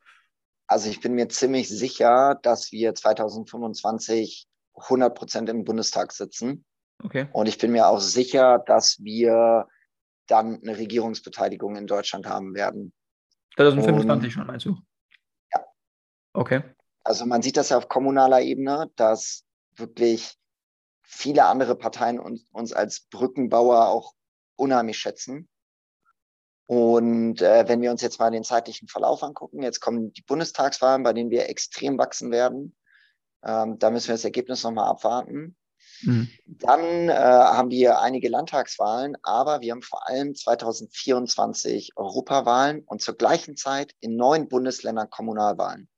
Also 0.68 0.90
ich 0.90 1.02
bin 1.02 1.14
mir 1.14 1.30
ziemlich 1.30 1.70
sicher, 1.70 2.40
dass 2.42 2.72
wir 2.72 2.96
2025 2.96 4.48
100 4.76 5.16
Prozent 5.16 5.50
im 5.50 5.64
Bundestag 5.64 6.12
sitzen. 6.12 6.66
Okay. 7.04 7.28
Und 7.34 7.48
ich 7.48 7.58
bin 7.58 7.72
mir 7.72 7.88
auch 7.88 8.00
sicher, 8.00 8.64
dass 8.66 8.98
wir 9.04 9.68
dann 10.28 10.62
eine 10.62 10.78
Regierungsbeteiligung 10.78 11.76
in 11.76 11.88
Deutschland 11.88 12.28
haben 12.28 12.54
werden. 12.56 12.94
2025 13.56 14.26
Und, 14.26 14.32
schon, 14.32 14.48
meinst 14.48 14.66
du? 14.66 14.78
Ja. 15.54 15.66
Okay. 16.34 16.64
Also 17.04 17.26
man 17.26 17.42
sieht 17.42 17.58
das 17.58 17.70
ja 17.70 17.78
auf 17.78 17.88
kommunaler 17.88 18.42
Ebene, 18.42 18.92
dass 18.96 19.44
wirklich 19.76 20.36
viele 21.04 21.46
andere 21.46 21.76
Parteien 21.76 22.20
uns, 22.20 22.50
uns 22.52 22.74
als 22.74 23.02
Brückenbauer 23.12 23.88
auch 23.88 24.14
unheimlich 24.56 24.98
schätzen. 24.98 25.48
Und 26.68 27.42
äh, 27.42 27.68
wenn 27.68 27.82
wir 27.82 27.92
uns 27.92 28.02
jetzt 28.02 28.20
mal 28.20 28.32
den 28.32 28.44
zeitlichen 28.44 28.88
Verlauf 28.88 29.22
angucken, 29.22 29.62
jetzt 29.62 29.82
kommen 29.82 30.14
die 30.14 30.24
Bundestagswahlen, 30.24 31.04
bei 31.04 31.14
denen 31.14 31.30
wir 31.30 31.48
extrem 31.48 31.98
wachsen 31.98 32.32
werden. 32.32 32.76
Ähm, 33.44 33.78
da 33.78 33.92
müssen 33.92 34.08
wir 34.08 34.16
das 34.16 34.26
Ergebnis 34.26 34.64
nochmal 34.64 34.90
abwarten. 34.90 35.56
Mhm. 36.02 36.30
Dann 36.46 37.10
äh, 37.10 37.14
haben 37.14 37.70
wir 37.70 38.00
einige 38.00 38.30
Landtagswahlen, 38.30 39.18
aber 39.24 39.62
wir 39.62 39.72
haben 39.72 39.82
vor 39.82 40.08
allem 40.08 40.36
2024 40.36 41.94
Europawahlen 41.96 42.84
und 42.86 43.02
zur 43.02 43.16
gleichen 43.16 43.56
Zeit 43.56 43.94
in 44.00 44.16
neun 44.16 44.48
Bundesländern 44.48 45.10
Kommunalwahlen. 45.10 45.90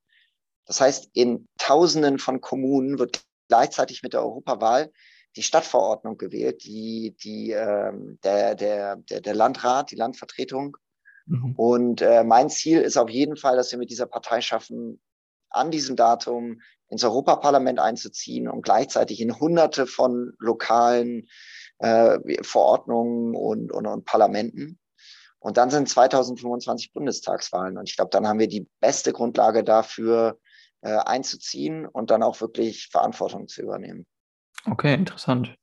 Das 0.65 0.81
heißt, 0.81 1.09
in 1.13 1.47
Tausenden 1.57 2.19
von 2.19 2.41
Kommunen 2.41 2.99
wird 2.99 3.21
gleichzeitig 3.47 4.03
mit 4.03 4.13
der 4.13 4.21
Europawahl 4.21 4.91
die 5.35 5.43
Stadtverordnung 5.43 6.17
gewählt, 6.17 6.63
die, 6.65 7.15
die, 7.23 7.51
ähm, 7.51 8.19
der, 8.23 8.55
der, 8.55 8.97
der, 8.97 9.21
der 9.21 9.35
Landrat, 9.35 9.91
die 9.91 9.95
Landvertretung. 9.95 10.77
Mhm. 11.25 11.53
Und 11.55 12.01
äh, 12.01 12.23
mein 12.23 12.49
Ziel 12.49 12.81
ist 12.81 12.97
auf 12.97 13.09
jeden 13.09 13.37
Fall, 13.37 13.55
dass 13.55 13.71
wir 13.71 13.79
mit 13.79 13.89
dieser 13.89 14.07
Partei 14.07 14.41
schaffen, 14.41 14.99
an 15.49 15.71
diesem 15.71 15.95
Datum 15.95 16.61
ins 16.89 17.03
Europaparlament 17.03 17.79
einzuziehen 17.79 18.47
und 18.47 18.61
gleichzeitig 18.61 19.21
in 19.21 19.39
hunderte 19.39 19.87
von 19.87 20.33
lokalen 20.39 21.27
äh, 21.79 22.19
Verordnungen 22.43 23.35
und, 23.35 23.71
und, 23.71 23.85
und 23.85 24.05
Parlamenten. 24.05 24.79
Und 25.39 25.57
dann 25.57 25.69
sind 25.69 25.87
2025 25.87 26.93
Bundestagswahlen. 26.93 27.77
Und 27.77 27.89
ich 27.89 27.95
glaube, 27.95 28.09
dann 28.11 28.27
haben 28.27 28.39
wir 28.39 28.47
die 28.47 28.67
beste 28.79 29.13
Grundlage 29.13 29.63
dafür, 29.63 30.39
äh, 30.81 30.97
einzuziehen 31.05 31.85
und 31.85 32.11
dann 32.11 32.23
auch 32.23 32.39
wirklich 32.41 32.89
Verantwortung 32.91 33.47
zu 33.47 33.61
übernehmen. 33.61 34.05
Okay, 34.65 34.93
interessant. 34.93 35.55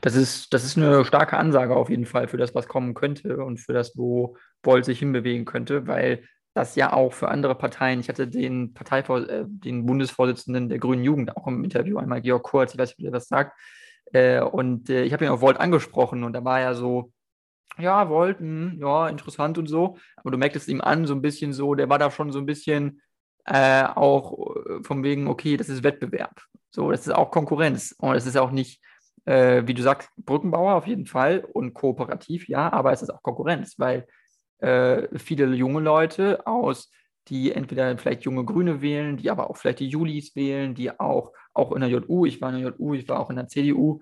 Das 0.00 0.14
ist, 0.14 0.52
das 0.54 0.64
ist 0.64 0.76
eine 0.76 1.04
starke 1.04 1.36
Ansage 1.36 1.76
auf 1.76 1.90
jeden 1.90 2.06
Fall 2.06 2.28
für 2.28 2.36
das, 2.36 2.54
was 2.54 2.68
kommen 2.68 2.94
könnte 2.94 3.38
und 3.38 3.58
für 3.58 3.72
das, 3.72 3.96
wo 3.96 4.36
Boll 4.62 4.84
sich 4.84 4.98
hinbewegen 4.98 5.44
könnte, 5.44 5.86
weil 5.86 6.26
das 6.54 6.76
ja 6.76 6.92
auch 6.92 7.12
für 7.12 7.28
andere 7.28 7.54
Parteien, 7.54 8.00
ich 8.00 8.08
hatte 8.08 8.28
den 8.28 8.74
Parteivor 8.74 9.28
äh, 9.28 9.44
den 9.46 9.86
Bundesvorsitzenden 9.86 10.68
der 10.68 10.78
Grünen 10.78 11.04
Jugend 11.04 11.36
auch 11.36 11.46
im 11.46 11.64
Interview, 11.64 11.98
einmal 11.98 12.22
Georg 12.22 12.44
Kurz, 12.44 12.72
ich 12.72 12.78
weiß 12.78 12.90
nicht, 12.90 13.00
ob 13.00 13.12
er 13.12 13.18
das 13.18 13.28
sagt, 13.28 13.58
äh, 14.12 14.40
und 14.40 14.88
äh, 14.88 15.02
ich 15.02 15.12
habe 15.12 15.24
ihn 15.24 15.30
auf 15.30 15.40
Volt 15.40 15.58
angesprochen 15.58 16.24
und 16.24 16.32
da 16.32 16.44
war 16.44 16.60
er 16.60 16.74
so, 16.74 17.12
ja, 17.76 18.08
Volt, 18.08 18.40
mh, 18.40 18.72
hm, 18.72 18.80
ja, 18.80 19.08
interessant 19.08 19.58
und 19.58 19.66
so, 19.66 19.98
aber 20.16 20.30
du 20.30 20.38
merkst 20.38 20.56
es 20.56 20.68
ihm 20.68 20.80
an, 20.80 21.06
so 21.06 21.14
ein 21.14 21.22
bisschen 21.22 21.52
so, 21.52 21.74
der 21.74 21.88
war 21.88 21.98
da 21.98 22.10
schon 22.10 22.30
so 22.30 22.38
ein 22.38 22.46
bisschen 22.46 23.00
äh, 23.46 23.84
auch 23.84 24.56
äh, 24.56 24.82
von 24.82 25.02
wegen, 25.02 25.28
okay, 25.28 25.56
das 25.56 25.68
ist 25.68 25.82
Wettbewerb. 25.82 26.40
So, 26.70 26.90
das 26.90 27.06
ist 27.06 27.12
auch 27.12 27.30
Konkurrenz. 27.30 27.94
Und 27.98 28.16
es 28.16 28.26
ist 28.26 28.36
auch 28.36 28.50
nicht, 28.50 28.80
äh, 29.26 29.62
wie 29.66 29.74
du 29.74 29.82
sagst, 29.82 30.10
Brückenbauer 30.16 30.74
auf 30.74 30.86
jeden 30.86 31.06
Fall 31.06 31.44
und 31.52 31.74
kooperativ, 31.74 32.48
ja, 32.48 32.72
aber 32.72 32.92
es 32.92 33.02
ist 33.02 33.10
auch 33.10 33.22
Konkurrenz, 33.22 33.78
weil 33.78 34.06
äh, 34.58 35.08
viele 35.18 35.46
junge 35.54 35.80
Leute 35.80 36.46
aus, 36.46 36.90
die 37.28 37.52
entweder 37.52 37.96
vielleicht 37.98 38.22
junge 38.22 38.44
Grüne 38.44 38.82
wählen, 38.82 39.16
die 39.16 39.30
aber 39.30 39.48
auch 39.50 39.56
vielleicht 39.56 39.80
die 39.80 39.88
Julis 39.88 40.36
wählen, 40.36 40.74
die 40.74 40.98
auch, 40.98 41.32
auch 41.54 41.72
in 41.72 41.80
der 41.80 41.90
JU, 41.90 42.26
ich 42.26 42.40
war 42.40 42.52
in 42.52 42.62
der 42.62 42.72
JU, 42.72 42.94
ich 42.94 43.08
war 43.08 43.20
auch 43.20 43.30
in 43.30 43.36
der 43.36 43.48
CDU, 43.48 44.00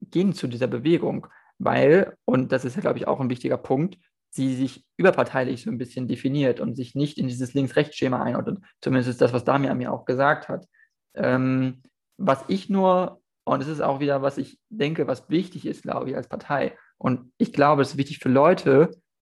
gehen 0.00 0.32
zu 0.32 0.46
dieser 0.46 0.66
Bewegung, 0.66 1.26
weil, 1.58 2.16
und 2.24 2.52
das 2.52 2.64
ist 2.64 2.76
ja, 2.76 2.80
glaube 2.80 2.98
ich, 2.98 3.06
auch 3.06 3.20
ein 3.20 3.30
wichtiger 3.30 3.58
Punkt, 3.58 3.98
sie 4.30 4.54
sich 4.54 4.84
überparteilich 4.96 5.62
so 5.62 5.70
ein 5.70 5.78
bisschen 5.78 6.08
definiert 6.08 6.58
und 6.58 6.74
sich 6.74 6.94
nicht 6.94 7.18
in 7.18 7.28
dieses 7.28 7.54
Links-Rechts-Schema 7.54 8.22
einordnet. 8.22 8.58
Zumindest 8.80 9.10
ist 9.10 9.20
das, 9.20 9.32
was 9.32 9.44
Damian 9.44 9.78
mir 9.78 9.92
auch 9.92 10.04
gesagt 10.06 10.48
hat. 10.48 10.66
Ähm, 11.14 11.82
was 12.16 12.44
ich 12.48 12.68
nur, 12.68 13.20
und 13.44 13.62
es 13.62 13.68
ist 13.68 13.80
auch 13.80 14.00
wieder, 14.00 14.22
was 14.22 14.38
ich 14.38 14.58
denke, 14.70 15.06
was 15.06 15.30
wichtig 15.30 15.66
ist, 15.66 15.82
glaube 15.82 16.10
ich, 16.10 16.16
als 16.16 16.28
Partei. 16.28 16.76
Und 16.98 17.32
ich 17.38 17.52
glaube, 17.52 17.82
es 17.82 17.90
ist 17.90 17.96
wichtig 17.96 18.18
für 18.18 18.28
Leute 18.28 18.90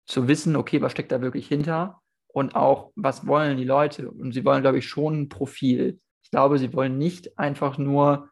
zu 0.07 0.27
wissen, 0.27 0.55
okay, 0.55 0.81
was 0.81 0.93
steckt 0.93 1.11
da 1.11 1.21
wirklich 1.21 1.47
hinter 1.47 2.01
und 2.27 2.55
auch, 2.55 2.91
was 2.95 3.27
wollen 3.27 3.57
die 3.57 3.65
Leute. 3.65 4.09
Und 4.09 4.33
sie 4.33 4.45
wollen, 4.45 4.61
glaube 4.61 4.79
ich, 4.79 4.87
schon 4.87 5.21
ein 5.21 5.29
Profil. 5.29 5.99
Ich 6.23 6.31
glaube, 6.31 6.57
sie 6.57 6.73
wollen 6.73 6.97
nicht 6.97 7.37
einfach 7.37 7.77
nur, 7.77 8.29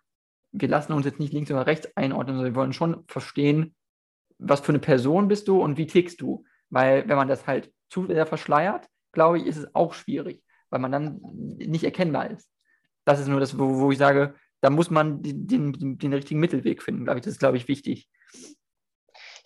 wir 0.52 0.70
lassen 0.70 0.94
uns 0.94 1.06
jetzt 1.06 1.20
nicht 1.20 1.34
links 1.34 1.52
oder 1.52 1.68
rechts 1.68 1.90
einordnen, 1.96 2.38
sondern 2.38 2.54
sie 2.54 2.56
wollen 2.56 2.74
schon 2.74 3.04
verstehen, 3.08 3.76
was 4.38 4.62
für 4.62 4.70
eine 4.70 4.80
Person 4.80 5.28
bist 5.28 5.48
du 5.48 5.62
und 5.62 5.78
wie 5.78 5.88
tickst 5.88 6.22
du. 6.22 6.46
Weil 6.70 7.08
wenn 7.08 7.18
man 7.18 7.28
das 7.28 7.46
halt 7.46 7.72
zu 7.90 8.08
sehr 8.08 8.26
verschleiert, 8.26 8.88
glaube 9.12 9.40
ich, 9.40 9.46
ist 9.46 9.58
es 9.58 9.76
auch 9.76 9.94
schwierig, 9.94 10.44
weil 10.70 10.80
man 10.80 10.92
dann 10.92 11.20
nicht 11.58 11.84
erkennbar 11.84 12.32
ist. 12.32 12.50
Das 13.06 13.20
ist 13.20 13.28
nur 13.28 13.40
das, 13.40 13.58
wo, 13.60 13.80
wo 13.80 13.92
ich 13.92 13.98
sage, 13.98 14.36
da 14.62 14.70
muss 14.70 14.90
man 14.90 15.22
den, 15.22 15.48
den, 15.48 15.98
den 15.98 16.14
richtigen 16.14 16.40
Mittelweg 16.40 16.82
finden, 16.82 17.04
glaube 17.04 17.20
ich. 17.20 17.26
Das 17.26 17.34
ist, 17.34 17.40
glaube 17.40 17.58
ich, 17.58 17.68
wichtig. 17.68 18.10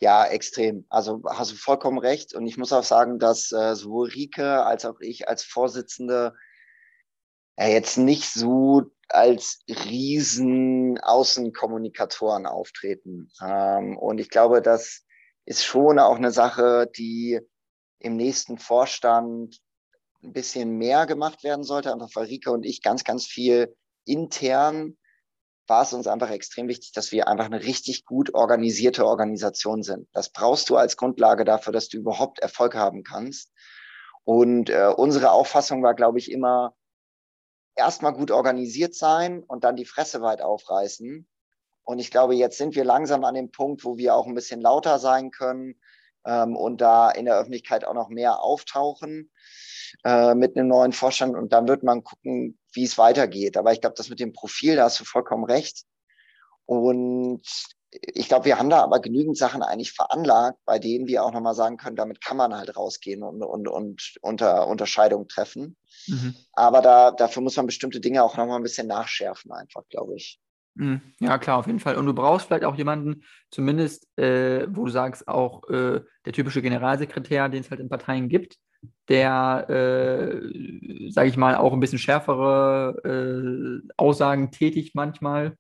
Ja, 0.02 0.26
extrem. 0.26 0.86
Also 0.89 1.22
hast 1.26 1.52
du 1.52 1.56
vollkommen 1.56 1.97
recht. 1.97 2.34
Und 2.34 2.47
ich 2.47 2.58
muss 2.58 2.72
auch 2.72 2.84
sagen, 2.84 3.20
dass 3.20 3.52
äh, 3.52 3.76
sowohl 3.76 4.10
Rike 4.10 4.64
als 4.64 4.86
auch 4.86 5.00
ich 5.02 5.28
als 5.28 5.43
Vorsitzende 5.43 6.34
äh, 7.58 7.74
jetzt 7.74 7.97
nicht 7.97 8.32
so 8.32 8.84
als 9.10 9.62
riesen 9.68 11.00
Außenkommunikatoren 11.00 12.45
auftreten. 12.45 13.30
Ähm, 13.41 13.97
und 13.97 14.20
ich 14.20 14.30
glaube, 14.30 14.62
das 14.62 15.04
ist 15.45 15.66
schon 15.66 16.00
auch 16.00 16.16
eine 16.16 16.32
Sache, 16.32 16.89
die 16.95 17.41
im 18.00 18.16
nächsten 18.16 18.58
Vorstand 18.58 19.60
ein 20.24 20.32
bisschen 20.32 20.78
mehr 20.78 21.06
gemacht 21.08 21.43
werden 21.43 21.64
sollte. 21.64 21.91
Einfach 21.91 22.10
weil 22.14 22.28
Rika 22.28 22.52
und 22.52 22.66
ich 22.66 22.82
ganz, 22.82 23.04
ganz 23.04 23.26
viel 23.26 23.76
intern 24.06 24.97
war 25.70 25.84
es 25.84 25.93
uns 25.93 26.07
einfach 26.07 26.30
extrem 26.32 26.67
wichtig, 26.67 26.91
dass 26.93 27.11
wir 27.11 27.28
einfach 27.28 27.45
eine 27.45 27.63
richtig 27.63 28.05
gut 28.05 28.34
organisierte 28.34 29.05
Organisation 29.05 29.84
sind. 29.84 30.07
Das 30.13 30.30
brauchst 30.32 30.70
du 30.70 30.78
als 30.78 30.97
Grundlage 30.97 31.45
dafür, 31.45 31.74
dass 31.74 31.89
du 31.89 31.97
überhaupt 31.97 32.39
Erfolg 32.39 32.76
haben 32.76 33.03
kannst. 33.03 33.51
Und 34.24 34.70
äh, 34.70 34.91
unsere 34.95 35.32
Auffassung 35.32 35.84
war, 35.84 35.93
glaube 35.93 36.20
ich, 36.20 36.32
immer 36.32 36.76
erstmal 37.76 38.13
gut 38.13 38.32
organisiert 38.32 38.93
sein 38.93 39.43
und 39.43 39.63
dann 39.63 39.76
die 39.76 39.86
Fresse 39.86 40.22
weit 40.22 40.41
aufreißen 40.41 41.28
Und 41.84 41.99
ich 41.99 42.11
glaube, 42.11 42.36
jetzt 42.36 42.57
sind 42.57 42.76
wir 42.76 42.84
langsam 42.84 43.24
an 43.24 43.36
dem 43.36 43.51
Punkt, 43.51 43.86
wo 43.86 43.97
wir 43.97 44.15
auch 44.15 44.28
ein 44.28 44.36
bisschen 44.36 44.61
lauter 44.61 44.99
sein 44.99 45.32
können 45.32 45.80
ähm, 46.26 46.55
und 46.57 46.82
da 46.82 47.09
in 47.09 47.26
der 47.26 47.38
Öffentlichkeit 47.38 47.86
auch 47.86 47.93
noch 47.93 48.09
mehr 48.09 48.41
auftauchen 48.41 49.32
äh, 50.03 50.35
mit 50.35 50.55
einem 50.55 50.67
neuen 50.67 50.93
Vorstand. 50.93 51.35
Und 51.35 51.53
dann 51.53 51.67
wird 51.67 51.83
man 51.83 52.03
gucken, 52.03 52.57
wie 52.73 52.83
es 52.83 52.97
weitergeht. 52.97 53.57
Aber 53.57 53.71
ich 53.73 53.81
glaube, 53.81 53.95
das 53.97 54.09
mit 54.09 54.19
dem 54.19 54.33
Profil, 54.33 54.75
da 54.75 54.85
hast 54.85 54.99
du 54.99 55.05
vollkommen 55.05 55.45
recht. 55.45 55.83
Und 56.65 57.41
ich 57.91 58.27
glaube, 58.27 58.45
wir 58.45 58.59
haben 58.59 58.69
da 58.69 58.83
aber 58.83 58.99
genügend 58.99 59.37
Sachen 59.37 59.63
eigentlich 59.63 59.93
veranlagt, 59.93 60.59
bei 60.65 60.77
denen 60.77 61.07
wir 61.07 61.23
auch 61.23 61.33
nochmal 61.33 61.55
sagen 61.55 61.77
können, 61.77 61.95
damit 61.95 62.23
kann 62.23 62.37
man 62.37 62.53
halt 62.53 62.75
rausgehen 62.77 63.23
und, 63.23 63.41
und, 63.41 63.67
und 63.67 64.15
unter 64.21 64.67
Unterscheidung 64.67 65.27
treffen. 65.27 65.75
Mhm. 66.07 66.35
Aber 66.53 66.81
da, 66.81 67.11
dafür 67.11 67.41
muss 67.41 67.57
man 67.57 67.65
bestimmte 67.65 67.99
Dinge 67.99 68.23
auch 68.23 68.37
nochmal 68.37 68.57
ein 68.57 68.63
bisschen 68.63 68.87
nachschärfen, 68.87 69.51
einfach, 69.51 69.83
glaube 69.89 70.15
ich. 70.15 70.39
Mhm. 70.75 71.01
Ja, 71.19 71.37
klar, 71.39 71.57
auf 71.57 71.67
jeden 71.67 71.79
Fall. 71.79 71.97
Und 71.97 72.05
du 72.05 72.13
brauchst 72.13 72.47
vielleicht 72.47 72.65
auch 72.65 72.75
jemanden, 72.75 73.23
zumindest, 73.49 74.07
äh, 74.17 74.67
wo 74.69 74.85
du 74.85 74.91
sagst, 74.91 75.27
auch 75.27 75.67
äh, 75.69 76.01
der 76.25 76.33
typische 76.33 76.61
Generalsekretär, 76.61 77.49
den 77.49 77.61
es 77.61 77.71
halt 77.71 77.81
in 77.81 77.89
Parteien 77.89 78.29
gibt, 78.29 78.57
der, 79.09 79.69
äh, 79.69 81.09
sage 81.11 81.30
ich 81.30 81.38
mal, 81.38 81.55
auch 81.55 81.73
ein 81.73 81.80
bisschen 81.80 81.99
schärfere 81.99 83.01
äh, 83.03 83.88
Aussagen 83.97 84.51
tätigt 84.51 84.95
manchmal 84.95 85.57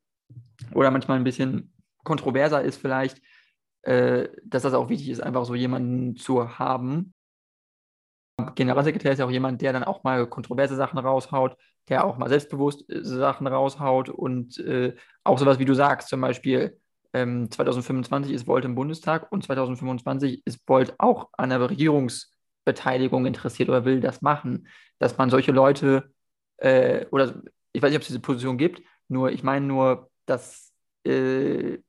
oder 0.73 0.91
manchmal 0.91 1.17
ein 1.17 1.23
bisschen 1.23 1.73
kontroverser 2.03 2.61
ist 2.61 2.77
vielleicht, 2.77 3.21
äh, 3.81 4.29
dass 4.45 4.63
das 4.63 4.73
auch 4.73 4.89
wichtig 4.89 5.09
ist, 5.09 5.21
einfach 5.21 5.45
so 5.45 5.55
jemanden 5.55 6.15
zu 6.15 6.59
haben. 6.59 7.13
Generalsekretär 8.55 9.11
ist 9.13 9.19
ja 9.19 9.25
auch 9.25 9.31
jemand, 9.31 9.61
der 9.61 9.73
dann 9.73 9.83
auch 9.83 10.03
mal 10.03 10.27
kontroverse 10.27 10.75
Sachen 10.75 10.99
raushaut, 10.99 11.57
der 11.89 12.05
auch 12.05 12.17
mal 12.17 12.29
selbstbewusst 12.29 12.89
äh, 12.89 13.03
Sachen 13.03 13.47
raushaut 13.47 14.09
und 14.09 14.59
äh, 14.59 14.95
auch 15.23 15.39
sowas, 15.39 15.59
wie 15.59 15.65
du 15.65 15.73
sagst, 15.73 16.09
zum 16.09 16.21
Beispiel 16.21 16.79
ähm, 17.13 17.49
2025 17.49 18.31
ist 18.31 18.47
Volt 18.47 18.65
im 18.65 18.75
Bundestag 18.75 19.31
und 19.31 19.43
2025 19.43 20.45
ist 20.45 20.67
Volt 20.67 20.93
auch 20.99 21.29
an 21.33 21.49
der 21.49 21.59
Regierungsbeteiligung 22.69 23.25
interessiert 23.25 23.69
oder 23.69 23.85
will 23.85 23.99
das 23.99 24.21
machen, 24.21 24.67
dass 24.99 25.17
man 25.17 25.29
solche 25.29 25.51
Leute 25.51 26.11
äh, 26.57 27.05
oder 27.11 27.41
ich 27.71 27.81
weiß 27.81 27.89
nicht, 27.89 27.97
ob 27.97 28.01
es 28.01 28.07
diese 28.07 28.19
Position 28.19 28.57
gibt, 28.57 28.81
nur 29.07 29.31
ich 29.31 29.43
meine 29.43 29.65
nur, 29.65 30.09
dass 30.25 30.73
äh, 31.05 31.79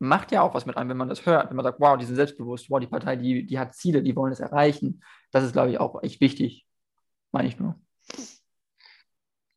macht 0.00 0.30
ja 0.30 0.42
auch 0.42 0.54
was 0.54 0.66
mit 0.66 0.76
einem, 0.76 0.90
wenn 0.90 0.96
man 0.96 1.08
das 1.08 1.26
hört, 1.26 1.48
wenn 1.50 1.56
man 1.56 1.64
sagt, 1.64 1.80
wow, 1.80 1.98
die 1.98 2.04
sind 2.04 2.16
selbstbewusst, 2.16 2.70
wow, 2.70 2.78
die 2.78 2.86
Partei, 2.86 3.16
die, 3.16 3.46
die 3.46 3.58
hat 3.58 3.74
Ziele, 3.74 4.02
die 4.02 4.14
wollen 4.14 4.32
es 4.32 4.40
erreichen. 4.40 5.02
Das 5.32 5.42
ist, 5.42 5.52
glaube 5.52 5.70
ich, 5.72 5.80
auch 5.80 6.02
echt 6.02 6.20
wichtig, 6.20 6.66
meine 7.32 7.48
ich 7.48 7.58
nur. 7.58 7.74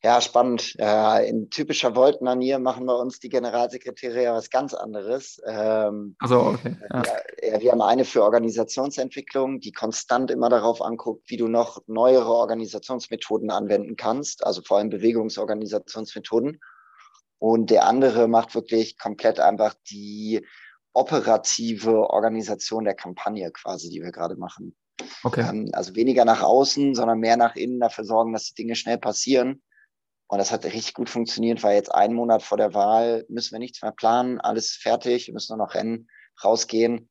Ja, 0.04 0.20
spannend. 0.20 0.76
Äh, 0.80 1.30
in 1.30 1.52
typischer 1.52 1.96
Volt-Manier 1.96 2.58
machen 2.58 2.88
bei 2.88 2.94
uns 2.94 3.20
die 3.20 3.30
Generalsekretäre 3.30 4.24
ja 4.24 4.34
was 4.34 4.50
ganz 4.50 4.74
anderes. 4.74 5.40
Ähm, 5.46 6.16
also 6.18 6.40
okay. 6.40 6.76
Ja. 6.92 7.04
Ja, 7.44 7.62
wir 7.62 7.72
haben 7.72 7.82
eine 7.82 8.06
für 8.06 8.24
Organisationsentwicklung, 8.24 9.60
die 9.60 9.72
konstant 9.72 10.32
immer 10.32 10.50
darauf 10.50 10.82
anguckt, 10.82 11.30
wie 11.30 11.38
du 11.38 11.48
noch 11.48 11.84
neuere 11.86 12.32
Organisationsmethoden 12.32 13.52
anwenden 13.52 13.96
kannst, 13.96 14.44
also 14.44 14.64
vor 14.64 14.78
allem 14.78 14.90
Bewegungsorganisationsmethoden. 14.90 16.60
Und 17.38 17.70
der 17.70 17.86
andere 17.86 18.28
macht 18.28 18.56
wirklich 18.56 18.98
komplett 18.98 19.40
einfach 19.40 19.76
die 19.90 20.46
operative 20.94 22.10
Organisation 22.10 22.86
der 22.86 22.96
Kampagne 22.96 23.52
quasi, 23.52 23.90
die 23.90 24.02
wir 24.02 24.12
gerade 24.12 24.36
machen. 24.36 24.76
Okay. 25.24 25.48
Ähm, 25.48 25.70
also 25.74 25.96
weniger 25.96 26.26
nach 26.26 26.42
außen, 26.42 26.96
sondern 26.96 27.20
mehr 27.20 27.38
nach 27.38 27.56
innen 27.56 27.80
dafür 27.80 28.04
sorgen, 28.04 28.34
dass 28.34 28.46
die 28.46 28.56
Dinge 28.56 28.76
schnell 28.76 28.98
passieren. 28.98 29.62
Und 30.32 30.38
das 30.38 30.54
hat 30.54 30.64
richtig 30.64 30.94
gut 30.94 31.10
funktioniert, 31.10 31.62
weil 31.62 31.76
jetzt 31.76 31.94
einen 31.94 32.14
Monat 32.14 32.42
vor 32.42 32.58
der 32.58 32.74
Wahl 32.74 33.26
müssen 33.28 33.52
wir 33.52 33.60
nichts 33.60 33.82
mehr 33.82 33.92
planen, 33.92 34.40
alles 34.40 34.72
fertig, 34.72 35.28
wir 35.28 35.34
müssen 35.34 35.58
nur 35.58 35.66
noch 35.66 35.76
rennen, 35.76 36.08
rausgehen. 36.42 37.10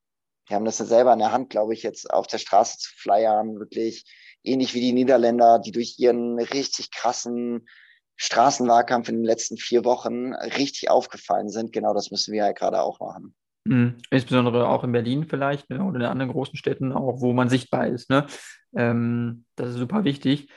Wir 0.48 0.56
haben 0.56 0.64
das 0.64 0.78
ja 0.78 0.86
selber 0.86 1.12
in 1.12 1.18
der 1.18 1.30
Hand, 1.30 1.50
glaube 1.50 1.74
ich, 1.74 1.82
jetzt 1.82 2.10
auf 2.10 2.26
der 2.28 2.38
Straße 2.38 2.78
zu 2.78 2.90
flyern, 2.96 3.58
wirklich 3.58 4.10
ähnlich 4.42 4.72
wie 4.72 4.80
die 4.80 4.94
Niederländer, 4.94 5.58
die 5.58 5.70
durch 5.70 5.96
ihren 5.98 6.40
richtig 6.40 6.92
krassen 6.92 7.68
Straßenwahlkampf 8.16 9.10
in 9.10 9.16
den 9.16 9.24
letzten 9.24 9.58
vier 9.58 9.84
Wochen 9.84 10.32
richtig 10.32 10.88
aufgefallen 10.88 11.50
sind. 11.50 11.72
Genau 11.72 11.92
das 11.92 12.10
müssen 12.10 12.32
wir 12.32 12.46
ja 12.46 12.52
gerade 12.52 12.80
auch 12.80 13.00
machen. 13.00 13.34
Mhm. 13.64 13.98
Insbesondere 14.10 14.66
auch 14.66 14.82
in 14.82 14.92
Berlin 14.92 15.26
vielleicht 15.28 15.68
ne, 15.68 15.84
oder 15.84 15.96
in 15.96 16.06
anderen 16.06 16.32
großen 16.32 16.56
Städten, 16.56 16.90
auch 16.92 17.20
wo 17.20 17.34
man 17.34 17.50
sichtbar 17.50 17.86
ist. 17.86 18.08
Ne? 18.08 18.26
Ähm, 18.74 19.44
das 19.56 19.68
ist 19.68 19.76
super 19.76 20.04
wichtig. 20.04 20.48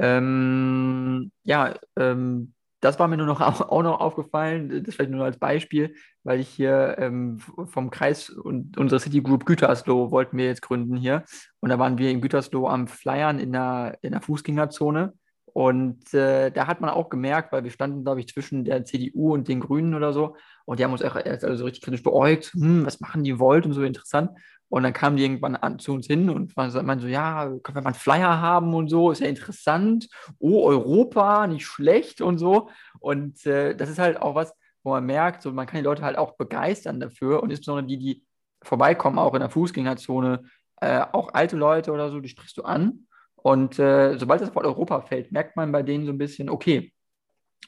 Ähm, 0.00 1.30
ja, 1.44 1.74
ähm, 1.96 2.54
das 2.80 2.98
war 2.98 3.08
mir 3.08 3.18
nur 3.18 3.26
noch 3.26 3.40
auch 3.70 3.82
noch 3.82 4.00
aufgefallen, 4.00 4.82
das 4.84 4.94
vielleicht 4.94 5.10
nur 5.10 5.24
als 5.24 5.38
Beispiel, 5.38 5.94
weil 6.24 6.40
ich 6.40 6.48
hier 6.48 6.96
ähm, 6.98 7.38
vom 7.38 7.90
Kreis 7.90 8.30
und 8.30 8.78
unsere 8.78 9.00
City 9.00 9.20
Group 9.20 9.44
Gütersloh 9.44 10.10
wollten 10.10 10.38
wir 10.38 10.46
jetzt 10.46 10.62
gründen 10.62 10.96
hier. 10.96 11.24
Und 11.60 11.70
da 11.70 11.78
waren 11.78 11.98
wir 11.98 12.10
in 12.10 12.22
Gütersloh 12.22 12.66
am 12.66 12.88
Flyern 12.88 13.38
in 13.38 13.52
der, 13.52 13.98
in 14.02 14.12
der 14.12 14.22
Fußgängerzone. 14.22 15.12
Und 15.52 16.14
äh, 16.14 16.50
da 16.50 16.66
hat 16.66 16.80
man 16.80 16.90
auch 16.90 17.10
gemerkt, 17.10 17.52
weil 17.52 17.64
wir 17.64 17.70
standen, 17.70 18.04
glaube 18.04 18.20
ich, 18.20 18.28
zwischen 18.28 18.64
der 18.64 18.84
CDU 18.84 19.34
und 19.34 19.48
den 19.48 19.60
Grünen 19.60 19.94
oder 19.94 20.12
so. 20.12 20.36
Und 20.64 20.78
die 20.78 20.84
haben 20.84 20.92
uns 20.92 21.02
auch 21.02 21.16
also 21.16 21.64
richtig 21.64 21.82
kritisch 21.82 22.02
beäugt, 22.02 22.52
hm, 22.54 22.86
was 22.86 23.00
machen 23.00 23.24
die 23.24 23.38
Volt 23.38 23.66
und 23.66 23.72
so 23.72 23.82
interessant. 23.82 24.30
Und 24.70 24.84
dann 24.84 24.94
kamen 24.94 25.16
die 25.18 25.24
irgendwann 25.24 25.56
an, 25.56 25.78
zu 25.78 25.92
uns 25.92 26.06
hin 26.06 26.30
und 26.30 26.56
man 26.56 26.70
so, 26.70 27.06
ja, 27.08 27.44
können 27.62 27.74
wir 27.74 27.82
mal 27.82 27.88
einen 27.88 27.94
Flyer 27.94 28.40
haben 28.40 28.72
und 28.72 28.88
so, 28.88 29.10
ist 29.10 29.20
ja 29.20 29.26
interessant. 29.26 30.08
Oh, 30.38 30.66
Europa, 30.66 31.46
nicht 31.46 31.66
schlecht 31.66 32.22
und 32.22 32.38
so. 32.38 32.70
Und 33.00 33.44
äh, 33.46 33.74
das 33.74 33.90
ist 33.90 33.98
halt 33.98 34.22
auch 34.22 34.34
was, 34.34 34.54
wo 34.82 34.90
man 34.90 35.04
merkt, 35.04 35.42
so, 35.42 35.52
man 35.52 35.66
kann 35.66 35.80
die 35.80 35.84
Leute 35.84 36.02
halt 36.02 36.16
auch 36.16 36.36
begeistern 36.36 37.00
dafür. 37.00 37.42
Und 37.42 37.50
insbesondere 37.50 37.86
die, 37.86 37.98
die 37.98 38.24
vorbeikommen, 38.62 39.18
auch 39.18 39.34
in 39.34 39.40
der 39.40 39.50
Fußgängerzone, 39.50 40.44
äh, 40.80 41.04
auch 41.12 41.34
alte 41.34 41.56
Leute 41.56 41.92
oder 41.92 42.10
so, 42.10 42.20
die 42.20 42.28
sprichst 42.28 42.56
du 42.56 42.62
an 42.62 43.06
und 43.42 43.78
äh, 43.78 44.18
sobald 44.18 44.40
das 44.40 44.54
Wort 44.54 44.66
Europa 44.66 45.00
fällt, 45.02 45.32
merkt 45.32 45.56
man 45.56 45.72
bei 45.72 45.82
denen 45.82 46.04
so 46.04 46.12
ein 46.12 46.18
bisschen, 46.18 46.50
okay, 46.50 46.92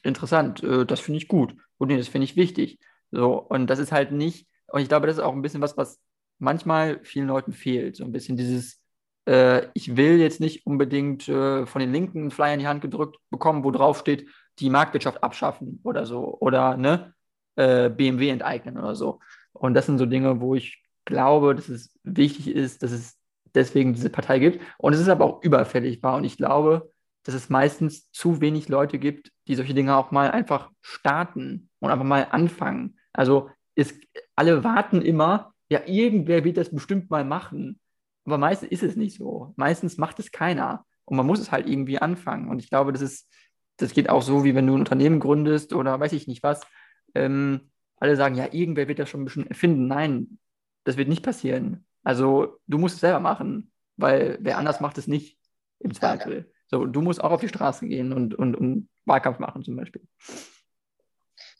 interessant, 0.02 0.62
äh, 0.62 0.84
das 0.84 1.00
finde 1.00 1.18
ich 1.18 1.28
gut. 1.28 1.54
Und 1.78 1.88
nee, 1.88 1.96
das 1.96 2.08
finde 2.08 2.24
ich 2.24 2.36
wichtig. 2.36 2.78
So, 3.10 3.34
und 3.34 3.68
das 3.68 3.78
ist 3.78 3.92
halt 3.92 4.12
nicht, 4.12 4.48
und 4.66 4.80
ich 4.80 4.88
glaube, 4.88 5.06
das 5.06 5.16
ist 5.16 5.22
auch 5.22 5.32
ein 5.32 5.42
bisschen 5.42 5.60
was, 5.60 5.76
was 5.76 6.00
manchmal 6.42 7.00
vielen 7.04 7.28
Leuten 7.28 7.52
fehlt. 7.52 7.96
So 7.96 8.04
ein 8.04 8.12
bisschen 8.12 8.36
dieses, 8.36 8.80
äh, 9.26 9.66
ich 9.74 9.96
will 9.96 10.18
jetzt 10.18 10.40
nicht 10.40 10.66
unbedingt 10.66 11.28
äh, 11.28 11.64
von 11.66 11.80
den 11.80 11.92
Linken 11.92 12.22
einen 12.22 12.30
Flyer 12.30 12.54
in 12.54 12.60
die 12.60 12.66
Hand 12.66 12.82
gedrückt 12.82 13.16
bekommen, 13.30 13.64
wo 13.64 13.70
drauf 13.70 14.00
steht, 14.00 14.28
die 14.58 14.68
Marktwirtschaft 14.68 15.22
abschaffen 15.22 15.80
oder 15.84 16.04
so. 16.04 16.36
Oder 16.40 16.76
ne, 16.76 17.14
äh, 17.56 17.88
BMW 17.88 18.28
enteignen 18.28 18.76
oder 18.76 18.94
so. 18.94 19.20
Und 19.52 19.74
das 19.74 19.86
sind 19.86 19.98
so 19.98 20.06
Dinge, 20.06 20.40
wo 20.40 20.54
ich 20.54 20.82
glaube, 21.04 21.54
dass 21.54 21.68
es 21.68 21.96
wichtig 22.02 22.48
ist, 22.48 22.82
dass 22.82 22.90
es 22.90 23.16
deswegen 23.54 23.94
diese 23.94 24.10
Partei 24.10 24.38
gibt. 24.38 24.60
Und 24.78 24.94
es 24.94 25.00
ist 25.00 25.08
aber 25.08 25.24
auch 25.24 25.42
überfällig 25.42 26.02
war. 26.02 26.16
Und 26.16 26.24
ich 26.24 26.36
glaube, 26.36 26.90
dass 27.22 27.34
es 27.34 27.50
meistens 27.50 28.10
zu 28.10 28.40
wenig 28.40 28.68
Leute 28.68 28.98
gibt, 28.98 29.30
die 29.46 29.54
solche 29.54 29.74
Dinge 29.74 29.96
auch 29.96 30.10
mal 30.10 30.30
einfach 30.32 30.70
starten 30.80 31.70
und 31.78 31.90
einfach 31.90 32.04
mal 32.04 32.26
anfangen. 32.30 32.98
Also 33.12 33.50
ist, 33.76 33.94
alle 34.34 34.64
warten 34.64 35.02
immer, 35.02 35.51
ja, 35.72 35.80
irgendwer 35.86 36.44
wird 36.44 36.58
das 36.58 36.70
bestimmt 36.70 37.10
mal 37.10 37.24
machen. 37.24 37.80
Aber 38.24 38.38
meistens 38.38 38.70
ist 38.70 38.82
es 38.82 38.94
nicht 38.94 39.16
so. 39.16 39.54
Meistens 39.56 39.96
macht 39.96 40.18
es 40.18 40.30
keiner. 40.30 40.84
Und 41.04 41.16
man 41.16 41.26
muss 41.26 41.40
es 41.40 41.50
halt 41.50 41.66
irgendwie 41.66 41.98
anfangen. 41.98 42.48
Und 42.48 42.60
ich 42.60 42.68
glaube, 42.68 42.92
das 42.92 43.00
ist, 43.00 43.28
das 43.78 43.92
geht 43.94 44.10
auch 44.10 44.22
so, 44.22 44.44
wie 44.44 44.54
wenn 44.54 44.66
du 44.66 44.74
ein 44.74 44.80
Unternehmen 44.80 45.18
gründest 45.18 45.72
oder 45.72 45.98
weiß 45.98 46.12
ich 46.12 46.28
nicht 46.28 46.42
was. 46.42 46.60
Ähm, 47.14 47.70
alle 47.96 48.16
sagen, 48.16 48.34
ja, 48.34 48.52
irgendwer 48.52 48.86
wird 48.86 48.98
das 48.98 49.08
schon 49.08 49.22
ein 49.22 49.24
bisschen 49.24 49.46
erfinden. 49.46 49.86
Nein, 49.86 50.38
das 50.84 50.98
wird 50.98 51.08
nicht 51.08 51.24
passieren. 51.24 51.86
Also 52.04 52.58
du 52.66 52.78
musst 52.78 52.96
es 52.96 53.00
selber 53.00 53.20
machen, 53.20 53.72
weil 53.96 54.38
wer 54.40 54.58
anders 54.58 54.80
macht 54.80 54.98
es 54.98 55.06
nicht 55.06 55.38
im 55.78 55.94
Zweifel. 55.94 56.52
So, 56.66 56.84
du 56.84 57.00
musst 57.00 57.22
auch 57.22 57.30
auf 57.30 57.40
die 57.40 57.48
Straße 57.48 57.86
gehen 57.86 58.12
und, 58.12 58.34
und, 58.34 58.54
und 58.56 58.88
Wahlkampf 59.06 59.38
machen 59.38 59.62
zum 59.62 59.76
Beispiel. 59.76 60.06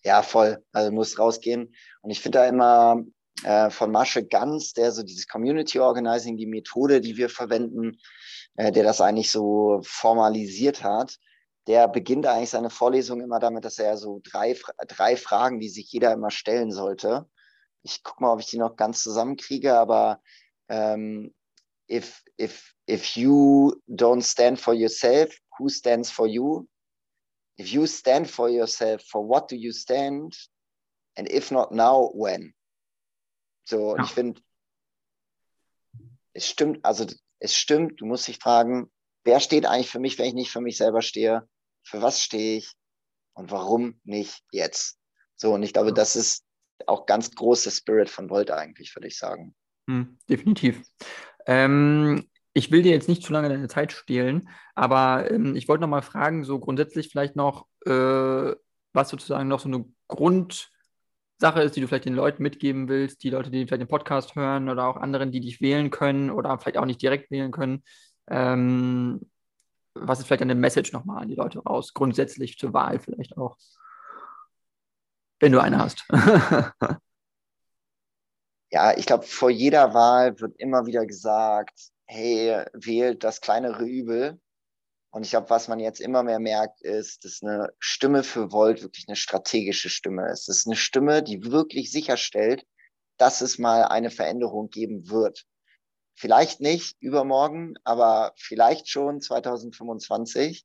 Ja, 0.04 0.22
voll. 0.22 0.62
Also 0.72 0.90
du 0.90 0.94
musst 0.94 1.18
rausgehen. 1.18 1.74
Und 2.02 2.10
ich 2.10 2.20
finde 2.20 2.38
da 2.38 2.46
immer 2.46 3.02
äh, 3.44 3.70
von 3.70 3.90
Masche 3.90 4.24
Ganz, 4.24 4.72
der 4.72 4.92
so 4.92 5.02
dieses 5.02 5.26
Community 5.28 5.78
Organizing, 5.78 6.36
die 6.36 6.46
Methode, 6.46 7.00
die 7.00 7.16
wir 7.16 7.28
verwenden, 7.28 7.98
äh, 8.56 8.72
der 8.72 8.84
das 8.84 9.00
eigentlich 9.00 9.30
so 9.30 9.80
formalisiert 9.84 10.82
hat, 10.82 11.16
der 11.66 11.88
beginnt 11.88 12.26
eigentlich 12.26 12.50
seine 12.50 12.70
Vorlesung 12.70 13.20
immer 13.20 13.38
damit, 13.38 13.64
dass 13.64 13.78
er 13.78 13.96
so 13.96 14.20
drei, 14.24 14.56
drei 14.88 15.16
Fragen, 15.16 15.60
die 15.60 15.68
sich 15.68 15.92
jeder 15.92 16.12
immer 16.12 16.30
stellen 16.30 16.72
sollte, 16.72 17.26
ich 17.82 18.02
gucke 18.02 18.22
mal, 18.22 18.32
ob 18.32 18.40
ich 18.40 18.46
die 18.46 18.58
noch 18.58 18.76
ganz 18.76 19.02
zusammenkriege, 19.02 19.74
aber 19.74 20.20
ähm, 20.68 21.34
if, 21.90 22.22
if, 22.40 22.74
if 22.88 23.16
you 23.16 23.74
don't 23.88 24.22
stand 24.22 24.60
for 24.60 24.74
yourself, 24.74 25.36
who 25.58 25.68
stands 25.68 26.10
for 26.10 26.26
you? 26.26 26.66
If 27.58 27.68
you 27.68 27.86
stand 27.86 28.30
for 28.30 28.48
yourself, 28.48 29.02
for 29.02 29.28
what 29.28 29.50
do 29.50 29.56
you 29.56 29.72
stand? 29.72 30.36
And 31.16 31.28
if 31.28 31.50
not 31.50 31.72
now, 31.72 32.10
when? 32.14 32.54
So, 33.64 33.92
und 33.92 34.04
ich 34.04 34.10
finde, 34.10 34.40
es 36.32 36.48
stimmt, 36.48 36.84
also 36.84 37.06
es 37.38 37.56
stimmt, 37.56 38.00
du 38.00 38.06
musst 38.06 38.28
dich 38.28 38.38
fragen, 38.38 38.90
wer 39.24 39.40
steht 39.40 39.66
eigentlich 39.66 39.90
für 39.90 39.98
mich, 39.98 40.18
wenn 40.18 40.26
ich 40.26 40.34
nicht 40.34 40.50
für 40.50 40.60
mich 40.60 40.76
selber 40.76 41.02
stehe? 41.02 41.48
Für 41.84 42.02
was 42.02 42.22
stehe 42.22 42.58
ich? 42.58 42.72
Und 43.34 43.50
warum 43.50 44.00
nicht 44.04 44.42
jetzt? 44.52 44.98
So, 45.36 45.54
und 45.54 45.62
ich 45.62 45.72
glaube, 45.72 45.92
das 45.92 46.16
ist 46.16 46.44
auch 46.86 47.06
ganz 47.06 47.34
große 47.34 47.70
Spirit 47.70 48.10
von 48.10 48.30
Volt 48.30 48.50
eigentlich, 48.50 48.94
würde 48.94 49.08
ich 49.08 49.18
sagen. 49.18 49.54
Hm, 49.88 50.18
definitiv. 50.28 50.82
Ähm, 51.46 52.28
ich 52.54 52.70
will 52.70 52.82
dir 52.82 52.92
jetzt 52.92 53.08
nicht 53.08 53.22
zu 53.22 53.32
lange 53.32 53.48
deine 53.48 53.68
Zeit 53.68 53.92
stehlen, 53.92 54.48
aber 54.74 55.30
ähm, 55.30 55.56
ich 55.56 55.68
wollte 55.68 55.82
noch 55.82 55.88
mal 55.88 56.02
fragen, 56.02 56.44
so 56.44 56.58
grundsätzlich 56.58 57.08
vielleicht 57.08 57.36
noch, 57.36 57.66
äh, 57.86 58.54
was 58.92 59.08
sozusagen 59.08 59.48
noch 59.48 59.60
so 59.60 59.68
eine 59.68 59.84
Grundsache 61.42 61.62
ist, 61.64 61.74
die 61.74 61.80
du 61.80 61.88
vielleicht 61.88 62.04
den 62.04 62.14
Leuten 62.14 62.40
mitgeben 62.40 62.86
willst, 62.88 63.24
die 63.24 63.30
Leute, 63.30 63.50
die 63.50 63.66
vielleicht 63.66 63.80
den 63.80 63.88
Podcast 63.88 64.36
hören 64.36 64.68
oder 64.68 64.86
auch 64.86 64.96
anderen, 64.96 65.32
die 65.32 65.40
dich 65.40 65.60
wählen 65.60 65.90
können 65.90 66.30
oder 66.30 66.56
vielleicht 66.60 66.78
auch 66.78 66.84
nicht 66.84 67.02
direkt 67.02 67.32
wählen 67.32 67.50
können. 67.50 67.82
Ähm, 68.28 69.28
was 69.94 70.20
ist 70.20 70.26
vielleicht 70.26 70.42
eine 70.42 70.54
Message 70.54 70.92
nochmal 70.92 71.22
an 71.22 71.28
die 71.28 71.34
Leute 71.34 71.58
raus, 71.58 71.94
grundsätzlich 71.94 72.58
zur 72.58 72.72
Wahl 72.72 73.00
vielleicht 73.00 73.36
auch? 73.36 73.56
Wenn 75.40 75.50
du 75.50 75.58
eine 75.58 75.78
hast. 75.78 76.04
ja, 78.70 78.96
ich 78.96 79.06
glaube, 79.06 79.24
vor 79.24 79.50
jeder 79.50 79.94
Wahl 79.94 80.38
wird 80.38 80.56
immer 80.60 80.86
wieder 80.86 81.04
gesagt, 81.06 81.90
hey, 82.06 82.64
wählt 82.72 83.24
das 83.24 83.40
kleinere 83.40 83.84
Übel. 83.84 84.38
Und 85.12 85.24
ich 85.24 85.30
glaube, 85.30 85.50
was 85.50 85.68
man 85.68 85.78
jetzt 85.78 86.00
immer 86.00 86.22
mehr 86.22 86.40
merkt, 86.40 86.80
ist, 86.80 87.26
dass 87.26 87.42
eine 87.42 87.68
Stimme 87.78 88.22
für 88.22 88.50
Volt 88.50 88.82
wirklich 88.82 89.06
eine 89.08 89.16
strategische 89.16 89.90
Stimme 89.90 90.30
ist. 90.32 90.48
Es 90.48 90.60
ist 90.60 90.66
eine 90.66 90.76
Stimme, 90.76 91.22
die 91.22 91.44
wirklich 91.44 91.92
sicherstellt, 91.92 92.64
dass 93.18 93.42
es 93.42 93.58
mal 93.58 93.84
eine 93.84 94.10
Veränderung 94.10 94.70
geben 94.70 95.10
wird. 95.10 95.44
Vielleicht 96.14 96.62
nicht 96.62 96.96
übermorgen, 97.00 97.74
aber 97.84 98.32
vielleicht 98.36 98.88
schon 98.88 99.20
2025. 99.20 100.64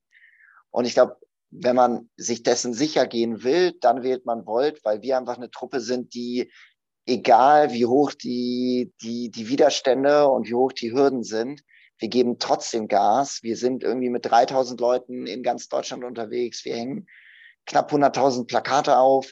Und 0.72 0.86
ich 0.86 0.94
glaube, 0.94 1.18
wenn 1.50 1.76
man 1.76 2.10
sich 2.16 2.42
dessen 2.42 2.74
sicher 2.74 3.06
gehen 3.06 3.44
will, 3.44 3.74
dann 3.82 4.02
wählt 4.02 4.26
man 4.26 4.46
Volt, 4.46 4.80
weil 4.86 5.02
wir 5.02 5.18
einfach 5.18 5.36
eine 5.36 5.52
Truppe 5.52 5.82
sind, 5.82 6.14
die 6.14 6.52
egal 7.06 7.74
wie 7.74 7.86
hoch 7.86 8.14
die, 8.14 8.94
die, 9.02 9.30
die 9.30 9.50
Widerstände 9.50 10.30
und 10.30 10.48
wie 10.48 10.56
hoch 10.56 10.72
die 10.72 10.94
Hürden 10.94 11.24
sind, 11.24 11.64
wir 12.00 12.10
geben 12.10 12.38
trotzdem 12.40 12.88
Gas. 12.88 13.42
Wir 13.42 13.58
sind 13.58 13.84
irgendwie 13.84 14.10
mit 14.10 14.26
3000 14.26 14.80
Leuten 14.80 15.26
in 15.26 15.44
ganz 15.44 15.68
Deutschland 15.68 16.04
unterwegs. 16.04 16.64
Wir 16.64 16.76
hängen 16.76 17.08
knapp 17.66 17.92
100.000 17.92 18.48
Plakate 18.48 18.98
auf. 18.98 19.32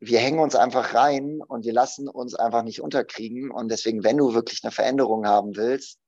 Wir 0.00 0.18
hängen 0.18 0.38
uns 0.38 0.54
einfach 0.54 0.94
rein 0.94 1.40
und 1.46 1.64
wir 1.64 1.72
lassen 1.72 2.08
uns 2.08 2.34
einfach 2.34 2.62
nicht 2.62 2.80
unterkriegen. 2.80 3.50
Und 3.50 3.70
deswegen, 3.70 4.02
wenn 4.02 4.16
du 4.16 4.34
wirklich 4.34 4.60
eine 4.62 4.72
Veränderung 4.72 5.26
haben 5.26 5.56
willst, 5.56 5.98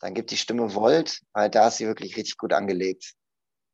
dann 0.00 0.14
gibt 0.14 0.30
die 0.30 0.36
Stimme 0.36 0.74
Volt, 0.74 1.20
weil 1.32 1.50
da 1.50 1.68
ist 1.68 1.76
sie 1.76 1.86
wirklich 1.86 2.16
richtig 2.16 2.38
gut 2.38 2.52
angelegt. 2.52 3.12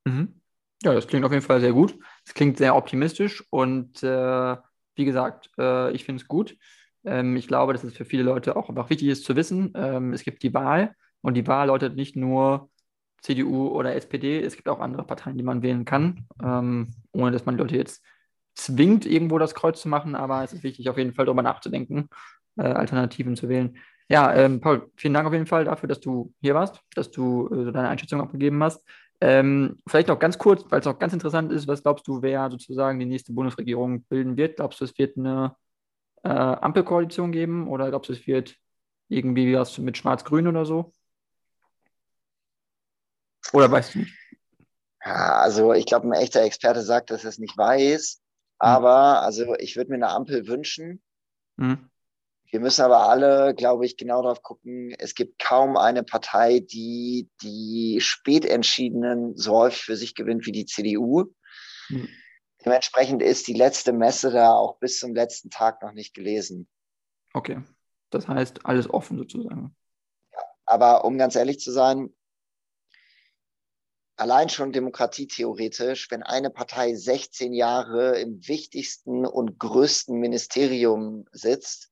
Mhm. 0.04 0.40
Ja, 0.82 0.92
das 0.92 1.06
klingt 1.06 1.24
auf 1.24 1.32
jeden 1.32 1.44
Fall 1.44 1.60
sehr 1.60 1.72
gut. 1.72 1.98
Es 2.24 2.34
klingt 2.34 2.58
sehr 2.58 2.76
optimistisch 2.76 3.44
und 3.50 4.02
äh, 4.02 4.56
wie 4.94 5.04
gesagt, 5.04 5.50
äh, 5.58 5.92
ich 5.92 6.04
finde 6.04 6.22
es 6.22 6.28
gut. 6.28 6.56
Ähm, 7.04 7.36
ich 7.36 7.46
glaube, 7.48 7.72
dass 7.72 7.84
es 7.84 7.94
für 7.94 8.04
viele 8.04 8.24
Leute 8.24 8.56
auch 8.56 8.68
einfach 8.68 8.90
wichtig 8.90 9.08
ist 9.08 9.24
zu 9.24 9.36
wissen, 9.36 9.72
ähm, 9.74 10.12
es 10.12 10.22
gibt 10.22 10.42
die 10.42 10.52
Wahl 10.52 10.94
und 11.22 11.34
die 11.34 11.46
Wahl 11.46 11.68
lautet 11.68 11.96
nicht 11.96 12.16
nur 12.16 12.70
CDU 13.22 13.68
oder 13.68 13.94
SPD, 13.94 14.40
es 14.40 14.56
gibt 14.56 14.68
auch 14.68 14.80
andere 14.80 15.04
Parteien, 15.04 15.36
die 15.36 15.42
man 15.42 15.62
wählen 15.62 15.84
kann, 15.84 16.26
ähm, 16.42 16.92
ohne 17.12 17.32
dass 17.32 17.46
man 17.46 17.56
die 17.56 17.62
Leute 17.62 17.76
jetzt 17.76 18.02
zwingt, 18.54 19.06
irgendwo 19.06 19.38
das 19.38 19.54
Kreuz 19.54 19.80
zu 19.80 19.88
machen, 19.88 20.14
aber 20.14 20.42
es 20.44 20.52
ist 20.52 20.62
wichtig, 20.62 20.88
auf 20.88 20.98
jeden 20.98 21.12
Fall 21.12 21.26
darüber 21.26 21.42
nachzudenken, 21.42 22.08
äh, 22.56 22.62
Alternativen 22.62 23.36
zu 23.36 23.48
wählen. 23.48 23.76
Ja, 24.08 24.32
ähm, 24.34 24.60
Paul, 24.60 24.90
vielen 24.96 25.14
Dank 25.14 25.26
auf 25.26 25.32
jeden 25.32 25.46
Fall 25.46 25.64
dafür, 25.64 25.88
dass 25.88 26.00
du 26.00 26.32
hier 26.40 26.54
warst, 26.54 26.80
dass 26.94 27.10
du 27.10 27.48
äh, 27.48 27.72
deine 27.72 27.88
Einschätzung 27.88 28.20
abgegeben 28.20 28.62
hast. 28.62 28.84
Ähm, 29.20 29.78
vielleicht 29.86 30.08
noch 30.08 30.18
ganz 30.18 30.38
kurz, 30.38 30.64
weil 30.70 30.80
es 30.80 30.86
auch 30.86 30.98
ganz 30.98 31.12
interessant 31.12 31.50
ist, 31.50 31.66
was 31.66 31.82
glaubst 31.82 32.06
du, 32.06 32.22
wer 32.22 32.50
sozusagen 32.50 33.00
die 33.00 33.06
nächste 33.06 33.32
Bundesregierung 33.32 34.04
bilden 34.04 34.36
wird? 34.36 34.56
Glaubst 34.56 34.80
du, 34.80 34.84
es 34.84 34.96
wird 34.98 35.16
eine 35.16 35.56
äh, 36.22 36.28
Ampelkoalition 36.28 37.32
geben 37.32 37.68
oder 37.68 37.88
glaubst 37.88 38.10
du, 38.10 38.12
es 38.12 38.26
wird 38.26 38.56
irgendwie 39.08 39.54
was 39.54 39.78
mit 39.78 39.96
Schwarz-Grün 39.96 40.48
oder 40.48 40.66
so? 40.66 40.92
Oder 43.52 43.70
weißt 43.70 43.94
du 43.94 43.98
nicht? 44.00 44.14
Ja, 45.04 45.36
also 45.38 45.72
ich 45.72 45.86
glaube, 45.86 46.08
ein 46.08 46.12
echter 46.12 46.42
Experte 46.42 46.82
sagt, 46.82 47.10
dass 47.10 47.24
er 47.24 47.30
es 47.30 47.38
nicht 47.38 47.56
weiß. 47.56 48.20
Hm. 48.20 48.22
Aber 48.58 49.22
also 49.22 49.54
ich 49.56 49.76
würde 49.76 49.90
mir 49.90 49.96
eine 49.96 50.08
Ampel 50.08 50.46
wünschen. 50.46 51.02
Hm. 51.58 51.90
Wir 52.50 52.60
müssen 52.60 52.82
aber 52.82 53.08
alle, 53.08 53.54
glaube 53.54 53.86
ich, 53.86 53.96
genau 53.96 54.22
darauf 54.22 54.42
gucken. 54.42 54.94
Es 54.98 55.14
gibt 55.14 55.38
kaum 55.38 55.76
eine 55.76 56.04
Partei, 56.04 56.60
die 56.60 57.28
die 57.42 57.98
Spätentschiedenen 58.00 59.36
so 59.36 59.52
häufig 59.52 59.82
für 59.82 59.96
sich 59.96 60.14
gewinnt 60.14 60.46
wie 60.46 60.52
die 60.52 60.66
CDU. 60.66 61.26
Hm. 61.88 62.08
Dementsprechend 62.64 63.22
ist 63.22 63.46
die 63.46 63.52
letzte 63.52 63.92
Messe 63.92 64.30
da 64.30 64.52
auch 64.52 64.78
bis 64.78 64.98
zum 64.98 65.14
letzten 65.14 65.50
Tag 65.50 65.82
noch 65.82 65.92
nicht 65.92 66.14
gelesen. 66.14 66.68
Okay. 67.32 67.60
Das 68.10 68.28
heißt, 68.28 68.64
alles 68.64 68.88
offen 68.88 69.18
sozusagen. 69.18 69.76
Ja, 70.32 70.38
aber 70.64 71.04
um 71.04 71.18
ganz 71.18 71.36
ehrlich 71.36 71.60
zu 71.60 71.70
sein, 71.70 72.14
allein 74.16 74.48
schon 74.48 74.72
demokratietheoretisch, 74.72 76.10
wenn 76.10 76.22
eine 76.22 76.50
Partei 76.50 76.94
16 76.94 77.52
Jahre 77.52 78.18
im 78.18 78.46
wichtigsten 78.48 79.26
und 79.26 79.58
größten 79.58 80.18
Ministerium 80.18 81.26
sitzt, 81.32 81.90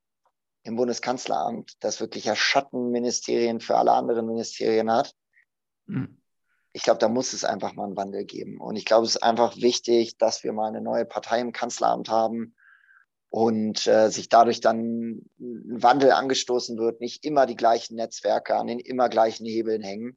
im 0.62 0.76
Bundeskanzleramt, 0.76 1.74
das 1.80 2.00
wirklich 2.00 2.24
ja 2.24 2.34
Schattenministerien 2.34 3.60
für 3.60 3.76
alle 3.76 3.92
anderen 3.92 4.26
Ministerien 4.26 4.90
hat. 4.90 5.14
Mhm. 5.86 6.20
Ich 6.72 6.82
glaube, 6.82 6.98
da 6.98 7.08
muss 7.08 7.34
es 7.34 7.44
einfach 7.44 7.74
mal 7.74 7.84
einen 7.84 7.96
Wandel 7.96 8.24
geben. 8.24 8.60
Und 8.60 8.76
ich 8.76 8.84
glaube, 8.84 9.04
es 9.06 9.16
ist 9.16 9.22
einfach 9.22 9.56
wichtig, 9.56 10.16
dass 10.16 10.42
wir 10.42 10.52
mal 10.52 10.68
eine 10.68 10.80
neue 10.80 11.04
Partei 11.04 11.40
im 11.40 11.52
Kanzleramt 11.52 12.08
haben 12.08 12.56
und 13.28 13.86
äh, 13.86 14.10
sich 14.10 14.28
dadurch 14.28 14.60
dann 14.60 15.20
ein 15.38 15.82
Wandel 15.82 16.12
angestoßen 16.12 16.78
wird, 16.78 17.00
nicht 17.00 17.24
immer 17.24 17.46
die 17.46 17.56
gleichen 17.56 17.96
Netzwerke 17.96 18.56
an 18.56 18.66
den 18.66 18.80
immer 18.80 19.08
gleichen 19.08 19.44
Hebeln 19.44 19.82
hängen. 19.82 20.16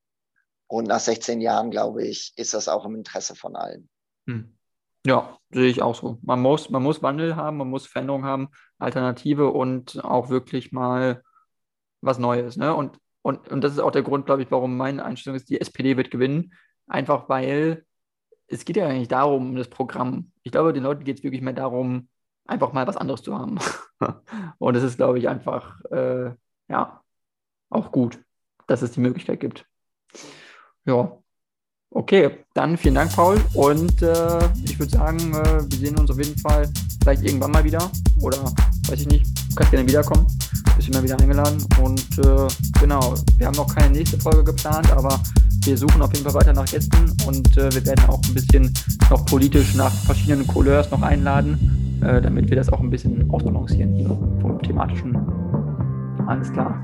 Und 0.67 0.87
nach 0.87 0.99
16 0.99 1.41
Jahren, 1.41 1.71
glaube 1.71 2.05
ich, 2.05 2.33
ist 2.35 2.53
das 2.53 2.67
auch 2.67 2.85
im 2.85 2.95
Interesse 2.95 3.35
von 3.35 3.55
allen. 3.55 3.89
Mhm. 4.25 4.57
Ja, 5.05 5.37
sehe 5.51 5.69
ich 5.69 5.81
auch 5.81 5.95
so. 5.95 6.17
Man 6.21 6.41
muss, 6.41 6.69
man 6.69 6.83
muss 6.83 7.01
Wandel 7.01 7.37
haben, 7.37 7.57
man 7.57 7.69
muss 7.69 7.87
Veränderung 7.87 8.25
haben, 8.25 8.49
Alternative 8.77 9.49
und 9.51 10.03
auch 10.03 10.29
wirklich 10.29 10.73
mal 10.73 11.23
was 12.01 12.19
Neues. 12.19 12.57
Ne? 12.57 12.75
Und, 12.75 12.99
und, 13.21 13.47
und 13.47 13.63
das 13.63 13.71
ist 13.71 13.79
auch 13.79 13.91
der 13.91 14.03
Grund, 14.03 14.25
glaube 14.25 14.41
ich, 14.41 14.51
warum 14.51 14.75
meine 14.75 15.05
Einstellung 15.05 15.37
ist, 15.37 15.49
die 15.49 15.61
SPD 15.61 15.95
wird 15.95 16.11
gewinnen. 16.11 16.53
Einfach 16.87 17.29
weil 17.29 17.85
es 18.47 18.65
geht 18.65 18.77
ja 18.77 18.87
eigentlich 18.87 19.07
darum, 19.07 19.49
um 19.49 19.55
das 19.55 19.69
Programm. 19.69 20.31
Ich 20.43 20.51
glaube, 20.51 20.73
den 20.73 20.83
Leuten 20.83 21.03
geht 21.03 21.17
es 21.17 21.23
wirklich 21.23 21.41
mehr 21.41 21.53
darum, 21.53 22.09
einfach 22.45 22.73
mal 22.73 22.87
was 22.87 22.97
anderes 22.97 23.21
zu 23.21 23.37
haben. 23.37 23.59
und 24.57 24.75
es 24.75 24.83
ist, 24.83 24.97
glaube 24.97 25.19
ich, 25.19 25.27
einfach, 25.27 25.81
äh, 25.91 26.31
ja, 26.69 27.01
auch 27.69 27.91
gut, 27.91 28.19
dass 28.67 28.81
es 28.81 28.91
die 28.91 29.01
Möglichkeit 29.01 29.39
gibt. 29.39 29.65
Ja, 30.87 31.17
Okay, 31.91 32.29
dann 32.53 32.77
vielen 32.77 32.95
Dank, 32.95 33.15
Paul. 33.15 33.37
Und 33.53 34.01
äh, 34.01 34.39
ich 34.63 34.77
würde 34.77 34.91
sagen, 34.91 35.17
äh, 35.33 35.63
wir 35.63 35.77
sehen 35.77 35.97
uns 35.97 36.11
auf 36.11 36.17
jeden 36.17 36.37
Fall 36.37 36.69
vielleicht 37.01 37.23
irgendwann 37.23 37.51
mal 37.51 37.63
wieder. 37.63 37.89
Oder 38.21 38.37
weiß 38.89 39.01
ich 39.01 39.07
nicht, 39.07 39.25
du 39.49 39.55
kannst 39.55 39.71
gerne 39.71 39.87
wiederkommen. 39.87 40.27
Bist 40.75 40.89
immer 40.89 41.01
wieder 41.01 41.19
eingeladen. 41.19 41.65
Und 41.81 42.05
äh, 42.19 42.47
genau, 42.79 43.15
wir 43.37 43.47
haben 43.47 43.55
noch 43.55 43.73
keine 43.73 43.95
nächste 43.95 44.19
Folge 44.19 44.43
geplant, 44.43 44.91
aber 44.91 45.19
wir 45.63 45.77
suchen 45.77 46.01
auf 46.01 46.11
jeden 46.13 46.23
Fall 46.23 46.33
weiter 46.35 46.53
nach 46.53 46.65
Gästen 46.65 47.11
und 47.25 47.57
äh, 47.57 47.73
wir 47.73 47.85
werden 47.85 48.05
auch 48.07 48.21
ein 48.27 48.33
bisschen 48.33 48.73
noch 49.09 49.25
politisch 49.25 49.73
nach 49.75 49.91
verschiedenen 50.05 50.45
Couleurs 50.45 50.91
noch 50.91 51.01
einladen, 51.01 51.99
äh, 52.03 52.21
damit 52.21 52.49
wir 52.49 52.57
das 52.57 52.71
auch 52.71 52.79
ein 52.79 52.89
bisschen 52.89 53.29
ausbalancieren 53.31 53.95
hier 53.95 54.09
vom 54.41 54.61
thematischen. 54.61 55.17
Alles 56.27 56.51
klar. 56.51 56.83